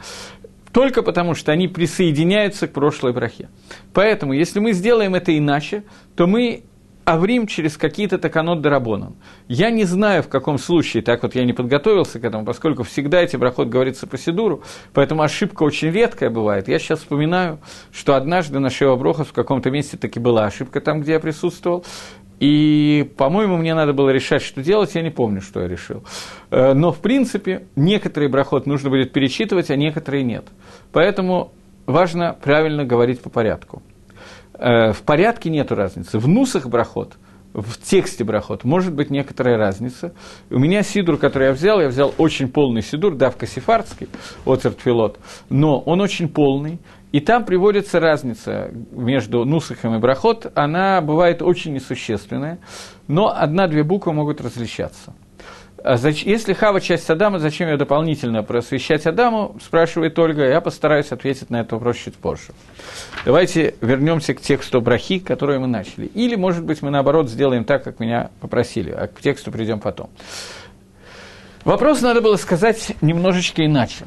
только 0.75 1.03
потому, 1.03 1.35
что 1.35 1.53
они 1.53 1.69
присоединяются 1.69 2.67
к 2.67 2.73
прошлой 2.73 3.13
брахе. 3.13 3.47
Поэтому, 3.93 4.33
если 4.33 4.59
мы 4.59 4.73
сделаем 4.73 5.15
это 5.15 5.35
иначе, 5.37 5.85
то 6.17 6.27
мы 6.27 6.65
аврим 7.05 7.47
через 7.47 7.77
какие-то 7.77 8.17
таканот 8.17 8.59
дарабонан. 8.59 9.15
Я 9.47 9.69
не 9.69 9.85
знаю, 9.85 10.21
в 10.21 10.27
каком 10.27 10.57
случае, 10.57 11.01
так 11.01 11.23
вот 11.23 11.33
я 11.33 11.45
не 11.45 11.53
подготовился 11.53 12.19
к 12.19 12.25
этому, 12.25 12.43
поскольку 12.43 12.83
всегда 12.83 13.21
эти 13.21 13.37
брахот 13.37 13.69
говорится 13.69 14.05
по 14.05 14.17
Сидуру, 14.17 14.63
поэтому 14.91 15.21
ошибка 15.21 15.63
очень 15.63 15.91
редкая 15.91 16.29
бывает. 16.29 16.67
Я 16.67 16.77
сейчас 16.77 16.99
вспоминаю, 16.99 17.59
что 17.93 18.15
однажды 18.15 18.59
на 18.59 18.69
Шева 18.69 18.97
Брохас 18.97 19.27
в 19.27 19.33
каком-то 19.33 19.71
месте 19.71 19.95
таки 19.95 20.19
была 20.19 20.43
ошибка 20.43 20.81
там, 20.81 20.99
где 20.99 21.13
я 21.13 21.19
присутствовал, 21.21 21.85
и, 22.39 23.09
по-моему, 23.17 23.57
мне 23.57 23.73
надо 23.73 23.93
было 23.93 24.09
решать, 24.09 24.41
что 24.41 24.61
делать, 24.61 24.93
я 24.95 25.01
не 25.01 25.09
помню, 25.09 25.41
что 25.41 25.61
я 25.61 25.67
решил. 25.67 26.03
Э, 26.51 26.73
но, 26.73 26.91
в 26.91 26.99
принципе, 26.99 27.67
некоторые 27.75 28.29
брахот 28.29 28.65
нужно 28.65 28.89
будет 28.89 29.13
перечитывать, 29.13 29.69
а 29.69 29.75
некоторые 29.75 30.23
нет. 30.23 30.45
Поэтому 30.91 31.51
важно 31.85 32.35
правильно 32.41 32.83
говорить 32.83 33.21
по 33.21 33.29
порядку. 33.29 33.81
Э, 34.53 34.91
в 34.91 35.01
порядке 35.03 35.49
нет 35.49 35.71
разницы. 35.71 36.19
В 36.19 36.27
нусах 36.27 36.67
брахот, 36.67 37.13
в 37.53 37.77
тексте 37.81 38.25
брахот 38.25 38.65
может 38.65 38.93
быть 38.93 39.09
некоторая 39.09 39.57
разница. 39.57 40.13
У 40.49 40.59
меня 40.59 40.83
сидур, 40.83 41.17
который 41.17 41.47
я 41.47 41.53
взял, 41.53 41.79
я 41.79 41.87
взял 41.87 42.13
очень 42.17 42.49
полный 42.49 42.81
сидур, 42.81 43.15
давка 43.15 43.47
сефардский, 43.47 44.09
оцертфилот, 44.45 45.19
но 45.49 45.79
он 45.79 46.01
очень 46.01 46.27
полный, 46.27 46.79
и 47.15 47.21
там 47.21 47.45
приводится 47.45 48.01
разница 48.01 48.71
между 48.91 49.45
нусахом 49.45 49.95
и 49.95 49.99
брахот, 49.99 50.51
она 50.53 50.99
бывает 50.99 51.41
очень 51.41 51.71
несущественная, 51.71 52.59
но 53.07 53.33
одна-две 53.33 53.83
буквы 53.83 54.11
могут 54.11 54.41
различаться. 54.41 55.13
А 55.81 55.95
если 55.95 56.51
хава 56.51 56.81
часть 56.81 57.09
Адама, 57.09 57.39
зачем 57.39 57.69
ее 57.69 57.77
дополнительно 57.77 58.43
просвещать 58.43 59.05
Адаму, 59.05 59.55
спрашивает 59.63 60.19
Ольга, 60.19 60.45
я 60.45 60.59
постараюсь 60.59 61.13
ответить 61.13 61.49
на 61.49 61.61
этот 61.61 61.71
вопрос 61.71 61.95
чуть 61.95 62.15
позже. 62.15 62.51
Давайте 63.23 63.75
вернемся 63.79 64.33
к 64.33 64.41
тексту 64.41 64.81
брахи, 64.81 65.19
который 65.19 65.57
мы 65.57 65.67
начали. 65.67 66.07
Или, 66.07 66.35
может 66.35 66.65
быть, 66.65 66.81
мы 66.81 66.89
наоборот 66.89 67.29
сделаем 67.29 67.63
так, 67.63 67.81
как 67.85 68.01
меня 68.01 68.29
попросили, 68.41 68.91
а 68.91 69.07
к 69.07 69.21
тексту 69.21 69.53
придем 69.53 69.79
потом. 69.79 70.09
Вопрос 71.63 72.01
надо 72.01 72.19
было 72.19 72.35
сказать 72.35 72.91
немножечко 72.99 73.65
иначе. 73.65 74.03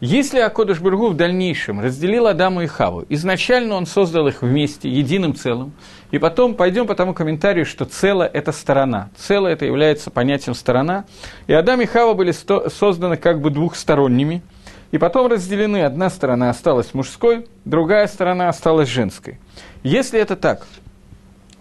Если 0.00 0.38
Акодыш 0.38 0.80
Бургу 0.80 1.08
в 1.08 1.14
дальнейшем 1.14 1.78
разделил 1.78 2.26
Адаму 2.26 2.62
и 2.62 2.66
Хаву, 2.66 3.04
изначально 3.10 3.74
он 3.74 3.84
создал 3.84 4.28
их 4.28 4.40
вместе, 4.40 4.88
единым 4.88 5.34
целым, 5.34 5.74
и 6.10 6.18
потом 6.18 6.54
пойдем 6.54 6.86
по 6.86 6.94
тому 6.94 7.12
комментарию, 7.12 7.66
что 7.66 7.84
цело– 7.84 8.22
это 8.32 8.50
сторона. 8.52 9.10
Цело– 9.14 9.46
это 9.48 9.66
является 9.66 10.10
понятием 10.10 10.54
сторона. 10.54 11.04
И 11.48 11.52
Адам 11.52 11.82
и 11.82 11.84
Хава 11.84 12.14
были 12.14 12.32
созданы 12.32 13.18
как 13.18 13.42
бы 13.42 13.50
двухсторонними, 13.50 14.42
и 14.90 14.96
потом 14.96 15.30
разделены. 15.30 15.82
Одна 15.82 16.08
сторона 16.08 16.48
осталась 16.48 16.94
мужской, 16.94 17.46
другая 17.66 18.06
сторона 18.06 18.48
осталась 18.48 18.88
женской. 18.88 19.38
Если 19.82 20.18
это 20.18 20.34
так, 20.34 20.66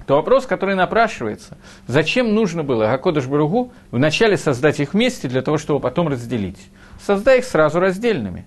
то 0.08 0.16
вопрос, 0.16 0.46
который 0.46 0.76
напрашивается, 0.76 1.58
зачем 1.88 2.34
нужно 2.34 2.64
было 2.64 2.90
Акодыш 2.94 3.26
Баругу 3.26 3.74
вначале 3.92 4.38
создать 4.38 4.80
их 4.80 4.94
вместе 4.94 5.28
для 5.28 5.42
того, 5.42 5.58
чтобы 5.58 5.82
потом 5.82 6.08
разделить? 6.08 6.70
Создай 7.06 7.40
их 7.40 7.46
сразу 7.46 7.80
раздельными. 7.80 8.46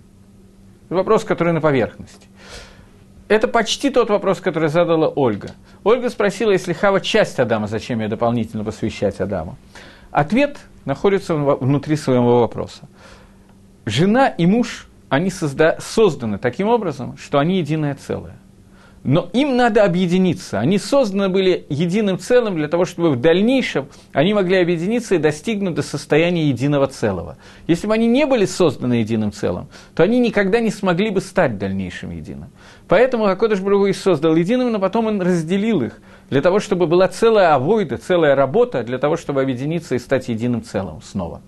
Вопрос, 0.89 1.25
который 1.25 1.53
на 1.53 1.61
поверхности. 1.61 2.29
Это 3.29 3.49
почти 3.49 3.89
тот 3.89 4.11
вопрос, 4.11 4.41
который 4.41 4.69
задала 4.69 5.09
Ольга. 5.09 5.53
Ольга 5.85 6.11
спросила, 6.11 6.51
если 6.51 6.75
Хава 6.75 7.01
часть 7.01 7.41
Адама, 7.41 7.67
зачем 7.67 8.01
ее 8.01 8.09
дополнительно 8.09 8.63
посвящать 8.63 9.21
Адаму? 9.21 9.57
Ответ 10.11 10.59
находится 10.85 11.35
внутри 11.35 11.97
своего 11.97 12.41
вопроса. 12.41 12.89
Жена 13.87 14.29
и 14.29 14.45
муж, 14.45 14.87
они 15.09 15.31
созда- 15.31 15.81
созданы 15.81 16.39
таким 16.39 16.69
образом, 16.69 17.17
что 17.17 17.39
они 17.39 17.59
единое 17.59 17.95
целое. 17.95 18.37
Но 19.05 19.29
им 19.33 19.57
надо 19.57 19.85
объединиться. 19.85 20.61
Они 20.61 20.79
созданы 20.79 21.29
были 21.29 21.67
единым 21.69 22.21
целым 22.21 22.55
для 22.55 22.69
того, 22.69 22.85
чтобы 22.85 23.11
в 23.11 23.21
дальнейшем 23.21 23.89
они 24.13 24.33
могли 24.33 24.59
объединиться 24.59 25.17
и 25.17 25.19
достигнуть 25.19 25.75
до 25.75 25.83
состояния 25.83 26.49
единого 26.49 26.87
целого. 26.87 27.37
Если 27.67 27.89
бы 27.89 27.95
они 27.95 28.07
не 28.07 28.27
были 28.27 28.45
созданы 28.45 28.95
единым 28.95 29.33
целым, 29.33 29.67
то 29.97 30.05
они 30.05 30.21
никогда 30.21 30.61
не 30.61 30.71
смогли 30.71 31.11
бы 31.11 31.21
стать 31.21 31.59
дальнейшим 31.59 32.11
единым. 32.11 32.51
Поэтому 32.87 33.27
Акодыш 33.27 33.61
Бругу 33.61 33.87
и 33.87 33.93
создал 33.93 34.37
единым, 34.37 34.71
но 34.71 34.79
потом 34.79 35.07
он 35.07 35.21
разделил 35.21 35.83
их, 35.83 36.01
для 36.31 36.41
того, 36.41 36.61
чтобы 36.61 36.87
была 36.87 37.09
целая 37.09 37.55
авойда, 37.55 37.99
целая 37.99 38.37
работа, 38.37 38.85
для 38.85 38.99
того, 38.99 39.17
чтобы 39.17 39.43
объединиться 39.43 39.97
и 39.97 39.99
стать 39.99 40.29
единым 40.29 40.63
целым 40.63 41.03
снова. 41.03 41.43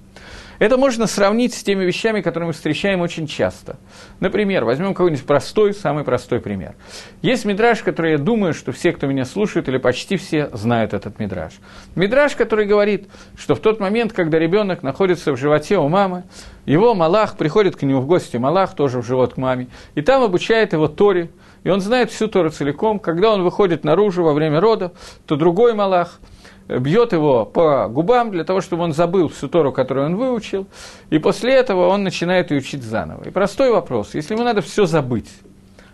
Это 0.64 0.78
можно 0.78 1.06
сравнить 1.06 1.52
с 1.52 1.62
теми 1.62 1.84
вещами, 1.84 2.22
которые 2.22 2.46
мы 2.46 2.54
встречаем 2.54 3.02
очень 3.02 3.26
часто. 3.26 3.76
Например, 4.20 4.64
возьмем 4.64 4.94
какой-нибудь 4.94 5.26
простой, 5.26 5.74
самый 5.74 6.04
простой 6.04 6.40
пример. 6.40 6.74
Есть 7.20 7.44
мидраж, 7.44 7.82
который 7.82 8.12
я 8.12 8.18
думаю, 8.18 8.54
что 8.54 8.72
все, 8.72 8.92
кто 8.92 9.06
меня 9.06 9.26
слушает, 9.26 9.68
или 9.68 9.76
почти 9.76 10.16
все 10.16 10.48
знают 10.54 10.94
этот 10.94 11.18
мидраж. 11.18 11.52
Мидраж, 11.96 12.34
который 12.34 12.64
говорит, 12.64 13.08
что 13.36 13.54
в 13.54 13.60
тот 13.60 13.78
момент, 13.78 14.14
когда 14.14 14.38
ребенок 14.38 14.82
находится 14.82 15.32
в 15.32 15.36
животе 15.36 15.76
у 15.76 15.88
мамы, 15.88 16.24
его 16.64 16.94
Малах 16.94 17.36
приходит 17.36 17.76
к 17.76 17.82
нему 17.82 18.00
в 18.00 18.06
гости, 18.06 18.38
Малах 18.38 18.74
тоже 18.74 19.02
в 19.02 19.06
живот 19.06 19.34
к 19.34 19.36
маме, 19.36 19.68
и 19.94 20.00
там 20.00 20.22
обучает 20.22 20.72
его 20.72 20.88
Торе, 20.88 21.28
и 21.62 21.68
он 21.68 21.82
знает 21.82 22.10
всю 22.10 22.26
Тору 22.26 22.48
целиком. 22.48 23.00
Когда 23.00 23.34
он 23.34 23.42
выходит 23.42 23.84
наружу 23.84 24.24
во 24.24 24.32
время 24.32 24.60
родов, 24.60 24.92
то 25.26 25.36
другой 25.36 25.74
Малах– 25.74 26.20
бьет 26.68 27.12
его 27.12 27.44
по 27.44 27.88
губам 27.88 28.30
для 28.30 28.44
того, 28.44 28.60
чтобы 28.60 28.84
он 28.84 28.92
забыл 28.92 29.28
всю 29.28 29.48
Тору, 29.48 29.72
которую 29.72 30.06
он 30.06 30.16
выучил, 30.16 30.66
и 31.10 31.18
после 31.18 31.54
этого 31.54 31.88
он 31.88 32.04
начинает 32.04 32.50
ее 32.50 32.58
учить 32.58 32.82
заново. 32.82 33.24
И 33.24 33.30
простой 33.30 33.70
вопрос, 33.70 34.14
если 34.14 34.34
ему 34.34 34.44
надо 34.44 34.62
все 34.62 34.86
забыть, 34.86 35.30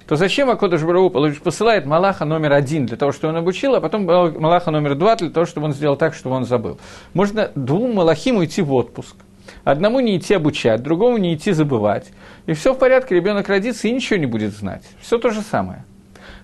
то 0.06 0.16
зачем 0.16 0.50
Акодыш 0.50 0.82
Барау 0.82 1.10
посылает 1.10 1.86
Малаха 1.86 2.24
номер 2.24 2.52
один 2.52 2.86
для 2.86 2.96
того, 2.96 3.12
чтобы 3.12 3.32
он 3.32 3.38
обучил, 3.38 3.76
а 3.76 3.80
потом 3.80 4.06
Малаха 4.06 4.72
номер 4.72 4.96
два 4.96 5.14
для 5.14 5.30
того, 5.30 5.46
чтобы 5.46 5.66
он 5.66 5.72
сделал 5.72 5.96
так, 5.96 6.14
чтобы 6.14 6.34
он 6.34 6.44
забыл? 6.44 6.78
Можно 7.14 7.52
двум 7.54 7.94
Малахим 7.94 8.36
уйти 8.38 8.60
в 8.60 8.72
отпуск. 8.72 9.14
Одному 9.62 10.00
не 10.00 10.16
идти 10.16 10.34
обучать, 10.34 10.82
другому 10.82 11.16
не 11.18 11.34
идти 11.34 11.52
забывать. 11.52 12.10
И 12.46 12.54
все 12.54 12.74
в 12.74 12.78
порядке, 12.78 13.14
ребенок 13.14 13.48
родится 13.48 13.86
и 13.86 13.92
ничего 13.92 14.18
не 14.18 14.26
будет 14.26 14.52
знать. 14.52 14.82
Все 15.00 15.18
то 15.18 15.30
же 15.30 15.42
самое. 15.42 15.84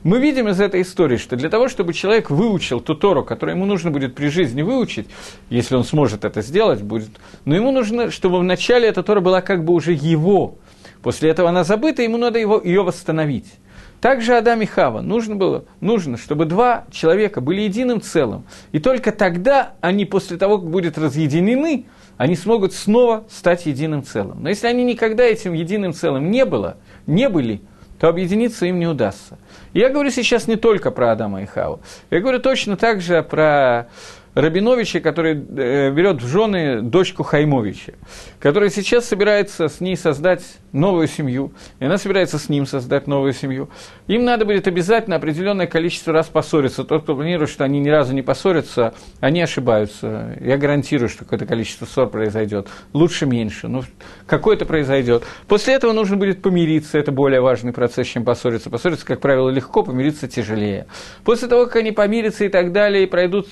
Мы 0.07 0.21
видим 0.21 0.47
из 0.47 0.61
этой 0.61 0.83
истории, 0.83 1.17
что 1.17 1.35
для 1.35 1.51
того, 1.51 1.67
чтобы 1.67 1.93
человек 1.93 2.31
выучил 2.31 2.79
ту 2.79 2.95
Тору, 2.95 3.25
которую 3.25 3.57
ему 3.57 3.67
нужно 3.67 3.91
будет 3.91 4.15
при 4.15 4.29
жизни 4.29 4.63
выучить, 4.63 5.09
если 5.51 5.75
он 5.75 5.83
сможет 5.83 6.25
это 6.25 6.43
сделать, 6.43 6.81
будет, 6.81 7.09
но 7.45 7.57
ему 7.57 7.73
нужно, 7.73 8.13
чтобы 8.13 8.39
вначале 8.39 8.87
эта 8.87 9.03
Тора 9.03 9.21
была 9.21 9.41
как 9.41 9.65
бы 9.65 9.73
уже 9.73 9.95
его. 9.95 10.59
После 11.03 11.31
этого 11.31 11.49
она 11.49 11.65
забыта, 11.65 12.03
ему 12.03 12.19
надо 12.19 12.39
его, 12.39 12.63
ее 12.63 12.85
восстановить. 12.85 13.53
Также 14.01 14.37
Адам 14.37 14.63
и 14.63 14.67
Хава 14.67 15.01
нужно 15.01 15.35
было, 15.35 15.65
нужно, 15.81 16.19
чтобы 16.19 16.45
два 16.45 16.85
человека 16.93 17.41
были 17.41 17.63
единым 17.63 18.01
целым. 18.01 18.45
И 18.71 18.79
только 18.79 19.11
тогда 19.11 19.73
они, 19.81 20.05
после 20.05 20.37
того, 20.37 20.59
как 20.59 20.71
будут 20.71 20.99
разъединены, 20.99 21.87
они 22.17 22.37
смогут 22.37 22.75
снова 22.75 23.25
стать 23.29 23.67
единым 23.67 24.05
целым. 24.05 24.41
Но 24.41 24.51
если 24.51 24.69
они 24.69 24.85
никогда 24.85 25.25
этим 25.25 25.53
единым 25.53 25.93
целым 25.93 26.31
не, 26.31 26.45
было, 26.45 26.77
не 27.09 27.29
были, 27.29 27.61
то 27.99 28.09
объединиться 28.09 28.67
им 28.67 28.79
не 28.79 28.87
удастся. 28.87 29.39
Я 29.79 29.91
говорю 29.91 30.11
сейчас 30.11 30.49
не 30.49 30.57
только 30.57 30.91
про 30.91 31.13
Адама 31.13 31.43
и 31.43 31.47
Хаву. 31.47 31.81
Я 32.11 32.21
говорю 32.21 32.39
точно 32.39 32.77
так 32.77 33.01
же 33.01 33.23
про 33.23 33.89
Рабиновича, 34.37 35.01
который 35.01 35.33
э, 35.33 35.91
берет 35.93 36.21
в 36.21 36.29
жены 36.29 36.83
дочку 36.83 37.23
Хаймовича, 37.23 37.95
который 38.39 38.69
сейчас 38.69 39.07
собирается 39.07 39.69
с 39.69 39.81
ней 39.81 39.97
создать 39.97 40.43
новую 40.73 41.09
семью, 41.09 41.55
и 41.81 41.87
она 41.87 41.97
собирается 41.97 42.39
с 42.39 42.51
ним 42.51 42.67
создать 42.67 43.07
новую 43.07 43.33
семью. 43.33 43.71
Им 44.09 44.27
надо 44.27 44.45
будет 44.45 44.69
обязательно 44.69 45.17
определенное 45.17 45.67
количество 45.67 46.13
раз 46.13 46.27
поссориться. 46.27 46.85
Тот, 46.85 47.05
кто 47.05 47.15
планирует, 47.15 47.49
что 47.49 47.65
они 47.65 47.81
ни 47.81 47.89
разу 47.89 48.13
не 48.13 48.21
поссорятся, 48.21 48.93
они 49.21 49.41
ошибаются. 49.41 50.37
Я 50.39 50.59
гарантирую, 50.59 51.09
что 51.09 51.25
какое-то 51.25 51.47
количество 51.47 51.87
ссор 51.87 52.11
произойдет. 52.11 52.69
Лучше 52.93 53.25
меньше, 53.25 53.69
но 53.69 53.85
какое-то 54.27 54.67
произойдет. 54.67 55.25
После 55.49 55.73
этого 55.73 55.93
нужно 55.93 56.19
будет 56.19 56.43
помириться, 56.43 56.99
это 56.99 57.11
более 57.11 57.41
важный 57.41 57.73
процесс, 57.73 58.07
чем 58.07 58.23
поссориться. 58.23 58.69
Поссориться, 58.69 59.07
как 59.07 59.21
правило, 59.21 59.49
легко, 59.49 59.83
помириться 59.83 60.29
тяжелее. 60.29 60.89
После 61.25 61.49
того, 61.49 61.65
как 61.65 61.77
они 61.77 61.93
помирятся 61.93 62.45
и 62.45 62.51
так 62.51 62.73
далее, 62.73 63.05
и 63.05 63.07
пройдут 63.07 63.49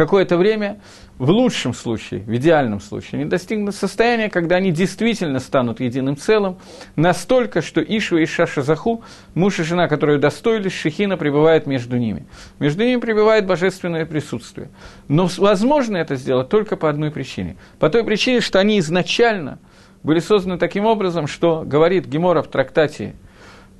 какое-то 0.00 0.38
время, 0.38 0.80
в 1.18 1.28
лучшем 1.28 1.74
случае, 1.74 2.20
в 2.20 2.34
идеальном 2.34 2.80
случае, 2.80 3.20
они 3.20 3.26
достигнут 3.26 3.74
состояния, 3.74 4.30
когда 4.30 4.56
они 4.56 4.72
действительно 4.72 5.40
станут 5.40 5.78
единым 5.80 6.16
целым, 6.16 6.56
настолько, 6.96 7.60
что 7.60 7.82
Ишва 7.82 8.16
и 8.16 8.24
Шаша 8.24 8.62
Заху, 8.62 9.04
муж 9.34 9.58
и 9.58 9.62
жена, 9.62 9.88
которые 9.88 10.16
удостоились, 10.16 10.72
Шехина 10.72 11.18
пребывает 11.18 11.66
между 11.66 11.98
ними. 11.98 12.24
Между 12.58 12.82
ними 12.82 12.98
пребывает 12.98 13.46
божественное 13.46 14.06
присутствие. 14.06 14.70
Но 15.08 15.28
возможно 15.36 15.98
это 15.98 16.16
сделать 16.16 16.48
только 16.48 16.76
по 16.76 16.88
одной 16.88 17.10
причине. 17.10 17.58
По 17.78 17.90
той 17.90 18.02
причине, 18.02 18.40
что 18.40 18.58
они 18.58 18.78
изначально 18.78 19.58
были 20.02 20.20
созданы 20.20 20.56
таким 20.56 20.86
образом, 20.86 21.26
что 21.26 21.62
говорит 21.66 22.06
Гемора 22.06 22.40
в 22.40 22.48
трактате 22.48 23.16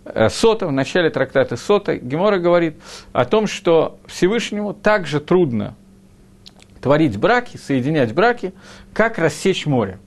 э, 0.04 0.28
Сота, 0.28 0.66
в 0.66 0.72
начале 0.72 1.08
трактата 1.08 1.56
Сота, 1.56 1.96
Гемора 1.96 2.38
говорит 2.38 2.74
о 3.14 3.24
том, 3.24 3.46
что 3.46 3.98
Всевышнему 4.06 4.74
также 4.74 5.18
трудно 5.20 5.76
творить 6.80 7.16
браки, 7.16 7.56
соединять 7.56 8.14
браки, 8.14 8.52
как 8.92 9.18
рассечь 9.18 9.66
море. 9.66 9.98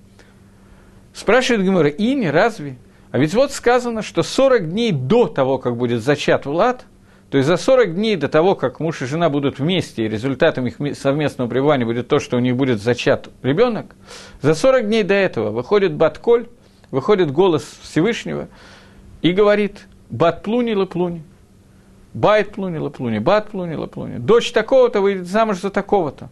Спрашивает 1.14 1.64
Гемора, 1.64 1.90
и 1.90 2.16
не 2.16 2.32
разве? 2.32 2.78
А 3.12 3.20
ведь 3.20 3.36
вот 3.36 3.52
сказано, 3.52 4.02
что 4.02 4.24
40 4.24 4.72
дней 4.72 4.92
до 4.92 5.28
того, 5.28 5.60
как 5.60 5.78
будет 5.78 6.02
зачат 6.02 6.46
Влад, 6.48 6.86
то 7.30 7.38
есть 7.38 7.48
за 7.48 7.58
40 7.58 7.96
дней 7.96 8.16
до 8.16 8.28
того, 8.28 8.56
как 8.56 8.80
муж 8.80 9.02
и 9.02 9.06
жена 9.06 9.30
будут 9.30 9.60
вместе, 9.60 10.06
и 10.06 10.08
результатом 10.08 10.66
их 10.68 10.78
совместного 10.98 11.48
пребывания 11.48 11.86
будет 11.86 12.08
то, 12.08 12.20
что 12.20 12.38
у 12.38 12.40
них 12.40 12.56
будет 12.56 12.82
зачат 12.82 13.30
ребенок, 13.44 13.96
за 14.42 14.56
40 14.56 14.88
дней 14.88 15.04
до 15.04 15.14
этого 15.14 15.52
выходит 15.52 15.94
Батколь, 15.94 16.48
выходит 16.90 17.32
голос 17.32 17.64
Всевышнего 17.82 18.50
и 19.22 19.32
говорит 19.32 19.88
«Бат 20.10 20.44
плуни 20.44 20.74
плуни», 20.86 21.24
«Байт 22.14 22.52
плуни 22.54 22.90
плуни», 22.90 23.20
«Бат 23.20 23.50
плуни 23.50 23.88
плуни», 23.88 24.18
«Дочь 24.18 24.52
такого-то 24.52 25.02
выйдет 25.02 25.28
замуж 25.28 25.60
за 25.60 25.70
такого-то». 25.70 26.30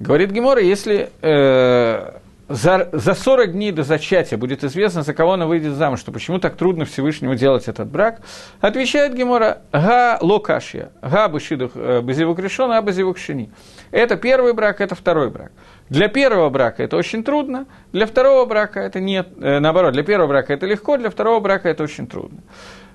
Говорит 0.00 0.32
Гемора, 0.32 0.60
если 0.60 1.10
э, 1.22 2.18
за, 2.48 2.88
за 2.92 3.14
40 3.14 3.52
дней 3.52 3.72
до 3.72 3.84
зачатия 3.84 4.36
будет 4.36 4.64
известно, 4.64 5.02
за 5.02 5.14
кого 5.14 5.32
она 5.32 5.46
выйдет 5.46 5.74
замуж, 5.74 6.00
что 6.00 6.12
почему 6.12 6.38
так 6.38 6.56
трудно 6.56 6.84
Всевышнему 6.84 7.34
делать 7.34 7.68
этот 7.68 7.88
брак, 7.88 8.20
отвечает 8.60 9.14
Гемора, 9.14 9.62
га 9.72 10.18
локашья, 10.20 10.90
га 11.00 11.28
бышидух 11.28 11.72
э, 11.74 12.00
базивук 12.00 12.38
решен, 12.38 12.70
а 12.72 12.82
базивук 12.82 13.18
шини. 13.18 13.50
Это 13.90 14.16
первый 14.16 14.52
брак, 14.52 14.80
это 14.80 14.94
второй 14.94 15.30
брак. 15.30 15.52
Для 15.88 16.08
первого 16.08 16.50
брака 16.50 16.82
это 16.82 16.96
очень 16.96 17.24
трудно, 17.24 17.66
для 17.92 18.06
второго 18.06 18.44
брака 18.46 18.80
это 18.80 19.00
нет, 19.00 19.28
э, 19.40 19.60
наоборот, 19.60 19.92
для 19.92 20.02
первого 20.02 20.28
брака 20.28 20.52
это 20.52 20.66
легко, 20.66 20.96
для 20.96 21.10
второго 21.10 21.40
брака 21.40 21.68
это 21.68 21.82
очень 21.82 22.06
трудно. 22.06 22.40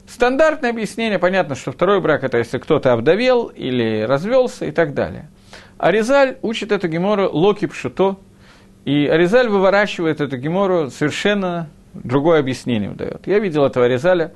Стандартное 0.08 0.72
объяснение, 0.72 1.20
понятно, 1.20 1.56
что 1.56 1.72
второй 1.72 2.02
брак 2.02 2.24
это 2.24 2.39
если 2.39 2.58
кто-то 2.58 2.93
обдавел 2.93 3.45
или 3.45 4.02
развелся 4.02 4.66
и 4.66 4.72
так 4.72 4.93
далее. 4.93 5.30
Аризаль 5.80 6.38
учит 6.41 6.73
эту 6.73 6.89
гемору 6.89 7.30
локи 7.32 7.65
пшуто, 7.65 8.17
и 8.84 9.07
Аризаль 9.07 9.47
выворачивает 9.47 10.19
эту 10.19 10.36
гемору 10.36 10.89
совершенно 10.89 11.69
другое 11.93 12.41
объяснение 12.41 12.91
дает. 12.91 13.25
Я 13.25 13.39
видел 13.39 13.63
этого 13.63 13.86
Аризаля 13.86 14.34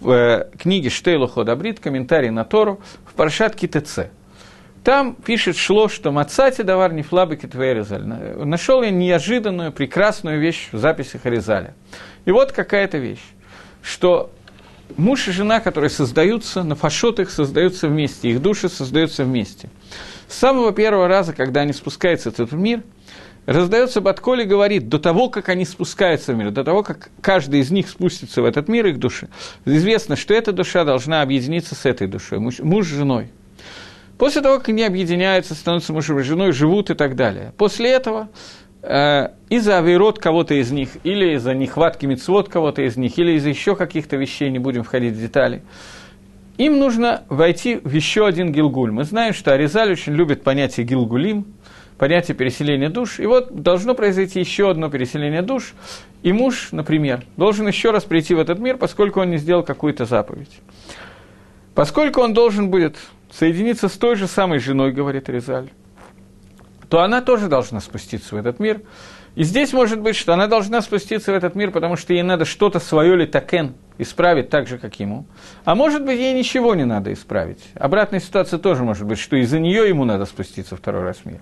в 0.00 0.10
э, 0.10 0.50
книге 0.58 0.90
Штейлу 0.90 1.28
Ходабрит, 1.28 1.80
комментарий 1.80 2.28
на 2.28 2.44
Тору, 2.44 2.80
в 3.06 3.14
Паршат 3.14 3.56
ТЦ. 3.56 4.10
Там 4.84 5.14
пишет 5.14 5.56
Шло, 5.56 5.88
что 5.88 6.12
«Мацати 6.12 6.62
давар 6.62 6.92
не 6.92 7.02
флабыки 7.02 7.48
Аризаль». 7.56 8.04
Нашел 8.04 8.82
я 8.82 8.90
неожиданную, 8.90 9.72
прекрасную 9.72 10.40
вещь 10.40 10.68
в 10.72 10.78
записях 10.78 11.24
Аризаля. 11.24 11.74
И 12.26 12.32
вот 12.32 12.52
какая-то 12.52 12.98
вещь, 12.98 13.24
что 13.80 14.30
муж 14.98 15.26
и 15.26 15.32
жена, 15.32 15.60
которые 15.60 15.88
создаются, 15.88 16.62
на 16.64 16.74
фашот 16.74 17.18
их 17.18 17.30
создаются 17.30 17.88
вместе, 17.88 18.28
их 18.28 18.42
души 18.42 18.68
создаются 18.68 19.24
вместе– 19.24 19.70
с 20.32 20.38
самого 20.38 20.72
первого 20.72 21.08
раза, 21.08 21.32
когда 21.32 21.60
они 21.60 21.72
спускаются 21.72 22.30
в 22.30 22.34
этот 22.34 22.52
мир, 22.52 22.82
раздается 23.46 24.00
Батколь 24.00 24.42
и 24.42 24.44
говорит, 24.44 24.88
до 24.88 24.98
того, 24.98 25.28
как 25.28 25.48
они 25.48 25.64
спускаются 25.64 26.32
в 26.32 26.36
мир, 26.36 26.50
до 26.50 26.64
того, 26.64 26.82
как 26.82 27.10
каждый 27.20 27.60
из 27.60 27.70
них 27.70 27.88
спустится 27.88 28.42
в 28.42 28.44
этот 28.44 28.68
мир, 28.68 28.86
их 28.86 28.98
души, 28.98 29.28
известно, 29.64 30.16
что 30.16 30.34
эта 30.34 30.52
душа 30.52 30.84
должна 30.84 31.22
объединиться 31.22 31.74
с 31.74 31.84
этой 31.84 32.06
душой, 32.06 32.38
муж, 32.38 32.60
муж 32.60 32.86
с 32.86 32.90
женой. 32.90 33.30
После 34.18 34.40
того, 34.40 34.58
как 34.58 34.68
они 34.68 34.84
объединяются, 34.84 35.54
становятся 35.54 35.92
мужем 35.92 36.18
и 36.18 36.22
женой, 36.22 36.52
живут 36.52 36.90
и 36.90 36.94
так 36.94 37.16
далее. 37.16 37.52
После 37.56 37.90
этого 37.90 38.28
э, 38.82 39.28
из-за 39.48 39.78
авирот 39.78 40.18
кого-то 40.18 40.54
из 40.54 40.70
них, 40.70 40.90
или 41.02 41.34
из-за 41.34 41.54
нехватки 41.54 42.06
мецвод 42.06 42.48
кого-то 42.48 42.82
из 42.82 42.96
них, 42.96 43.18
или 43.18 43.32
из-за 43.32 43.48
еще 43.48 43.74
каких-то 43.74 44.16
вещей, 44.16 44.50
не 44.50 44.58
будем 44.58 44.84
входить 44.84 45.14
в 45.14 45.20
детали– 45.20 45.62
им 46.58 46.78
нужно 46.78 47.24
войти 47.28 47.80
в 47.82 47.92
еще 47.92 48.26
один 48.26 48.52
гилгуль. 48.52 48.90
Мы 48.90 49.04
знаем, 49.04 49.34
что 49.34 49.52
Аризаль 49.52 49.92
очень 49.92 50.12
любит 50.12 50.42
понятие 50.42 50.86
гилгулим, 50.86 51.46
понятие 51.98 52.36
переселения 52.36 52.90
душ. 52.90 53.20
И 53.20 53.26
вот 53.26 53.62
должно 53.62 53.94
произойти 53.94 54.40
еще 54.40 54.70
одно 54.70 54.90
переселение 54.90 55.42
душ. 55.42 55.74
И 56.22 56.32
муж, 56.32 56.68
например, 56.72 57.22
должен 57.36 57.66
еще 57.66 57.90
раз 57.90 58.04
прийти 58.04 58.34
в 58.34 58.38
этот 58.38 58.58
мир, 58.58 58.76
поскольку 58.76 59.20
он 59.20 59.30
не 59.30 59.38
сделал 59.38 59.62
какую-то 59.62 60.04
заповедь. 60.04 60.60
Поскольку 61.74 62.20
он 62.20 62.34
должен 62.34 62.70
будет 62.70 62.96
соединиться 63.30 63.88
с 63.88 63.92
той 63.92 64.16
же 64.16 64.26
самой 64.26 64.58
женой, 64.58 64.92
говорит 64.92 65.28
Аризаль, 65.28 65.70
то 66.90 67.00
она 67.00 67.22
тоже 67.22 67.48
должна 67.48 67.80
спуститься 67.80 68.34
в 68.34 68.38
этот 68.38 68.60
мир. 68.60 68.82
И 69.34 69.44
здесь 69.44 69.72
может 69.72 70.00
быть, 70.00 70.14
что 70.14 70.34
она 70.34 70.46
должна 70.46 70.82
спуститься 70.82 71.32
в 71.32 71.34
этот 71.34 71.54
мир, 71.54 71.70
потому 71.70 71.96
что 71.96 72.12
ей 72.12 72.22
надо 72.22 72.44
что-то 72.44 72.78
свое 72.78 73.16
литакен 73.16 73.74
исправить 73.98 74.48
так 74.48 74.66
же, 74.66 74.78
как 74.78 74.98
ему. 75.00 75.26
А 75.64 75.74
может 75.74 76.04
быть, 76.04 76.18
ей 76.18 76.34
ничего 76.34 76.74
не 76.74 76.84
надо 76.84 77.12
исправить. 77.12 77.62
Обратная 77.74 78.20
ситуация 78.20 78.58
тоже 78.58 78.82
может 78.82 79.06
быть, 79.06 79.18
что 79.18 79.36
из-за 79.36 79.58
нее 79.58 79.88
ему 79.88 80.04
надо 80.04 80.24
спуститься 80.24 80.76
второй 80.76 81.02
раз 81.02 81.18
в 81.18 81.26
мир. 81.26 81.40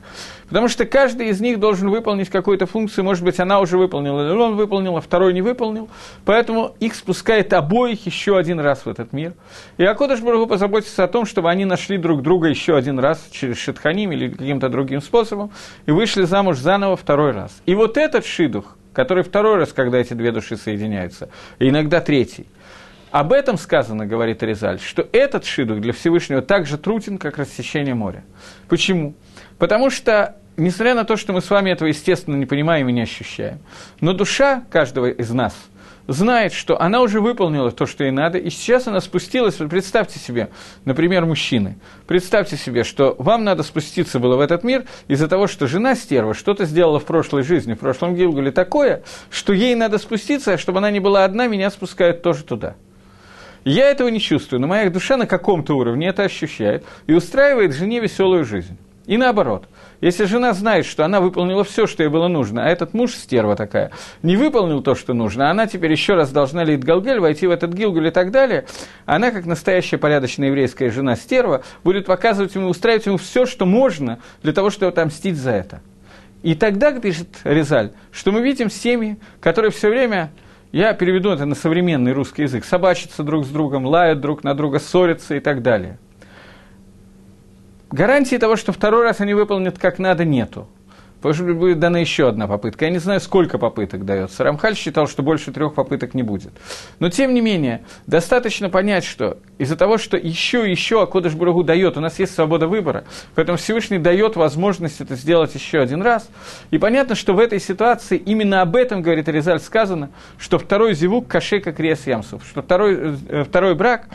Потому 0.48 0.68
что 0.68 0.84
каждый 0.86 1.28
из 1.28 1.40
них 1.40 1.60
должен 1.60 1.90
выполнить 1.90 2.28
какую-то 2.28 2.66
функцию, 2.66 3.04
может 3.04 3.24
быть, 3.24 3.38
она 3.40 3.60
уже 3.60 3.78
выполнила, 3.78 4.26
или 4.26 4.38
он 4.38 4.56
выполнил, 4.56 4.96
а 4.96 5.00
второй 5.00 5.32
не 5.32 5.42
выполнил. 5.42 5.88
Поэтому 6.24 6.74
их 6.80 6.94
спускает 6.94 7.52
обоих 7.52 8.06
еще 8.06 8.36
один 8.36 8.60
раз 8.60 8.84
в 8.84 8.88
этот 8.88 9.12
мир. 9.12 9.34
И 9.78 9.84
Акодыш 9.84 10.20
Барагу 10.20 10.46
позаботится 10.46 11.04
о 11.04 11.08
том, 11.08 11.26
чтобы 11.26 11.50
они 11.50 11.64
нашли 11.64 11.98
друг 11.98 12.22
друга 12.22 12.48
еще 12.48 12.76
один 12.76 12.98
раз 12.98 13.28
через 13.30 13.58
Шитханим 13.58 14.12
или 14.12 14.28
каким-то 14.28 14.68
другим 14.68 15.00
способом 15.00 15.50
и 15.86 15.90
вышли 15.90 16.22
замуж 16.22 16.58
заново 16.58 16.96
второй 16.96 17.32
раз. 17.32 17.62
И 17.66 17.74
вот 17.74 17.96
этот 17.96 18.24
шидух, 18.26 18.76
который 18.92 19.22
второй 19.22 19.56
раз, 19.56 19.72
когда 19.72 19.98
эти 19.98 20.14
две 20.14 20.32
души 20.32 20.56
соединяются, 20.56 21.28
и 21.58 21.68
иногда 21.68 22.00
третий. 22.00 22.46
Об 23.10 23.32
этом 23.32 23.58
сказано, 23.58 24.06
говорит 24.06 24.42
Резаль, 24.42 24.78
что 24.78 25.08
этот 25.12 25.44
шидух 25.44 25.80
для 25.80 25.92
Всевышнего 25.92 26.42
так 26.42 26.66
же 26.66 26.78
труден, 26.78 27.18
как 27.18 27.38
рассечение 27.38 27.94
моря. 27.94 28.22
Почему? 28.68 29.14
Потому 29.58 29.90
что, 29.90 30.36
несмотря 30.56 30.94
на 30.94 31.04
то, 31.04 31.16
что 31.16 31.32
мы 31.32 31.40
с 31.40 31.50
вами 31.50 31.70
этого, 31.70 31.88
естественно, 31.88 32.36
не 32.36 32.46
понимаем 32.46 32.88
и 32.88 32.92
не 32.92 33.02
ощущаем, 33.02 33.58
но 34.00 34.12
душа 34.12 34.64
каждого 34.70 35.10
из 35.10 35.30
нас– 35.30 35.54
знает, 36.12 36.52
что 36.52 36.80
она 36.80 37.00
уже 37.00 37.20
выполнила 37.20 37.70
то, 37.70 37.86
что 37.86 38.02
ей 38.02 38.10
надо, 38.10 38.36
и 38.36 38.50
сейчас 38.50 38.88
она 38.88 39.00
спустилась, 39.00 39.54
представьте 39.54 40.18
себе, 40.18 40.50
например, 40.84 41.24
мужчины, 41.24 41.78
представьте 42.08 42.56
себе, 42.56 42.82
что 42.82 43.14
вам 43.18 43.44
надо 43.44 43.62
спуститься 43.62 44.18
было 44.18 44.36
в 44.36 44.40
этот 44.40 44.64
мир 44.64 44.86
из-за 45.06 45.28
того, 45.28 45.46
что 45.46 45.68
жена 45.68 45.94
стерва 45.94 46.34
что-то 46.34 46.64
сделала 46.64 46.98
в 46.98 47.04
прошлой 47.04 47.44
жизни, 47.44 47.74
в 47.74 47.78
прошлом 47.78 48.16
Гилгуле 48.16 48.50
такое, 48.50 49.02
что 49.30 49.52
ей 49.52 49.76
надо 49.76 49.98
спуститься, 49.98 50.54
а 50.54 50.58
чтобы 50.58 50.78
она 50.78 50.90
не 50.90 50.98
была 51.00 51.24
одна, 51.24 51.46
меня 51.46 51.70
спускают 51.70 52.22
тоже 52.22 52.42
туда. 52.42 52.74
Я 53.64 53.88
этого 53.88 54.08
не 54.08 54.20
чувствую, 54.20 54.60
но 54.60 54.66
моя 54.66 54.90
душа 54.90 55.16
на 55.16 55.26
каком-то 55.26 55.76
уровне 55.76 56.08
это 56.08 56.24
ощущает 56.24 56.84
и 57.06 57.12
устраивает 57.12 57.72
жене 57.72 58.00
веселую 58.00 58.44
жизнь. 58.44 58.76
И 59.06 59.16
наоборот– 59.16 59.68
если 60.00 60.24
жена 60.24 60.52
знает, 60.54 60.86
что 60.86 61.04
она 61.04 61.20
выполнила 61.20 61.64
все, 61.64 61.86
что 61.86 62.02
ей 62.02 62.08
было 62.08 62.28
нужно, 62.28 62.64
а 62.64 62.68
этот 62.68 62.94
муж, 62.94 63.12
стерва 63.14 63.56
такая, 63.56 63.90
не 64.22 64.36
выполнил 64.36 64.82
то, 64.82 64.94
что 64.94 65.12
нужно, 65.12 65.50
она 65.50 65.66
теперь 65.66 65.92
еще 65.92 66.14
раз 66.14 66.30
должна 66.30 66.64
лить 66.64 66.84
Галгель, 66.84 67.20
войти 67.20 67.46
в 67.46 67.50
этот 67.50 67.72
Гилгуль 67.72 68.08
и 68.08 68.10
так 68.10 68.30
далее, 68.30 68.66
она, 69.04 69.30
как 69.30 69.46
настоящая 69.46 69.98
порядочная 69.98 70.48
еврейская 70.48 70.90
жена 70.90 71.16
стерва, 71.16 71.62
будет 71.84 72.06
показывать 72.06 72.54
ему, 72.54 72.68
устраивать 72.68 73.06
ему 73.06 73.18
все, 73.18 73.46
что 73.46 73.66
можно 73.66 74.18
для 74.42 74.52
того, 74.52 74.70
чтобы 74.70 74.90
отомстить 74.90 75.36
за 75.36 75.50
это. 75.50 75.82
И 76.42 76.54
тогда, 76.54 76.92
пишет 76.98 77.28
Резаль, 77.44 77.92
что 78.10 78.32
мы 78.32 78.40
видим 78.40 78.70
семьи, 78.70 79.18
которые 79.40 79.70
все 79.70 79.90
время, 79.90 80.30
я 80.72 80.94
переведу 80.94 81.30
это 81.30 81.44
на 81.44 81.54
современный 81.54 82.12
русский 82.12 82.42
язык, 82.42 82.64
собачатся 82.64 83.22
друг 83.22 83.44
с 83.44 83.48
другом, 83.48 83.84
лают 83.84 84.20
друг 84.20 84.42
на 84.44 84.54
друга, 84.54 84.78
ссорятся 84.78 85.34
и 85.34 85.40
так 85.40 85.62
далее. 85.62 85.98
Гарантии 87.90 88.36
того, 88.36 88.56
что 88.56 88.72
второй 88.72 89.04
раз 89.04 89.20
они 89.20 89.34
выполнят 89.34 89.78
как 89.78 89.98
надо, 89.98 90.24
нету. 90.24 90.68
Может 91.22 91.46
быть, 91.46 91.56
будет 91.56 91.78
дана 91.78 91.98
еще 91.98 92.28
одна 92.28 92.46
попытка. 92.46 92.86
Я 92.86 92.90
не 92.90 92.98
знаю, 92.98 93.20
сколько 93.20 93.58
попыток 93.58 94.06
дается. 94.06 94.42
Рамхаль 94.42 94.74
считал, 94.74 95.06
что 95.06 95.22
больше 95.22 95.52
трех 95.52 95.74
попыток 95.74 96.14
не 96.14 96.22
будет. 96.22 96.52
Но, 96.98 97.10
тем 97.10 97.34
не 97.34 97.40
менее, 97.40 97.82
достаточно 98.06 98.70
понять, 98.70 99.04
что 99.04 99.36
из-за 99.58 99.76
того, 99.76 99.98
что 99.98 100.16
еще 100.16 100.66
и 100.66 100.70
еще 100.70 101.02
Акодыш 101.02 101.34
Бурагу 101.34 101.62
дает, 101.62 101.96
у 101.98 102.00
нас 102.00 102.18
есть 102.18 102.34
свобода 102.34 102.68
выбора, 102.68 103.04
поэтому 103.34 103.58
Всевышний 103.58 103.98
дает 103.98 104.36
возможность 104.36 105.00
это 105.00 105.14
сделать 105.14 105.54
еще 105.54 105.80
один 105.80 106.00
раз. 106.00 106.28
И 106.70 106.78
понятно, 106.78 107.14
что 107.14 107.34
в 107.34 107.38
этой 107.38 107.60
ситуации 107.60 108.16
именно 108.16 108.62
об 108.62 108.74
этом, 108.74 109.02
говорит 109.02 109.28
Резаль, 109.28 109.60
сказано, 109.60 110.10
что 110.38 110.58
второй 110.58 110.94
зевук 110.94 111.28
каше 111.28 111.60
как 111.60 111.78
рез 111.80 112.06
ямсов, 112.06 112.42
что 112.48 112.62
второй, 112.62 113.18
э, 113.28 113.44
второй 113.44 113.74
брак, 113.74 114.06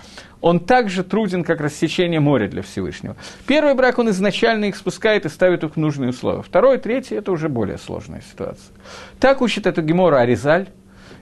он 0.46 0.60
также 0.60 1.04
труден, 1.04 1.44
как 1.44 1.60
рассечение 1.60 2.20
моря 2.20 2.48
для 2.48 2.62
Всевышнего. 2.62 3.16
Первый 3.48 3.74
брак 3.74 3.98
он 3.98 4.12
изначально 4.12 4.66
их 4.66 4.76
спускает 4.76 5.26
и 5.26 5.30
ставит 5.30 5.64
их 5.64 5.72
в 5.74 5.78
нужные 5.78 6.12
условия. 6.12 6.44
Второй, 6.44 6.78
третий– 6.78 7.16
это 7.16 7.32
уже 7.32 7.50
более 7.50 7.80
сложная 7.80 8.22
ситуация. 8.22 8.72
Так 9.20 9.42
учит 9.42 9.66
эту 9.66 9.82
Гемора 9.82 10.18
Аризаль, 10.18 10.68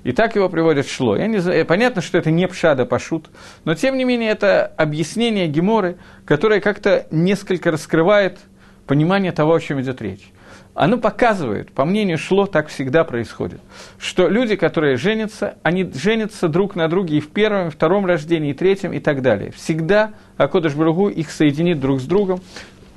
и 0.04 0.12
так 0.12 0.36
его 0.36 0.50
приводят 0.50 0.86
в 0.86 0.92
Шло. 0.92 1.16
Я 1.16 1.28
не 1.28 1.38
знаю, 1.38 1.66
понятно, 1.66 2.02
что 2.02 2.18
это 2.18 2.32
не 2.32 2.50
Пшада 2.50 2.86
Пашут, 2.86 3.30
но 3.64 3.76
тем 3.76 3.98
не 3.98 4.04
менее 4.04 4.30
это 4.30 4.66
объяснение 4.66 5.48
Геморы, 5.48 5.96
которое 6.26 6.60
как-то 6.60 7.08
несколько 7.10 7.72
раскрывает 7.72 8.40
понимание 8.88 9.32
того, 9.32 9.54
о 9.54 9.62
чем 9.62 9.80
идет 9.80 10.02
речь 10.02 10.34
оно 10.76 10.98
показывает, 10.98 11.72
по 11.72 11.86
мнению 11.86 12.18
Шло, 12.18 12.48
так 12.48 12.68
всегда 12.68 13.04
происходит, 13.04 13.62
что 14.00 14.28
люди, 14.28 14.56
которые 14.56 14.98
женятся, 14.98 15.56
они 15.62 15.90
женятся 15.94 16.48
друг 16.48 16.76
на 16.76 16.88
друге 16.88 17.18
и 17.18 17.20
в 17.20 17.30
первом, 17.30 17.68
и 17.68 17.72
втором 17.72 18.06
рождении, 18.06 18.52
и 18.52 18.54
третьем, 18.54 18.92
и 18.94 19.00
так 19.00 19.22
далее. 19.22 19.52
Всегда 19.52 20.14
Акодыш 20.38 20.74
Бругу 20.74 21.10
их 21.10 21.30
соединит 21.30 21.80
друг 21.80 22.02
с 22.02 22.06
другом, 22.06 22.42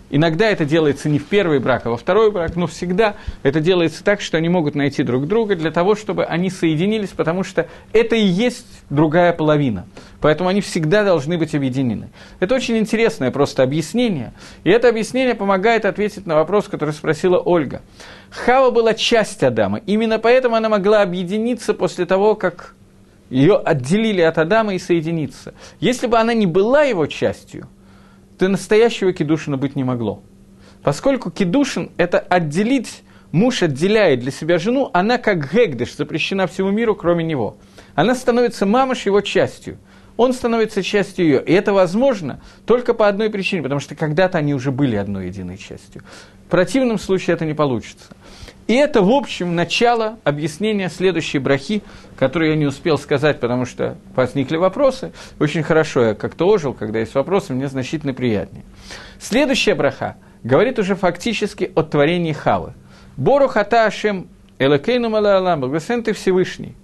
Иногда 0.09 0.48
это 0.48 0.64
делается 0.64 1.09
не 1.09 1.18
в 1.18 1.26
первый 1.26 1.59
брак, 1.59 1.86
а 1.86 1.90
во 1.90 1.96
второй 1.96 2.30
брак, 2.30 2.54
но 2.54 2.68
всегда 2.68 3.16
это 3.42 3.59
делается 3.59 4.04
так, 4.04 4.20
что 4.20 4.36
они 4.36 4.48
могут 4.48 4.76
найти 4.76 5.02
друг 5.02 5.26
друга 5.26 5.57
для 5.57 5.72
того, 5.72 5.96
чтобы 5.96 6.24
они 6.24 6.48
соединились, 6.48 7.09
потому 7.09 7.42
что 7.42 7.66
это 7.92 8.14
и 8.14 8.24
есть 8.24 8.66
другая 8.88 9.32
половина. 9.32 9.86
Поэтому 10.20 10.48
они 10.48 10.61
всегда 10.61 11.02
должны 11.02 11.38
быть 11.38 11.57
объединены. 11.57 12.11
Это 12.38 12.54
очень 12.54 12.76
интересное 12.78 13.32
просто 13.32 13.64
объяснение. 13.64 14.32
И 14.62 14.70
это 14.70 14.88
объяснение 14.88 15.34
помогает 15.34 15.84
ответить 15.84 16.24
на 16.24 16.36
вопрос, 16.36 16.68
который 16.68 16.94
спросила 16.94 17.38
Ольга. 17.38 17.82
Хава 18.30 18.70
была 18.70 18.94
часть 18.94 19.42
Адама. 19.42 19.78
Именно 19.86 20.20
поэтому 20.20 20.54
она 20.54 20.68
могла 20.68 21.02
объединиться 21.02 21.74
после 21.74 22.07
того, 22.07 22.36
как 22.36 22.74
ее 23.28 23.57
отделили 23.57 24.20
от 24.20 24.38
Адама 24.38 24.74
и 24.74 24.78
соединиться. 24.78 25.52
Если 25.80 26.07
бы 26.07 26.16
она 26.16 26.32
не 26.32 26.46
была 26.46 26.82
его 26.82 27.07
частью– 27.07 27.68
то 28.39 28.49
настоящего 28.49 29.12
кедушина 29.12 29.57
быть 29.57 29.76
не 29.76 29.84
могло. 29.84 30.22
Поскольку 30.82 31.30
кедушин– 31.30 31.91
это 31.97 32.18
отделить, 32.18 33.03
муж 33.32 33.62
отделяет 33.62 34.20
для 34.20 34.30
себя 34.30 34.59
жену, 34.59 34.91
она 34.93 35.18
как 35.18 35.53
гегдыш 35.53 35.97
запрещена 35.97 36.47
всему 36.47 36.70
миру, 36.70 36.95
кроме 36.95 37.24
него. 37.24 37.57
Она 37.95 38.14
становится 38.14 38.66
мамаш 38.66 39.07
его 39.07 39.20
частью. 39.20 39.78
Он 40.16 40.32
становится 40.32 40.82
частью 40.82 41.26
ее. 41.26 41.43
И 41.45 41.53
это 41.53 41.72
возможно 41.72 42.41
только 42.64 42.95
по 42.95 43.09
одной 43.09 43.30
причине, 43.30 43.62
потому 43.62 43.80
что 43.80 43.95
когда-то 43.95 44.39
они 44.39 44.55
уже 44.55 44.70
были 44.70 44.97
одной 44.97 45.26
единой 45.26 45.59
частью. 45.59 46.03
В 46.47 46.51
противном 46.51 46.99
случае 46.99 47.34
это 47.34 47.45
не 47.45 47.55
получится. 47.55 48.15
И 48.66 48.74
это, 48.74 49.00
в 49.00 49.10
общем, 49.10 49.54
начало 49.54 50.18
объяснения 50.24 50.88
следующей 50.88 51.38
брахи, 51.38 51.82
которую 52.18 52.50
я 52.50 52.56
не 52.56 52.66
успел 52.66 52.98
сказать, 52.98 53.38
потому 53.38 53.64
что 53.64 53.96
возникли 54.16 54.56
вопросы. 54.56 55.12
Очень 55.38 55.62
хорошо 55.62 56.06
я 56.06 56.14
как-то 56.14 56.48
ожил, 56.48 56.74
когда 56.74 56.98
есть 56.98 57.14
вопросы, 57.14 57.52
мне 57.52 57.68
значительно 57.68 58.12
приятнее. 58.12 58.64
Следующая 59.20 59.76
браха 59.76 60.16
говорит 60.42 60.80
уже 60.80 60.96
фактически 60.96 61.70
о 61.76 61.82
творении 61.84 62.32
Хавы. 62.32 62.72
Бору 63.16 63.46
хата 63.46 63.86
Ашем 63.86 64.26
Элакейну 64.58 65.10
Малаалам, 65.10 65.60
благословен 65.60 66.02
ты 66.02 66.12
Всевышний, 66.12 66.74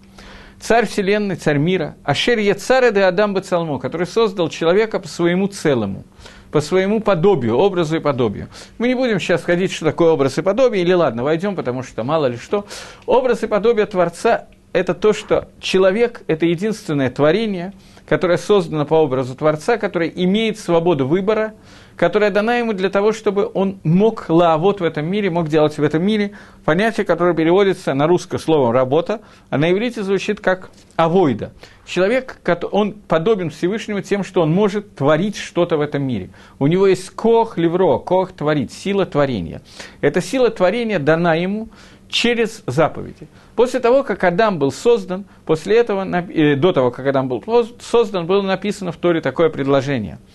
царь 0.61 0.87
вселенной, 0.87 1.37
царь 1.37 1.59
мира, 1.59 1.97
Ашер 2.05 2.39
Яцаре 2.39 2.93
де 2.93 3.03
Адам 3.03 3.35
Бацалмо, 3.35 3.79
который 3.79 4.07
создал 4.07 4.49
человека 4.51 5.01
по 5.01 5.09
своему 5.09 5.49
целому 5.49 6.05
по 6.53 6.61
своему 6.61 7.01
подобию, 7.01 7.57
образу 7.57 7.97
и 7.97 8.01
подобию. 8.01 8.49
Мы 8.79 8.89
не 8.89 8.95
будем 8.95 9.19
сейчас 9.19 9.43
ходить, 9.43 9.73
что 9.73 9.87
такое 9.87 10.13
образ 10.13 10.39
и 10.39 10.43
подобие, 10.43 10.83
или 10.83 10.93
ладно, 10.93 11.25
войдем, 11.25 11.57
потому 11.57 11.83
что 11.83 12.05
мало 12.05 12.27
ли 12.27 12.37
что. 12.37 12.67
Образ 13.07 13.43
и 13.43 13.47
подобие 13.47 13.87
Творца– 13.87 14.47
это 14.73 14.95
то, 14.95 15.13
что 15.13 15.49
человек– 15.61 16.23
это 16.29 16.47
единственное 16.47 17.11
творение, 17.11 17.73
которое 18.07 18.37
создано 18.37 18.85
по 18.85 18.95
образу 18.95 19.35
Творца, 19.35 19.79
которое 19.79 20.11
имеет 20.11 20.59
свободу 20.59 21.09
выбора– 21.09 21.55
которая 21.97 22.31
дана 22.31 22.57
ему 22.57 22.73
для 22.73 22.91
того, 22.91 23.13
чтобы 23.13 23.51
он 23.53 23.81
мог 23.85 24.27
лаавот 24.29 24.81
в 24.81 24.85
этом 24.85 25.07
мире, 25.07 25.31
мог 25.31 25.49
делать 25.49 25.77
в 25.77 25.83
этом 25.83 26.05
мире 26.05 26.33
понятие, 26.65 27.05
которое 27.05 27.35
переводится 27.35 27.95
на 27.95 28.07
русское 28.07 28.39
словом 28.39 28.73
«работа», 28.73 29.21
а 29.51 29.59
на 29.59 29.71
иврите 29.71 30.03
звучит 30.03 30.41
как 30.41 30.71
«авойда». 30.97 31.53
Человек, 31.87 32.39
он 32.71 32.93
подобен 32.93 33.51
Всевышнему 33.51 34.03
тем, 34.03 34.25
что 34.25 34.43
он 34.43 34.53
может 34.53 34.95
творить 34.95 35.37
что-то 35.37 35.77
в 35.77 35.81
этом 35.81 36.03
мире. 36.03 36.31
У 36.59 36.67
него 36.67 36.87
есть 36.87 37.11
кох 37.11 37.59
левро, 37.59 37.99
кох 37.99 38.33
творить, 38.33 38.73
сила 38.73 39.05
творения. 39.05 39.63
Эта 40.01 40.21
сила 40.21 40.51
творения 40.51 40.99
дана 40.99 41.35
ему 41.35 41.69
через 42.09 42.63
заповеди. 42.67 43.27
После 43.57 43.81
того, 43.81 44.05
как 44.05 44.23
Адам 44.23 44.59
был 44.59 44.71
создан, 44.71 45.25
после 45.45 45.79
этого, 45.79 46.07
э, 46.31 46.57
до 46.57 46.73
того, 46.73 46.91
как 46.91 47.07
Адам 47.07 47.29
был 47.29 47.43
создан, 47.81 48.27
было 48.27 48.43
написано 48.43 48.93
в 48.93 48.97
Торе 48.97 49.21
такое 49.21 49.49
предложение– 49.49 50.19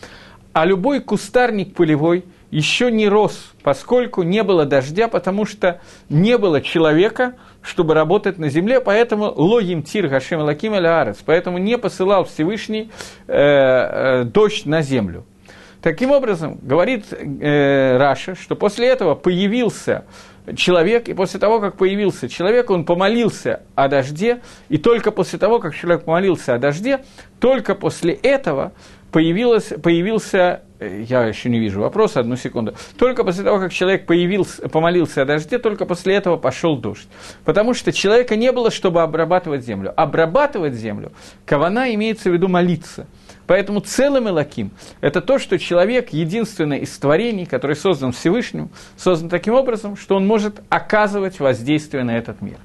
а 0.57 0.65
любой 0.65 1.01
кустарник 1.01 1.75
полевой 1.75 2.25
еще 2.49 2.89
не 2.89 3.07
рос, 3.07 3.53
поскольку 3.61 4.23
не 4.23 4.41
было 4.41 4.65
дождя, 4.65 5.07
потому 5.07 5.45
что 5.45 5.81
не 6.09 6.35
было 6.39 6.61
человека, 6.61 7.35
чтобы 7.61 7.93
работать 7.93 8.39
на 8.39 8.49
земле, 8.49 8.81
поэтому 8.81 9.31
логим 9.35 9.83
тир 9.83 10.07
Гашем 10.07 10.41
Лаким 10.41 10.73
Арец, 10.73 11.17
поэтому 11.23 11.59
не 11.59 11.77
посылал 11.77 12.25
Всевышний 12.25 12.89
э, 13.27 13.33
э, 13.37 14.23
дождь 14.23 14.65
на 14.65 14.81
землю. 14.81 15.25
Таким 15.83 16.09
образом, 16.09 16.57
говорит 16.63 17.05
э, 17.13 17.97
Раша, 17.97 18.33
что 18.33 18.55
после 18.55 18.87
этого 18.87 19.13
появился 19.13 20.05
человек, 20.55 21.07
и 21.07 21.13
после 21.13 21.39
того, 21.39 21.59
как 21.59 21.77
появился 21.77 22.29
человек, 22.29 22.69
он 22.69 22.83
помолился 22.83 23.61
о 23.75 23.87
дожде, 23.87 24.41
и 24.69 24.77
только 24.77 25.11
после 25.11 25.37
того, 25.37 25.59
как 25.59 25.75
человек 25.75 26.05
помолился 26.05 26.55
о 26.55 26.57
дожде, 26.57 27.01
только 27.39 27.75
после 27.75 28.13
этого 28.13 28.71
появилось, 29.17 29.73
появился, 29.81 30.61
э, 30.77 31.03
я 31.09 31.25
еще 31.25 31.49
не 31.49 31.57
вижу 31.57 31.81
вопроса, 31.81 32.19
одну 32.19 32.35
секунду, 32.35 32.75
только 32.99 33.23
после 33.23 33.43
того, 33.43 33.57
как 33.57 33.73
человек 33.73 34.05
появился, 34.05 34.69
помолился 34.69 35.23
о 35.23 35.25
дожде, 35.25 35.57
только 35.57 35.87
после 35.87 36.13
этого 36.13 36.37
пошел 36.37 36.77
дождь. 36.77 37.07
Потому 37.43 37.73
что 37.73 37.91
человека 37.91 38.35
не 38.35 38.51
было, 38.51 38.69
чтобы 38.69 39.01
обрабатывать 39.01 39.65
землю. 39.65 39.91
Обрабатывать 39.99 40.75
землю, 40.75 41.13
кавана 41.47 41.91
имеется 41.95 42.29
в 42.29 42.33
виду 42.33 42.47
молиться. 42.47 43.07
Поэтому 43.47 43.79
целым 43.79 44.29
Элаким– 44.29 44.69
это 45.01 45.19
то, 45.21 45.39
что 45.39 45.57
человек 45.57 46.09
единственное 46.09 46.77
из 46.77 46.95
творений, 46.99 47.47
который 47.47 47.75
создан 47.75 48.11
Всевышним, 48.11 48.69
создан 48.97 49.29
таким 49.29 49.55
образом, 49.55 49.97
что 49.97 50.15
он 50.15 50.27
может 50.27 50.61
оказывать 50.69 51.39
воздействие 51.39 52.03
на 52.03 52.15
этот 52.15 52.43
мир. 52.43 52.57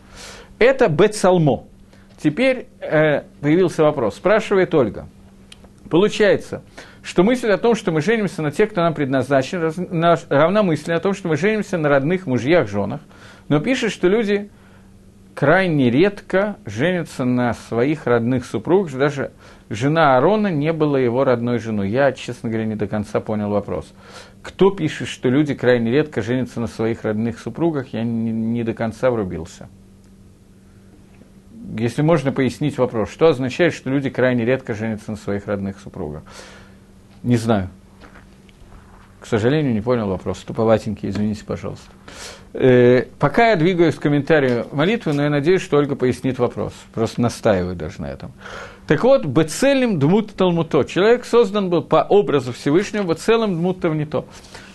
Это 0.58 0.90
Бецалмо. 0.90 1.64
Теперь 2.22 2.66
э, 2.80 3.22
появился 3.40 3.84
вопрос. 3.84 4.16
Спрашивает 4.16 4.74
Ольга– 4.74 5.08
Получается, 5.92 6.62
что 7.02 7.22
мысль 7.22 7.50
о 7.50 7.58
том, 7.58 7.74
что 7.74 7.92
мы 7.92 8.00
женимся 8.00 8.40
на 8.40 8.50
тех, 8.50 8.70
кто 8.70 8.80
нам 8.80 8.94
предназначен, 8.94 9.60
равна 10.30 10.62
мысли 10.62 10.90
о 10.90 11.00
том, 11.00 11.12
что 11.12 11.28
мы 11.28 11.36
женимся 11.36 11.76
на 11.76 11.90
родных 11.90 12.26
мужьях, 12.26 12.66
женах, 12.66 13.02
но 13.48 13.60
пишет, 13.60 13.92
что 13.92 14.08
люди 14.08 14.48
крайне 15.34 15.90
редко 15.90 16.56
женятся 16.64 17.26
на 17.26 17.52
своих 17.52 18.06
родных 18.06 18.46
супругах, 18.46 18.94
даже 18.94 19.32
жена 19.68 20.16
Аарона 20.16 20.50
не 20.50 20.72
была 20.72 20.98
его 20.98 21.24
родной 21.24 21.58
женой. 21.58 21.90
Я, 21.90 22.12
честно 22.12 22.48
говоря, 22.48 22.64
не 22.64 22.76
до 22.76 22.86
конца 22.86 23.20
понял 23.20 23.50
вопрос. 23.50 23.92
Кто 24.40 24.70
пишет, 24.70 25.08
что 25.08 25.28
люди 25.28 25.52
крайне 25.52 25.90
редко 25.90 26.22
женятся 26.22 26.58
на 26.60 26.68
своих 26.68 27.02
родных 27.04 27.38
супругах, 27.38 27.88
я 27.92 28.02
не, 28.02 28.32
не 28.32 28.64
до 28.64 28.72
конца 28.72 29.10
врубился 29.10 29.68
если 31.76 32.02
можно 32.02 32.32
пояснить 32.32 32.78
вопрос, 32.78 33.10
что 33.10 33.28
означает, 33.28 33.74
что 33.74 33.90
люди 33.90 34.10
крайне 34.10 34.44
редко 34.44 34.74
женятся 34.74 35.12
на 35.12 35.16
своих 35.16 35.46
родных 35.46 35.78
супругах? 35.80 36.22
Не 37.22 37.36
знаю. 37.36 37.70
К 39.20 39.26
сожалению, 39.26 39.72
не 39.72 39.80
понял 39.80 40.08
вопрос. 40.08 40.38
Туповатенький, 40.40 41.08
извините, 41.08 41.44
пожалуйста. 41.44 41.88
Э, 42.54 43.04
пока 43.20 43.50
я 43.50 43.56
двигаюсь 43.56 43.94
к 43.94 44.00
комментарию 44.00 44.66
молитвы, 44.72 45.12
но 45.12 45.22
я 45.22 45.30
надеюсь, 45.30 45.62
что 45.62 45.76
Ольга 45.76 45.94
пояснит 45.94 46.38
вопрос. 46.40 46.72
Просто 46.92 47.20
настаиваю 47.20 47.76
даже 47.76 48.02
на 48.02 48.06
этом. 48.06 48.32
Так 48.88 49.04
вот, 49.04 49.24
Бецелем 49.24 50.00
Дмут 50.00 50.34
Талмуто. 50.34 50.82
Человек 50.82 51.24
создан 51.24 51.70
был 51.70 51.82
по 51.82 52.02
образу 52.02 52.52
Всевышнего, 52.52 53.14
Бецелем 53.14 53.54
Дмут 53.54 53.80
Тавнито. 53.80 54.24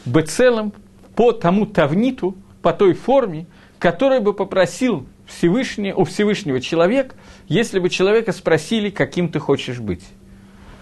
Бецелем 0.06 0.72
по 1.16 1.34
тому 1.34 1.66
Тавниту, 1.66 2.36
по 2.62 2.72
той 2.72 2.94
форме, 2.94 3.48
которой 3.80 4.22
бы 4.22 4.34
попросил 4.34 5.06
Всевышний, 5.28 5.94
у 5.94 6.04
Всевышнего 6.06 6.62
человек, 6.62 7.16
если 7.48 7.80
бы 7.80 7.90
человека 7.90 8.32
спросили, 8.32 8.90
каким 8.90 9.30
ты 9.30 9.40
хочешь 9.40 9.80
быть. 9.80 10.04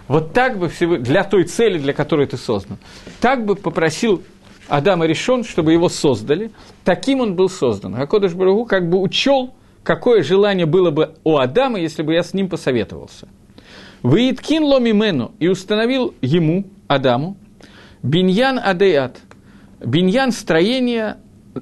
Вот 0.07 0.33
так 0.33 0.59
бы 0.59 0.69
для 0.99 1.23
той 1.23 1.45
цели, 1.45 1.79
для 1.79 1.93
которой 1.93 2.27
ты 2.27 2.37
создан. 2.37 2.77
Так 3.19 3.45
бы 3.45 3.55
попросил 3.55 4.23
Адама 4.67 5.05
решен, 5.05 5.43
чтобы 5.43 5.73
его 5.73 5.89
создали. 5.89 6.51
Таким 6.83 7.21
он 7.21 7.35
был 7.35 7.49
создан. 7.49 7.95
А 7.95 8.05
Кодыш 8.05 8.33
Барагу 8.33 8.65
как 8.65 8.87
бы 8.89 8.99
учел, 8.99 9.53
какое 9.83 10.23
желание 10.23 10.65
было 10.65 10.91
бы 10.91 11.15
у 11.23 11.37
Адама, 11.37 11.79
если 11.79 12.03
бы 12.03 12.13
я 12.13 12.23
с 12.23 12.33
ним 12.33 12.49
посоветовался. 12.49 13.27
Выиткин 14.03 14.63
ломимену 14.63 15.31
и 15.39 15.47
установил 15.47 16.13
ему, 16.21 16.65
Адаму, 16.87 17.37
биньян 18.03 18.59
адеят. 18.63 19.17
Биньян 19.83 20.31
строение 20.31 21.17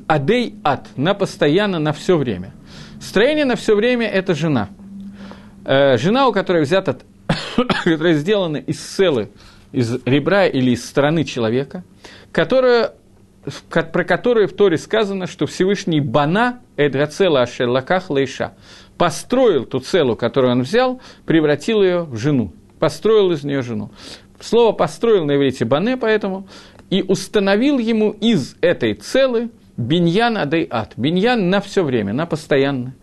адей 0.07 0.55
ад, 0.63 0.87
на 0.97 1.13
постоянно, 1.13 1.79
на 1.79 1.93
все 1.93 2.17
время. 2.17 2.53
Строение 3.03 3.43
на 3.43 3.57
все 3.57 3.75
время– 3.75 4.07
это 4.09 4.33
жена. 4.33 4.69
Э, 5.65 5.97
жена, 5.97 6.25
у 6.25 6.31
которой 6.31 6.63
взята 6.63 6.97
которые 7.83 8.15
сделаны 8.15 8.63
из 8.65 8.79
целы, 8.79 9.29
из 9.73 9.99
ребра 10.05 10.47
или 10.47 10.71
из 10.71 10.85
стороны 10.85 11.25
человека, 11.25 11.83
которая, 12.31 12.93
про 13.69 14.05
которую 14.05 14.47
в 14.47 14.53
Торе 14.53 14.77
сказано, 14.77 15.27
что 15.27 15.47
Всевышний 15.47 15.99
Бана 15.99 16.61
Эдрацела 16.77 17.41
Ашерлаках 17.41 18.09
Лейша 18.09 18.53
построил 18.97 19.65
ту 19.65 19.81
целу, 19.81 20.15
которую 20.15 20.53
он 20.53 20.61
взял, 20.61 21.01
превратил 21.25 21.83
ее 21.83 22.03
в 22.03 22.17
жену, 22.17 22.53
построил 22.79 23.33
из 23.33 23.43
нее 23.43 23.63
жену. 23.63 23.91
Слово 24.39 24.71
«построил» 24.71 25.25
на 25.25 25.35
иврите 25.35 25.65
«бане», 25.65 25.97
поэтому, 25.97 26.47
и 26.89 27.01
установил 27.01 27.79
ему 27.79 28.11
из 28.11 28.55
этой 28.61 28.93
целы 28.93 29.49
биньян 29.77 30.37
адей 30.37 30.67
ад. 30.69 30.93
Биньян 30.97 31.49
на 31.49 31.61
все 31.61 31.83
время, 31.83 32.13
на 32.13 32.25
постоянно. 32.25 32.95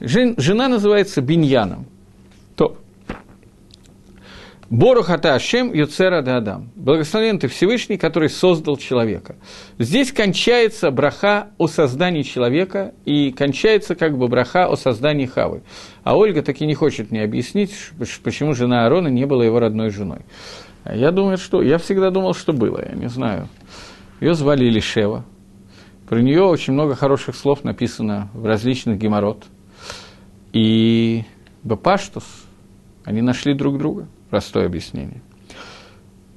Жена 0.00 0.68
называется 0.68 1.20
биньяном. 1.20 1.86
То 2.56 2.76
Борухата 4.70 5.34
Ашем 5.34 5.72
Юцера 5.72 6.18
Адам. 6.18 6.70
Благословен 6.74 7.38
ты 7.38 7.48
Всевышний, 7.48 7.96
который 7.96 8.28
создал 8.28 8.76
человека. 8.76 9.36
Здесь 9.78 10.10
кончается 10.10 10.90
браха 10.90 11.50
о 11.58 11.68
создании 11.68 12.22
человека 12.22 12.94
и 13.04 13.30
кончается 13.30 13.94
как 13.94 14.16
бы 14.18 14.26
браха 14.28 14.66
о 14.66 14.76
создании 14.76 15.26
Хавы. 15.26 15.62
А 16.02 16.16
Ольга 16.16 16.42
таки 16.42 16.66
не 16.66 16.74
хочет 16.74 17.10
мне 17.10 17.22
объяснить, 17.22 17.72
почему 18.22 18.54
жена 18.54 18.84
Аарона 18.84 19.08
не 19.08 19.26
была 19.26 19.44
его 19.44 19.60
родной 19.60 19.90
женой. 19.90 20.20
Я 20.90 21.12
думаю, 21.12 21.36
что... 21.38 21.62
Я 21.62 21.78
всегда 21.78 22.10
думал, 22.10 22.34
что 22.34 22.52
было, 22.52 22.84
я 22.84 22.94
не 22.94 23.08
знаю. 23.08 23.48
Ее 24.20 24.34
звали 24.34 24.64
Лишева. 24.64 25.24
Про 26.14 26.22
нее 26.22 26.44
очень 26.44 26.74
много 26.74 26.94
хороших 26.94 27.34
слов 27.34 27.64
написано 27.64 28.28
в 28.34 28.46
различных 28.46 28.98
геморрот. 28.98 29.46
И 30.52 31.24
Бапаштус, 31.64 32.22
они 33.02 33.20
нашли 33.20 33.52
друг 33.52 33.78
друга. 33.78 34.06
Простое 34.30 34.66
объяснение. 34.66 35.22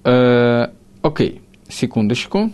Э, 0.03 0.69
окей, 1.03 1.43
секундочку. 1.69 2.51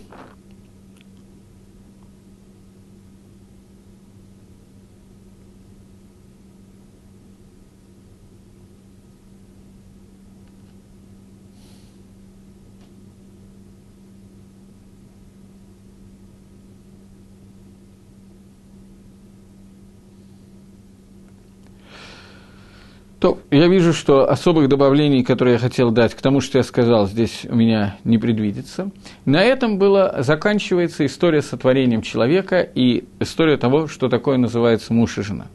То, 23.24 23.38
я 23.50 23.68
вижу, 23.68 23.94
что 23.94 24.30
особых 24.30 24.68
добавлений, 24.68 25.24
которые 25.24 25.54
я 25.54 25.58
хотел 25.58 25.90
дать 25.90 26.14
к 26.14 26.20
тому, 26.20 26.42
что 26.42 26.58
я 26.58 26.62
сказал, 26.62 27.06
здесь 27.06 27.46
у 27.48 27.54
меня 27.54 27.96
не 28.04 28.18
предвидится. 28.18 28.90
На 29.24 29.42
этом 29.42 29.78
было, 29.78 30.16
заканчивается 30.18 31.06
история 31.06 31.40
сотворением 31.40 32.02
человека 32.02 32.60
и 32.60 33.04
история 33.20 33.56
того, 33.56 33.86
что 33.86 34.10
такое 34.10 34.36
называется 34.36 34.92
муж 34.92 35.16
и 35.16 35.22
жена. 35.22 35.46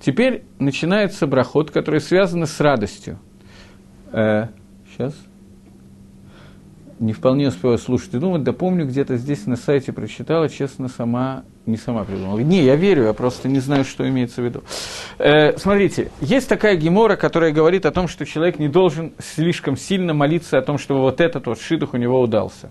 Теперь 0.00 0.42
начинается 0.58 1.28
брахот, 1.28 1.70
который 1.70 2.00
связан 2.00 2.44
с 2.44 2.58
радостью. 2.58 3.20
Э, 4.10 4.48
сейчас. 4.90 5.14
Не 6.98 7.12
вполне 7.12 7.46
успела 7.46 7.76
слушать 7.76 8.14
и 8.14 8.18
думать, 8.18 8.42
да 8.42 8.52
помню, 8.52 8.84
где-то 8.84 9.16
здесь 9.16 9.46
на 9.46 9.54
сайте 9.54 9.92
прочитала, 9.92 10.48
честно, 10.48 10.88
сама 10.88 11.44
не 11.66 11.76
сама 11.76 12.04
придумала. 12.04 12.38
Не, 12.38 12.62
я 12.62 12.76
верю, 12.76 13.04
я 13.04 13.12
просто 13.12 13.48
не 13.48 13.60
знаю, 13.60 13.84
что 13.84 14.08
имеется 14.08 14.42
в 14.42 14.44
виду. 14.44 14.62
Э, 15.18 15.56
смотрите, 15.56 16.10
есть 16.20 16.48
такая 16.48 16.76
гемора, 16.76 17.16
которая 17.16 17.52
говорит 17.52 17.86
о 17.86 17.92
том, 17.92 18.08
что 18.08 18.26
человек 18.26 18.58
не 18.58 18.68
должен 18.68 19.12
слишком 19.18 19.76
сильно 19.76 20.12
молиться 20.14 20.58
о 20.58 20.62
том, 20.62 20.78
чтобы 20.78 21.00
вот 21.00 21.20
этот 21.20 21.46
вот 21.46 21.60
шидух 21.60 21.94
у 21.94 21.96
него 21.96 22.20
удался. 22.20 22.70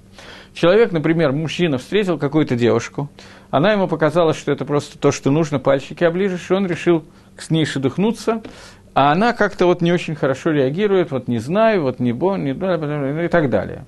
Человек, 0.53 0.91
например, 0.91 1.31
мужчина 1.31 1.77
встретил 1.77 2.17
какую-то 2.17 2.55
девушку, 2.55 3.09
она 3.49 3.71
ему 3.71 3.87
показала, 3.87 4.33
что 4.33 4.51
это 4.51 4.65
просто 4.65 4.99
то, 4.99 5.11
что 5.11 5.31
нужно, 5.31 5.59
пальчики 5.59 6.03
оближешь, 6.03 6.49
и 6.49 6.53
он 6.53 6.67
решил 6.67 7.05
с 7.37 7.49
ней 7.49 7.65
шедухнуться, 7.65 8.41
а 8.93 9.13
она 9.13 9.31
как-то 9.31 9.65
вот 9.65 9.81
не 9.81 9.93
очень 9.93 10.15
хорошо 10.15 10.51
реагирует, 10.51 11.11
вот 11.11 11.29
не 11.29 11.39
знаю, 11.39 11.83
вот 11.83 11.99
не 11.99 12.11
бо, 12.11 12.35
не 12.35 12.51
и 12.51 13.27
так 13.29 13.49
далее. 13.49 13.85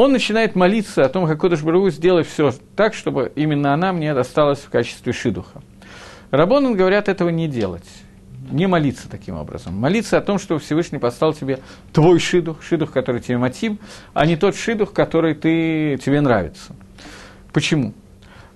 Он 0.00 0.12
начинает 0.12 0.56
молиться 0.56 1.04
о 1.04 1.10
том, 1.10 1.26
как 1.26 1.38
Кодыш 1.38 1.62
Бару 1.62 1.90
сделать 1.90 2.26
все 2.26 2.54
так, 2.74 2.94
чтобы 2.94 3.32
именно 3.36 3.74
она 3.74 3.92
мне 3.92 4.14
досталась 4.14 4.60
в 4.60 4.70
качестве 4.70 5.12
шидуха. 5.12 5.60
Рабонан 6.30 6.74
говорят 6.74 7.10
этого 7.10 7.28
не 7.28 7.48
делать, 7.48 7.84
не 8.50 8.66
молиться 8.66 9.10
таким 9.10 9.34
образом. 9.36 9.74
Молиться 9.74 10.16
о 10.16 10.22
том, 10.22 10.38
что 10.38 10.58
Всевышний 10.58 10.96
послал 10.96 11.34
тебе 11.34 11.58
твой 11.92 12.18
шидух, 12.18 12.62
шидух, 12.62 12.92
который 12.92 13.20
тебе 13.20 13.36
мотив, 13.36 13.74
а 14.14 14.24
не 14.24 14.36
тот 14.36 14.56
шидух, 14.56 14.94
который 14.94 15.34
ты, 15.34 15.98
тебе 16.02 16.22
нравится. 16.22 16.74
Почему? 17.52 17.92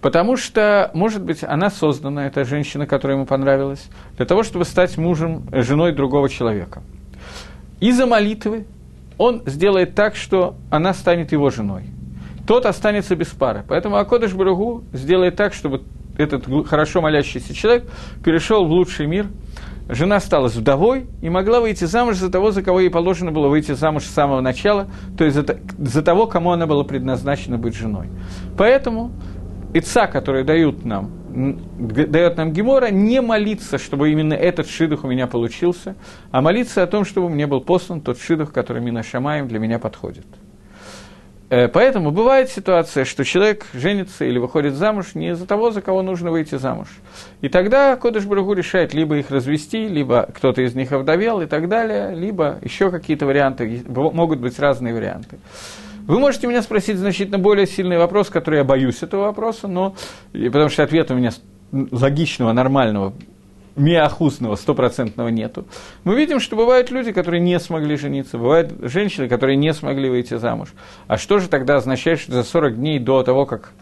Потому 0.01 0.39
что, 0.39 0.91
может 0.95 1.23
быть, 1.23 1.45
она 1.45 1.69
создана, 1.69 2.27
эта 2.27 2.47
женщина, 2.47 2.87
которая 2.87 3.19
ему 3.19 3.27
понравилась, 3.27 3.91
для 4.17 4.25
того, 4.25 4.45
чтобы 4.45 4.65
стать 4.65 4.97
мужем, 4.97 5.47
женой 5.53 5.93
другого 5.93 6.31
человека. 6.31 6.83
Из-за 7.81 8.07
молитвы 8.07 8.65
он 9.19 9.43
сделает 9.47 9.95
так, 9.95 10.17
что 10.17 10.57
она 10.71 10.95
станет 10.95 11.33
его 11.33 11.51
женой. 11.51 11.85
Тот 12.47 12.67
останется 12.67 13.17
без 13.17 13.29
пары. 13.29 13.65
Поэтому 13.67 13.97
Акодыш 13.97 14.35
Баругу 14.35 14.85
сделает 14.93 15.37
так, 15.37 15.55
чтобы 15.55 15.83
этот 16.19 16.45
хорошо 16.67 17.01
молящийся 17.01 17.55
человек 17.55 17.85
перешел 18.25 18.67
в 18.67 18.71
лучший 18.71 19.07
мир. 19.07 19.27
Жена 19.89 20.19
стала 20.21 20.49
вдовой 20.49 21.07
и 21.21 21.29
могла 21.29 21.61
выйти 21.61 21.85
замуж 21.85 22.17
за 22.17 22.31
того, 22.31 22.53
за 22.53 22.63
кого 22.63 22.81
ей 22.81 22.89
положено 22.89 23.33
было 23.33 23.49
выйти 23.49 23.73
замуж 23.73 24.05
с 24.05 24.11
самого 24.11 24.41
начала, 24.41 24.87
то 25.19 25.25
есть 25.25 25.37
за, 25.37 25.45
за 25.79 26.03
того, 26.03 26.27
кому 26.27 26.53
она 26.53 26.67
была 26.67 26.85
предназначена 26.85 27.59
быть 27.59 27.75
женой. 27.75 28.09
Поэтому 28.57 29.11
Ица, 29.75 30.07
который 30.07 30.45
дают 30.45 30.87
нам, 30.87 31.11
дает 31.35 32.37
нам 32.37 32.53
Гемора, 32.53 32.91
не 32.91 33.21
молиться, 33.21 33.79
чтобы 33.79 34.11
именно 34.11 34.35
этот 34.35 34.69
шидух 34.69 35.05
у 35.05 35.09
меня 35.09 35.27
получился, 35.27 35.97
а 36.31 36.41
молиться 36.41 36.83
о 36.83 36.87
том, 36.87 37.05
чтобы 37.05 37.29
мне 37.29 37.47
был 37.47 37.61
послан 37.61 38.01
тот 38.01 38.19
шидух, 38.19 38.53
который 38.53 38.83
Мина 38.83 39.03
Шамаем 39.03 39.49
для 39.49 39.59
меня 39.59 39.79
подходит. 39.79 40.27
Э, 41.51 41.69
поэтому 41.69 42.11
бывает 42.11 42.51
ситуация, 42.51 43.05
что 43.05 43.25
человек 43.25 43.67
женится 43.75 44.25
или 44.25 44.39
выходит 44.39 44.75
замуж 44.75 45.15
не 45.15 45.31
из-за 45.31 45.47
того, 45.47 45.71
за 45.71 45.83
кого 45.83 46.03
нужно 46.03 46.31
выйти 46.31 46.57
замуж. 46.57 46.89
И 47.43 47.49
тогда 47.49 47.97
Кодыш 47.97 48.25
Барагу 48.25 48.55
решает 48.55 48.95
либо 48.95 49.17
их 49.19 49.31
развести, 49.31 49.89
либо 49.89 50.29
кто-то 50.35 50.63
из 50.63 50.75
них 50.75 50.93
овдовел 50.93 51.43
и 51.43 51.47
так 51.47 51.69
далее, 51.69 52.15
либо 52.15 52.59
еще 52.63 52.91
какие-то 52.91 53.27
варианты, 53.27 53.85
могут 53.87 54.41
быть 54.41 54.59
разные 54.59 54.95
варианты. 54.95 55.39
Вы 56.07 56.19
можете 56.19 56.47
меня 56.47 56.61
спросить 56.61 56.99
значительно 56.99 57.39
более 57.39 57.67
сильный 57.67 57.97
вопрос, 57.97 58.29
который 58.29 58.59
я 58.59 58.65
боюсь 58.65 59.03
этого 59.03 59.23
вопроса, 59.23 59.69
но, 59.69 59.95
потому 60.33 60.69
что 60.69 60.83
ответа 60.83 61.15
у 61.15 61.17
меня 61.17 61.31
логичного, 61.73 62.53
нормального, 62.53 63.15
миахусного, 63.75 64.57
стопроцентного 64.57 65.29
нету. 65.29 65.65
Мы 66.05 66.15
видим, 66.15 66.41
что 66.41 66.57
бывают 66.57 66.91
люди, 66.91 67.11
которые 67.11 67.41
не 67.41 67.59
смогли 67.59 67.97
жениться, 67.97 68.37
бывают 68.37 68.75
женщины, 68.83 69.29
которые 69.29 69.57
не 69.57 69.73
смогли 69.73 70.11
выйти 70.11 70.37
замуж. 70.37 70.75
А 71.07 71.17
что 71.17 71.39
же 71.39 71.49
тогда 71.49 71.77
означает, 71.77 72.21
что 72.21 72.33
за 72.33 72.43
40 72.45 72.77
дней 72.77 72.99
до 72.99 73.23
того, 73.23 73.47
как 73.47 73.73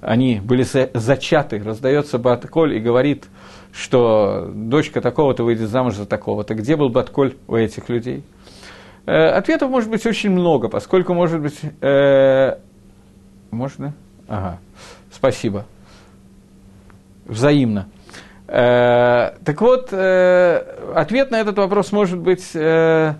они 0.00 0.40
были 0.42 0.66
зачаты, 0.94 1.62
раздается 1.62 2.18
Батколь 2.18 2.74
и 2.74 2.80
говорит, 2.80 3.26
что 3.72 4.50
дочка 4.52 5.00
такого-то 5.00 5.44
выйдет 5.44 5.68
замуж 5.68 5.94
за 5.94 6.06
такого-то. 6.06 6.54
Где 6.54 6.74
был 6.74 6.88
Батколь 6.88 7.34
у 7.46 7.54
этих 7.54 7.88
людей? 7.88 8.24
Э, 9.08 9.30
ответов 9.30 9.70
может 9.70 9.88
быть 9.88 10.04
очень 10.04 10.28
много, 10.28 10.68
поскольку 10.68 11.14
может 11.14 11.40
быть... 11.40 11.58
Э, 11.80 12.58
можно? 13.50 13.94
Ага, 14.28 14.58
спасибо. 15.10 15.64
Взаимно. 17.24 17.88
Э, 18.48 19.30
так 19.46 19.62
вот, 19.62 19.94
э, 19.94 20.56
ответ 20.94 21.30
на 21.30 21.40
этот 21.40 21.56
вопрос 21.56 21.90
может 21.90 22.18
быть... 22.18 22.54
Э, 22.54 23.14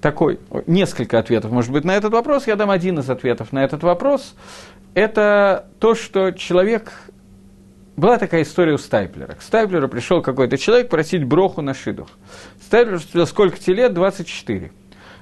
такой, 0.00 0.40
несколько 0.66 1.18
ответов, 1.18 1.50
может 1.50 1.70
быть, 1.70 1.84
на 1.84 1.94
этот 1.94 2.14
вопрос. 2.14 2.46
Я 2.46 2.56
дам 2.56 2.70
один 2.70 2.98
из 2.98 3.10
ответов 3.10 3.52
на 3.52 3.62
этот 3.62 3.82
вопрос. 3.82 4.34
Это 4.94 5.66
то, 5.80 5.94
что 5.94 6.30
человек... 6.30 6.92
Была 7.94 8.16
такая 8.16 8.42
история 8.42 8.72
у 8.72 8.78
Стайплера. 8.78 9.34
К 9.34 9.42
Стайплеру 9.42 9.88
пришел 9.88 10.22
какой-то 10.22 10.56
человек 10.56 10.88
просить 10.88 11.24
броху 11.24 11.60
на 11.60 11.74
шидух. 11.74 12.08
Стайплер 12.68 12.98
спросил, 12.98 13.26
сколько 13.26 13.58
тебе 13.58 13.76
лет? 13.76 13.94
24. 13.94 14.70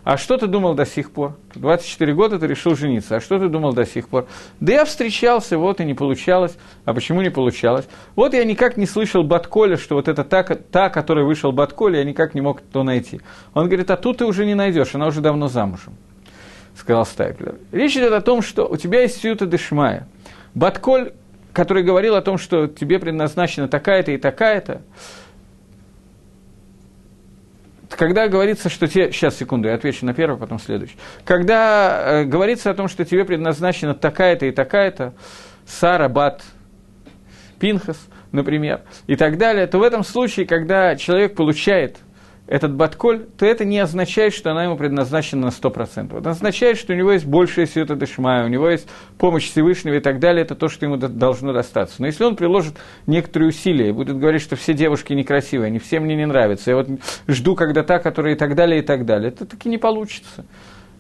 А 0.03 0.17
что 0.17 0.37
ты 0.37 0.49
думал 0.49 0.75
до 0.75 0.85
сих 0.85 1.13
пор? 1.13 1.37
24 1.55 2.13
года 2.13 2.41
ты 2.41 2.49
решил 2.49 2.75
жениться. 2.75 3.15
А 3.15 3.21
что 3.21 3.39
ты 3.39 3.47
думал 3.47 3.73
до 3.73 3.87
сих 3.87 4.09
пор? 4.09 4.27
Да 4.59 4.73
я 4.73 4.85
встречался, 4.85 5.57
вот 5.57 5.81
и 5.81 5.85
не 5.85 5.95
получалось. 5.95 6.57
А 6.85 6.93
почему 6.93 7.23
не 7.23 7.31
получалось? 7.31 7.87
Вот 8.17 8.35
я 8.35 8.43
никак 8.43 8.77
не 8.77 8.85
слышал 8.85 9.23
Батколя, 9.23 9.77
что 9.77 9.95
вот 9.95 10.09
это 10.09 10.25
та, 10.25 10.43
та 10.43 10.89
которая 10.89 11.25
вышел 11.25 11.53
Батколя, 11.53 12.01
я 12.01 12.05
никак 12.05 12.35
не 12.35 12.41
мог 12.41 12.63
то 12.63 12.83
найти. 12.83 13.21
Он 13.55 13.67
говорит, 13.67 13.93
а 13.93 13.97
тут 13.97 14.19
ты 14.19 14.25
уже 14.25 14.45
не 14.45 14.57
найдешь, 14.57 14.97
она 14.97 15.07
уже 15.07 15.21
давно 15.21 15.47
замужем, 15.47 15.95
сказал 16.77 17.07
Стайплер. 17.07 17.55
Речь 17.71 17.97
идет 17.97 18.13
о 18.13 18.21
том, 18.23 18.43
что 18.43 18.67
у 18.67 18.77
тебя 18.77 19.03
есть 19.03 19.21
Сьюта 19.21 19.47
Дешмая. 19.47 20.09
Батколь, 20.57 21.13
который 21.53 21.85
говорил 21.85 22.17
о 22.17 22.23
том, 22.23 22.39
что 22.39 22.67
тебе 22.67 22.99
предназначена 22.99 23.69
такая-то 23.69 24.11
и 24.11 24.19
такая-то, 24.19 24.83
когда 27.91 28.29
говорится, 28.29 28.69
что 28.69 28.87
тебе... 28.87 29.13
Сейчас, 29.13 29.37
секунду, 29.37 29.69
я 29.69 29.75
отвечу 29.75 30.05
на 30.07 30.15
первый, 30.15 30.39
потом 30.39 30.59
следующий. 30.59 30.97
Когда 31.25 32.23
э, 32.23 32.25
говорится 32.25 32.71
о 32.71 32.75
том, 32.75 32.89
что 32.89 33.05
тебе 33.05 33.25
предназначена 33.25 33.95
такая-то 33.95 34.47
и 34.47 34.51
такая-то, 34.51 35.15
Сара, 35.67 36.09
Бат, 36.09 36.43
Пинхас, 37.59 38.09
например, 38.33 38.83
и 39.07 39.17
так 39.17 39.39
далее, 39.39 39.67
то 39.67 39.79
в 39.79 39.83
этом 39.83 40.05
случае, 40.05 40.47
когда 40.47 40.97
человек 40.97 41.35
получает 41.35 41.99
этот 42.49 42.75
батколь, 42.75 43.27
то 43.37 43.45
это 43.45 43.65
не 43.65 43.79
означает, 43.79 44.33
что 44.33 44.51
она 44.51 44.65
ему 44.65 44.77
предназначена 44.77 45.47
на 45.47 45.51
100%. 45.51 46.19
Это 46.19 46.31
означает, 46.31 46.79
что 46.79 46.93
у 46.93 46.97
него 46.97 47.13
есть 47.13 47.27
большая 47.27 47.67
сюта 47.67 47.97
дешмая, 47.97 48.45
у 48.45 48.49
него 48.49 48.69
есть 48.69 48.89
помощь 49.19 49.51
Всевышнего 49.51 49.95
и 49.95 50.01
так 50.01 50.21
далее, 50.21 50.45
это 50.45 50.55
то, 50.55 50.69
что 50.69 50.87
ему 50.87 50.97
должно 50.97 51.53
достаться. 51.53 51.97
Но 51.99 52.07
если 52.07 52.25
он 52.25 52.37
приложит 52.37 52.75
некоторые 53.07 53.49
усилия 53.49 53.89
и 53.89 53.93
будет 53.93 54.19
говорить, 54.19 54.43
что 54.43 54.57
все 54.57 54.75
девушки 54.75 55.13
некрасивые, 55.13 55.69
они 55.69 55.79
все 55.79 55.99
мне 55.99 56.15
не 56.15 56.27
нравятся, 56.27 56.71
я 56.71 56.77
вот 56.77 56.89
жду, 57.27 57.57
когда 57.57 57.83
та, 57.83 57.99
которая 57.99 58.35
и 58.35 58.39
так 58.39 58.55
далее, 58.55 58.81
и 58.81 58.83
так 58.83 59.05
далее, 59.05 59.31
это 59.31 59.45
таки 59.45 59.69
не 59.69 59.79
получится. 59.79 60.45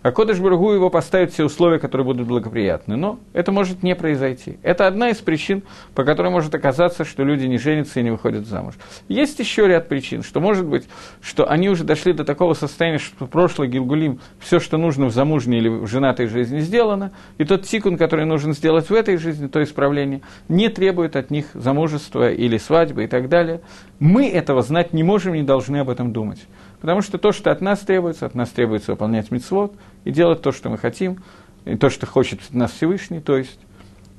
А 0.06 0.12
Кодыш 0.12 0.38
Бургу 0.38 0.70
его 0.70 0.88
поставит 0.88 1.32
все 1.32 1.42
условия, 1.46 1.80
которые 1.80 2.04
будут 2.04 2.28
благоприятны. 2.28 2.94
Но 2.94 3.18
это 3.32 3.50
может 3.50 3.82
не 3.82 3.96
произойти. 3.96 4.56
Это 4.62 4.86
одна 4.86 5.10
из 5.10 5.16
причин, 5.16 5.64
по 5.96 6.04
которой 6.04 6.30
может 6.30 6.54
оказаться, 6.54 7.04
что 7.04 7.24
люди 7.24 7.46
не 7.46 7.58
женятся 7.58 7.98
и 7.98 8.04
не 8.04 8.12
выходят 8.12 8.46
замуж. 8.46 8.74
Есть 9.08 9.40
еще 9.40 9.66
ряд 9.66 9.88
причин, 9.88 10.22
что 10.22 10.38
может 10.38 10.64
быть, 10.64 10.84
что 11.20 11.50
они 11.50 11.68
уже 11.68 11.82
дошли 11.82 12.12
до 12.12 12.24
такого 12.24 12.54
состояния, 12.54 12.98
что 12.98 13.26
прошлый 13.26 13.66
Гилгулим, 13.66 14.20
все, 14.38 14.60
что 14.60 14.76
нужно 14.76 15.06
в 15.06 15.12
замужней 15.12 15.58
или 15.58 15.68
в 15.68 15.88
женатой 15.88 16.28
жизни 16.28 16.60
сделано, 16.60 17.10
и 17.38 17.44
тот 17.44 17.64
тикун, 17.64 17.98
который 17.98 18.26
нужен 18.26 18.52
сделать 18.52 18.88
в 18.88 18.94
этой 18.94 19.16
жизни, 19.16 19.48
то 19.48 19.60
исправление, 19.60 20.20
не 20.48 20.68
требует 20.68 21.16
от 21.16 21.32
них 21.32 21.46
замужества 21.52 22.30
или 22.30 22.58
свадьбы 22.58 23.02
и 23.02 23.06
так 23.08 23.28
далее. 23.28 23.60
Мы 23.98 24.28
этого 24.28 24.62
знать 24.62 24.92
не 24.92 25.02
можем, 25.02 25.34
не 25.34 25.42
должны 25.42 25.78
об 25.78 25.90
этом 25.90 26.12
думать. 26.12 26.46
Потому 26.86 27.02
что 27.02 27.18
то, 27.18 27.32
что 27.32 27.50
от 27.50 27.60
нас 27.60 27.80
требуется, 27.80 28.26
от 28.26 28.36
нас 28.36 28.50
требуется 28.50 28.92
выполнять 28.92 29.32
мицвод 29.32 29.74
и 30.04 30.12
делать 30.12 30.40
то, 30.40 30.52
что 30.52 30.70
мы 30.70 30.78
хотим, 30.78 31.20
и 31.64 31.74
то, 31.74 31.90
что 31.90 32.06
хочет 32.06 32.38
от 32.48 32.54
нас 32.54 32.70
Всевышний, 32.70 33.18
то 33.18 33.36
есть 33.36 33.58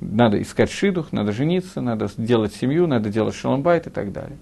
надо 0.02 0.38
искать 0.42 0.70
шидух, 0.70 1.10
надо 1.10 1.32
жениться, 1.32 1.80
надо 1.80 2.10
делать 2.18 2.54
семью, 2.54 2.86
надо 2.86 3.08
делать 3.08 3.34
шаломбайт 3.34 3.86
и 3.86 3.90
так 3.90 4.12
далее. 4.12 4.36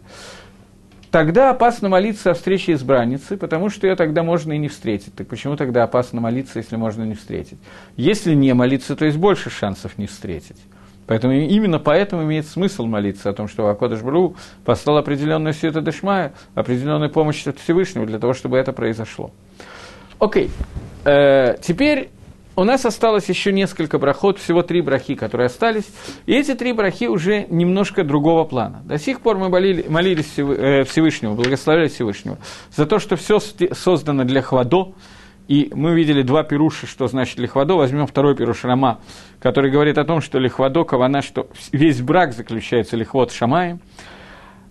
Тогда 1.12 1.50
опасно 1.50 1.88
молиться 1.88 2.32
о 2.32 2.34
встрече 2.34 2.72
избранницы, 2.72 3.36
потому 3.36 3.70
что 3.70 3.86
ее 3.86 3.94
тогда 3.94 4.24
можно 4.24 4.54
и 4.54 4.58
не 4.58 4.66
встретить. 4.66 5.14
Так 5.14 5.28
почему 5.28 5.54
тогда 5.54 5.84
опасно 5.84 6.20
молиться, 6.20 6.58
если 6.58 6.74
можно 6.74 7.04
не 7.04 7.14
встретить? 7.14 7.60
Если 7.94 8.34
не 8.34 8.52
молиться, 8.54 8.96
то 8.96 9.04
есть 9.04 9.18
больше 9.18 9.50
шансов 9.50 9.98
не 9.98 10.08
встретить. 10.08 10.58
Поэтому 11.06 11.34
именно 11.34 11.78
поэтому 11.78 12.24
имеет 12.24 12.46
смысл 12.46 12.84
молиться 12.86 13.30
о 13.30 13.32
том, 13.32 13.48
что 13.48 13.68
Акодыш 13.68 14.02
Бру 14.02 14.34
послал 14.64 14.98
определенную 14.98 15.52
света 15.52 15.80
Дешмая, 15.80 16.32
определенную 16.54 17.10
помощь 17.10 17.46
от 17.46 17.58
Всевышнего 17.58 18.06
для 18.06 18.18
того, 18.18 18.32
чтобы 18.32 18.56
это 18.58 18.72
произошло. 18.72 19.30
Окей. 20.18 20.50
Э, 21.04 21.56
теперь 21.62 22.10
у 22.56 22.64
нас 22.64 22.86
осталось 22.86 23.28
еще 23.28 23.52
несколько 23.52 23.98
брахот, 23.98 24.38
всего 24.38 24.62
три 24.62 24.80
брахи, 24.80 25.14
которые 25.14 25.46
остались. 25.46 25.84
И 26.24 26.32
эти 26.32 26.54
три 26.54 26.72
брахи 26.72 27.04
уже 27.04 27.46
немножко 27.50 28.02
другого 28.02 28.44
плана. 28.44 28.80
До 28.84 28.98
сих 28.98 29.20
пор 29.20 29.36
мы 29.36 29.50
молили, 29.50 29.84
молились 29.88 30.38
э, 30.38 30.84
Всевышнему, 30.84 31.34
благословляли 31.34 31.88
Всевышнего 31.88 32.38
за 32.74 32.86
то, 32.86 32.98
что 32.98 33.16
все 33.16 33.40
создано 33.72 34.24
для 34.24 34.40
хвадо, 34.40 34.94
и 35.48 35.70
мы 35.74 35.94
видели 35.94 36.22
два 36.22 36.42
пируша, 36.42 36.86
что 36.86 37.06
значит 37.06 37.38
лихвадо. 37.38 37.74
Возьмем 37.74 38.06
второй 38.06 38.34
пируш 38.34 38.64
Рама, 38.64 39.00
который 39.40 39.70
говорит 39.70 39.98
о 39.98 40.04
том, 40.04 40.20
что 40.20 40.38
лихвадо, 40.38 40.84
кавана, 40.84 41.22
что 41.22 41.48
весь 41.72 42.00
брак 42.00 42.32
заключается 42.32 42.96
лихвод 42.96 43.32
шамаем. 43.32 43.80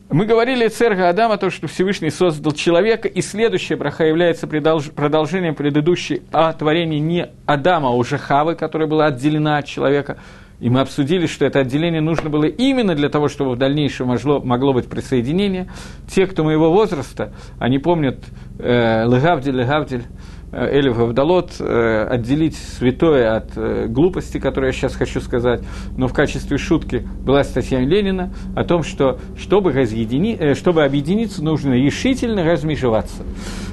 Мы 0.09 0.27
говорили 0.27 0.67
церга 0.67 1.09
Адама, 1.09 1.37
то, 1.37 1.49
что 1.49 1.67
Всевышний 1.67 2.11
создал 2.11 2.51
человека, 2.51 3.07
и 3.07 3.21
следующая 3.21 3.75
браха 3.75 4.05
является 4.05 4.45
продолжением 4.45 5.55
предыдущей 5.55 6.21
о 6.31 6.53
творении 6.53 6.99
не 6.99 7.29
Адама, 7.47 7.89
а 7.89 7.91
уже 7.91 8.19
Хавы, 8.19 8.53
которая 8.53 8.87
была 8.87 9.07
отделена 9.07 9.57
от 9.57 9.65
человека. 9.65 10.19
И 10.59 10.69
мы 10.69 10.81
обсудили, 10.81 11.25
что 11.25 11.45
это 11.45 11.59
отделение 11.59 12.01
нужно 12.01 12.29
было 12.29 12.45
именно 12.45 12.93
для 12.93 13.09
того, 13.09 13.29
чтобы 13.29 13.51
в 13.51 13.57
дальнейшем 13.57 14.07
могло, 14.07 14.39
могло 14.41 14.73
быть 14.73 14.87
присоединение. 14.87 15.67
Те, 16.07 16.27
кто 16.27 16.43
моего 16.43 16.71
возраста, 16.71 17.33
они 17.57 17.79
помнят 17.79 18.19
э, 18.59 19.05
Легавдиль, 19.05 19.55
Легавдиль, 19.55 20.03
Э, 20.51 20.79
Элев 20.79 20.97
Гавдалот, 20.97 21.55
э, 21.59 22.07
отделить 22.09 22.55
святое 22.55 23.35
от 23.35 23.51
э, 23.55 23.87
глупости, 23.87 24.39
которую 24.39 24.71
я 24.71 24.73
сейчас 24.73 24.95
хочу 24.95 25.19
сказать, 25.19 25.61
но 25.97 26.07
в 26.07 26.13
качестве 26.13 26.57
шутки 26.57 27.07
была 27.25 27.43
статья 27.43 27.79
Ленина 27.79 28.31
о 28.55 28.63
том, 28.63 28.83
что 28.83 29.19
чтобы, 29.37 29.71
разъедини... 29.73 30.53
чтобы 30.53 30.83
объединиться, 30.83 31.43
нужно 31.43 31.73
решительно 31.73 32.43
размежеваться. 32.43 33.23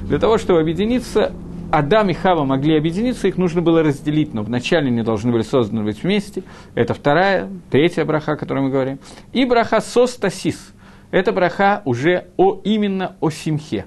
Для 0.07 0.19
того, 0.19 0.37
чтобы 0.37 0.59
объединиться, 0.59 1.31
Адам 1.71 2.09
и 2.09 2.13
Хава 2.13 2.43
могли 2.43 2.77
объединиться, 2.77 3.27
их 3.27 3.37
нужно 3.37 3.61
было 3.61 3.81
разделить, 3.81 4.33
но 4.33 4.43
вначале 4.43 4.87
они 4.87 5.03
должны 5.03 5.31
были 5.31 5.43
созданы 5.43 5.83
быть 5.83 6.03
вместе. 6.03 6.43
Это 6.75 6.93
вторая, 6.93 7.49
третья 7.71 8.05
браха, 8.05 8.33
о 8.33 8.35
которой 8.35 8.63
мы 8.63 8.69
говорим. 8.69 8.99
И 9.31 9.45
браха 9.45 9.79
Состасис. 9.79 10.73
Это 11.11 11.31
браха 11.31 11.81
уже 11.85 12.25
о, 12.37 12.59
именно 12.63 13.15
о 13.21 13.29
Симхе. 13.29 13.85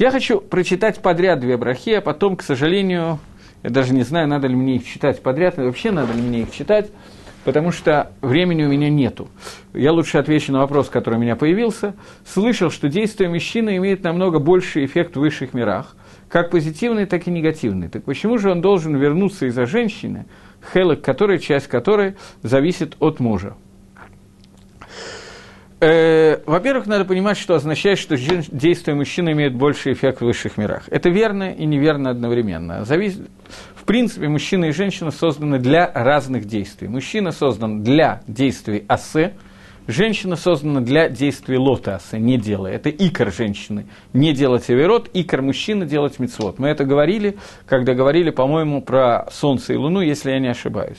Я 0.00 0.10
хочу 0.10 0.40
прочитать 0.40 1.02
подряд 1.02 1.40
две 1.40 1.58
брахи, 1.58 1.90
а 1.90 2.00
потом, 2.00 2.34
к 2.34 2.42
сожалению, 2.42 3.18
я 3.62 3.68
даже 3.68 3.92
не 3.92 4.02
знаю, 4.02 4.28
надо 4.28 4.46
ли 4.46 4.56
мне 4.56 4.76
их 4.76 4.86
читать 4.86 5.22
подряд, 5.22 5.58
вообще 5.58 5.90
надо 5.90 6.14
ли 6.14 6.22
мне 6.22 6.40
их 6.40 6.52
читать, 6.52 6.90
потому 7.44 7.70
что 7.70 8.10
времени 8.22 8.64
у 8.64 8.68
меня 8.68 8.88
нету. 8.88 9.28
Я 9.74 9.92
лучше 9.92 10.16
отвечу 10.16 10.52
на 10.52 10.60
вопрос, 10.60 10.88
который 10.88 11.16
у 11.16 11.18
меня 11.18 11.36
появился. 11.36 11.94
Слышал, 12.24 12.70
что 12.70 12.88
действие 12.88 13.28
мужчины 13.28 13.76
имеет 13.76 14.02
намного 14.02 14.38
больший 14.38 14.86
эффект 14.86 15.16
в 15.16 15.20
высших 15.20 15.52
мирах, 15.52 15.94
как 16.30 16.48
позитивный, 16.48 17.04
так 17.04 17.28
и 17.28 17.30
негативный. 17.30 17.88
Так 17.88 18.04
почему 18.04 18.38
же 18.38 18.50
он 18.50 18.62
должен 18.62 18.96
вернуться 18.96 19.44
из-за 19.48 19.66
женщины, 19.66 20.24
хелок 20.72 21.02
которой, 21.02 21.38
часть 21.38 21.66
которой 21.66 22.14
зависит 22.42 22.96
от 23.00 23.20
мужа? 23.20 23.54
Э, 25.80 26.42
во-первых, 26.44 26.86
надо 26.86 27.04
понимать, 27.04 27.38
что 27.38 27.54
означает, 27.54 27.98
что 27.98 28.16
действия 28.16 28.94
мужчины 28.94 29.32
имеют 29.32 29.54
больший 29.54 29.94
эффект 29.94 30.20
в 30.20 30.24
высших 30.24 30.58
мирах. 30.58 30.84
Это 30.90 31.08
верно 31.08 31.52
и 31.52 31.64
неверно 31.66 32.10
одновременно. 32.10 32.84
Завис... 32.84 33.18
В 33.74 33.84
принципе, 33.84 34.28
мужчина 34.28 34.66
и 34.66 34.72
женщина 34.72 35.10
созданы 35.10 35.58
для 35.58 35.90
разных 35.92 36.44
действий. 36.44 36.86
Мужчина 36.86 37.32
создан 37.32 37.82
для 37.82 38.22
действий 38.26 38.84
асе– 38.86 39.34
Женщина 39.90 40.36
создана 40.36 40.80
для 40.80 41.08
действий 41.08 41.58
лотаса, 41.58 42.16
не 42.16 42.38
делая. 42.38 42.74
Это 42.74 42.90
икор 42.90 43.32
женщины. 43.32 43.86
Не 44.12 44.32
делать 44.32 44.70
аверот, 44.70 45.10
икор 45.12 45.42
мужчины 45.42 45.84
делать 45.84 46.20
мицвод. 46.20 46.60
Мы 46.60 46.68
это 46.68 46.84
говорили, 46.84 47.38
когда 47.66 47.94
говорили, 47.94 48.30
по-моему, 48.30 48.82
про 48.82 49.26
Солнце 49.32 49.72
и 49.72 49.76
Луну, 49.76 50.00
если 50.00 50.30
я 50.30 50.38
не 50.38 50.46
ошибаюсь. 50.46 50.98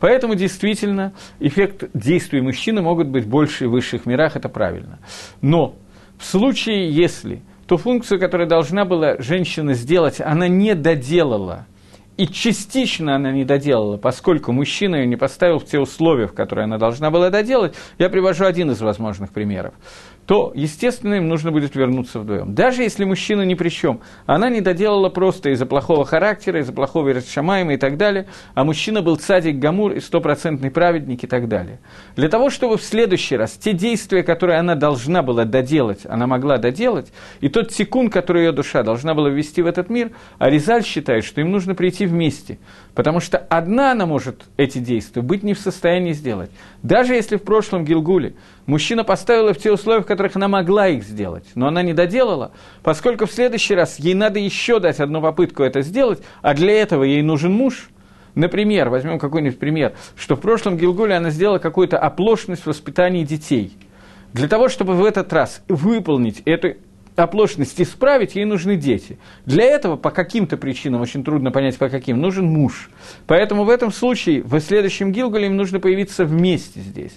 Поэтому 0.00 0.34
действительно 0.34 1.12
эффект 1.38 1.84
действий 1.94 2.40
мужчины 2.40 2.82
могут 2.82 3.06
быть 3.06 3.26
больше 3.26 3.68
в 3.68 3.70
высших 3.70 4.06
мирах, 4.06 4.34
это 4.34 4.48
правильно. 4.48 4.98
Но 5.40 5.76
в 6.18 6.24
случае, 6.24 6.90
если 6.90 7.42
ту 7.68 7.76
функцию, 7.76 8.18
которую 8.18 8.48
должна 8.48 8.84
была 8.84 9.18
женщина 9.18 9.74
сделать, 9.74 10.20
она 10.20 10.48
не 10.48 10.74
доделала– 10.74 11.66
и 12.16 12.26
частично 12.26 13.16
она 13.16 13.32
не 13.32 13.44
доделала, 13.44 13.96
поскольку 13.96 14.52
мужчина 14.52 14.96
ее 14.96 15.06
не 15.06 15.16
поставил 15.16 15.58
в 15.58 15.64
те 15.64 15.78
условия, 15.78 16.26
в 16.26 16.34
которые 16.34 16.64
она 16.64 16.78
должна 16.78 17.10
была 17.10 17.30
доделать. 17.30 17.74
Я 17.98 18.10
привожу 18.10 18.44
один 18.44 18.70
из 18.70 18.80
возможных 18.80 19.30
примеров. 19.30 19.74
То, 20.26 20.52
естественно, 20.54 21.14
им 21.14 21.28
нужно 21.28 21.50
будет 21.50 21.74
вернуться 21.74 22.20
вдвоем. 22.20 22.54
Даже 22.54 22.82
если 22.82 23.04
мужчина 23.04 23.42
ни 23.42 23.54
при 23.54 23.70
чем, 23.70 24.00
она 24.26 24.50
не 24.50 24.60
доделала 24.60 25.08
просто 25.08 25.50
из-за 25.50 25.66
плохого 25.66 26.04
характера, 26.04 26.60
из-за 26.60 26.72
плохого 26.72 27.10
Иршамаема 27.10 27.74
и 27.74 27.76
так 27.76 27.96
далее, 27.96 28.26
а 28.54 28.64
мужчина 28.64 29.02
был 29.02 29.16
цадик 29.16 29.56
Гамур 29.56 29.92
и 29.92 30.00
стопроцентный 30.00 30.70
праведник 30.70 31.24
и 31.24 31.26
так 31.26 31.48
далее. 31.48 31.80
Для 32.14 32.28
того, 32.28 32.50
чтобы 32.50 32.78
в 32.78 32.82
следующий 32.82 33.36
раз 33.36 33.52
те 33.52 33.72
действия, 33.72 34.22
которые 34.22 34.58
она 34.58 34.74
должна 34.76 35.22
была 35.22 35.44
доделать, 35.44 36.06
она 36.06 36.26
могла 36.26 36.58
доделать, 36.58 37.12
и 37.40 37.48
тот 37.48 37.72
секунд, 37.72 38.12
который 38.12 38.44
ее 38.44 38.52
душа 38.52 38.82
должна 38.82 39.14
была 39.14 39.28
ввести 39.28 39.60
в 39.62 39.66
этот 39.66 39.90
мир, 39.90 40.12
Аризаль 40.38 40.84
считает, 40.84 41.24
что 41.24 41.40
им 41.40 41.50
нужно 41.50 41.74
прийти 41.74 42.06
вместе, 42.06 42.58
потому 42.94 43.20
что 43.20 43.38
одна 43.38 43.92
она 43.92 44.06
может 44.06 44.44
эти 44.56 44.78
действия 44.78 45.22
быть 45.22 45.42
не 45.42 45.54
в 45.54 45.58
состоянии 45.58 46.12
сделать. 46.12 46.50
Даже 46.82 47.14
если 47.14 47.36
в 47.36 47.42
прошлом 47.42 47.84
Гилгуле 47.84 48.34
мужчина 48.66 49.04
поставил 49.04 49.48
ее 49.48 49.54
в 49.54 49.58
те 49.58 49.72
условия, 49.72 50.02
в 50.02 50.06
которых 50.06 50.36
она 50.36 50.48
могла 50.48 50.88
их 50.88 51.04
сделать, 51.04 51.44
но 51.54 51.66
она 51.66 51.82
не 51.82 51.92
доделала, 51.92 52.52
поскольку 52.82 53.26
в 53.26 53.32
следующий 53.32 53.74
раз 53.74 53.98
ей 53.98 54.14
надо 54.14 54.38
еще 54.38 54.78
дать 54.78 55.00
одну 55.00 55.20
попытку 55.20 55.62
это 55.62 55.82
сделать, 55.82 56.22
а 56.42 56.54
для 56.54 56.72
этого 56.72 57.04
ей 57.04 57.22
нужен 57.22 57.52
муж. 57.52 57.88
Например, 58.34 58.88
возьмем 58.88 59.18
какой-нибудь 59.18 59.58
пример, 59.58 59.92
что 60.16 60.36
в 60.36 60.40
прошлом 60.40 60.78
Гилгуле 60.78 61.14
она 61.14 61.30
сделала 61.30 61.58
какую-то 61.58 61.98
оплошность 61.98 62.62
в 62.62 62.66
воспитании 62.66 63.24
детей. 63.24 63.76
Для 64.32 64.48
того, 64.48 64.70
чтобы 64.70 64.94
в 64.94 65.04
этот 65.04 65.30
раз 65.34 65.62
выполнить 65.68 66.40
эту 66.46 66.76
оплошность 67.16 67.80
исправить, 67.80 68.34
ей 68.34 68.44
нужны 68.44 68.76
дети. 68.76 69.18
Для 69.44 69.64
этого 69.64 69.96
по 69.96 70.10
каким-то 70.10 70.56
причинам, 70.56 71.02
очень 71.02 71.24
трудно 71.24 71.50
понять 71.50 71.76
по 71.76 71.88
каким, 71.88 72.20
нужен 72.20 72.46
муж. 72.46 72.90
Поэтому 73.26 73.64
в 73.64 73.68
этом 73.68 73.92
случае 73.92 74.42
в 74.42 74.58
следующем 74.60 75.12
Гилгале 75.12 75.46
им 75.46 75.56
нужно 75.56 75.80
появиться 75.80 76.24
вместе 76.24 76.80
здесь. 76.80 77.12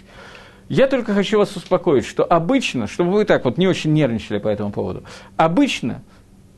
Я 0.68 0.88
только 0.88 1.13
хочу 1.13 1.38
вас 1.38 1.55
успокоить, 1.55 2.05
что 2.05 2.24
обычно, 2.24 2.88
чтобы 2.88 3.11
вы 3.11 3.26
так 3.26 3.45
вот 3.45 3.57
не 3.57 3.68
очень 3.68 3.93
нервничали 3.93 4.39
по 4.39 4.47
этому 4.47 4.72
поводу, 4.72 5.03
обычно– 5.38 6.03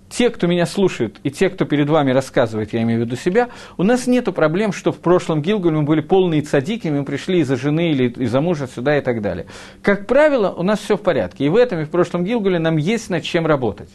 те, 0.10 0.30
кто 0.30 0.48
меня 0.48 0.66
слушает, 0.66 1.18
и 1.24 1.32
те, 1.32 1.50
кто 1.50 1.66
перед 1.66 1.90
вами 1.90 2.12
рассказывает, 2.12 2.74
я 2.74 2.82
имею 2.84 3.02
в 3.02 3.06
виду 3.06 3.16
себя, 3.16 3.50
у 3.78 3.84
нас 3.84 4.08
нет 4.08 4.26
проблем, 4.34 4.72
что 4.72 4.92
в 4.92 4.98
прошлом 4.98 5.42
Гилгуле 5.42 5.78
мы 5.78 5.84
были 5.84 6.02
полные 6.02 6.42
цадики, 6.42 6.88
мы 6.88 7.04
пришли 7.04 7.40
из-за 7.40 7.56
жены 7.56 7.92
или 7.92 8.10
из-за 8.10 8.42
мужа 8.42 8.68
сюда 8.68 8.98
и 8.98 9.02
так 9.02 9.22
далее. 9.22 9.48
Как 9.82 10.08
правило, 10.08 10.50
у 10.52 10.64
нас 10.64 10.80
все 10.80 10.98
в 10.98 11.02
порядке. 11.02 11.46
И 11.46 11.50
в 11.50 11.56
этом, 11.56 11.82
и 11.82 11.86
в 11.86 11.90
прошлом 11.90 12.24
Гилгуле 12.24 12.60
нам 12.60 12.78
есть 12.78 13.10
над 13.10 13.24
чем 13.24 13.46
работать. 13.46 13.90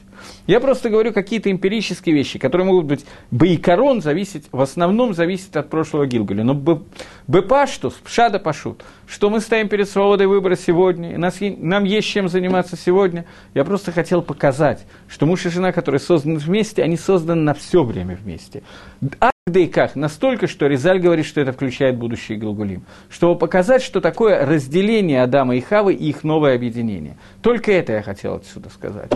Я 0.46 0.60
просто 0.60 0.90
говорю 0.90 1.12
какие-то 1.12 1.50
эмпирические 1.50 2.14
вещи, 2.14 2.38
которые 2.38 2.66
могут 2.66 2.86
быть 2.86 3.04
Бейкарон 3.30 4.02
зависеть, 4.02 4.44
в 4.52 4.60
основном 4.60 5.14
зависит 5.14 5.56
от 5.56 5.70
прошлого 5.70 6.06
Гилгуля. 6.06 6.44
Но 6.44 6.82
Бепаштус, 7.26 7.94
Пшада 7.94 8.38
Пашут, 8.38 8.84
что 9.06 9.30
мы 9.30 9.40
стоим 9.40 9.68
перед 9.68 9.88
свободой 9.88 10.26
выбора 10.26 10.56
сегодня, 10.56 11.14
и 11.14 11.16
нас, 11.16 11.36
нам 11.40 11.84
есть 11.84 12.08
чем 12.08 12.28
заниматься 12.28 12.76
сегодня. 12.76 13.24
Я 13.54 13.64
просто 13.64 13.92
хотел 13.92 14.22
показать, 14.22 14.86
что 15.08 15.26
муж 15.26 15.46
и 15.46 15.48
жена, 15.48 15.72
которые 15.72 16.00
созданы 16.02 16.38
вместе, 16.38 16.82
они 16.82 16.96
созданы 16.96 17.42
на 17.42 17.54
все 17.54 17.82
время 17.82 18.16
вместе. 18.16 18.62
Да 19.00 19.58
и 19.58 19.66
как? 19.66 19.96
Настолько, 19.96 20.46
что 20.46 20.68
Резаль 20.68 21.00
говорит, 21.00 21.26
что 21.26 21.40
это 21.40 21.52
включает 21.52 21.96
будущее 21.96 22.38
Гилгулим. 22.38 22.84
Чтобы 23.10 23.36
показать, 23.36 23.82
что 23.82 24.00
такое 24.00 24.46
разделение 24.46 25.22
Адама 25.22 25.56
и 25.56 25.60
Хавы 25.60 25.94
и 25.94 26.10
их 26.10 26.22
новое 26.22 26.54
объединение. 26.54 27.16
Только 27.42 27.72
это 27.72 27.94
я 27.94 28.02
хотел 28.02 28.34
отсюда 28.34 28.70
сказать. 28.70 29.10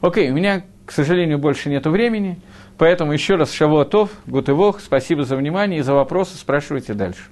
Окей, 0.00 0.30
у 0.30 0.34
меня, 0.34 0.64
к 0.84 0.90
сожалению, 0.90 1.38
больше 1.38 1.68
нет 1.68 1.86
времени. 1.86 2.40
Поэтому 2.76 3.12
еще 3.12 3.36
раз 3.36 3.52
Шавуатов, 3.52 4.10
Гутывох, 4.26 4.80
спасибо 4.80 5.24
за 5.24 5.36
внимание 5.36 5.80
и 5.80 5.82
за 5.82 5.94
вопросы. 5.94 6.36
Спрашивайте 6.36 6.94
дальше. 6.94 7.22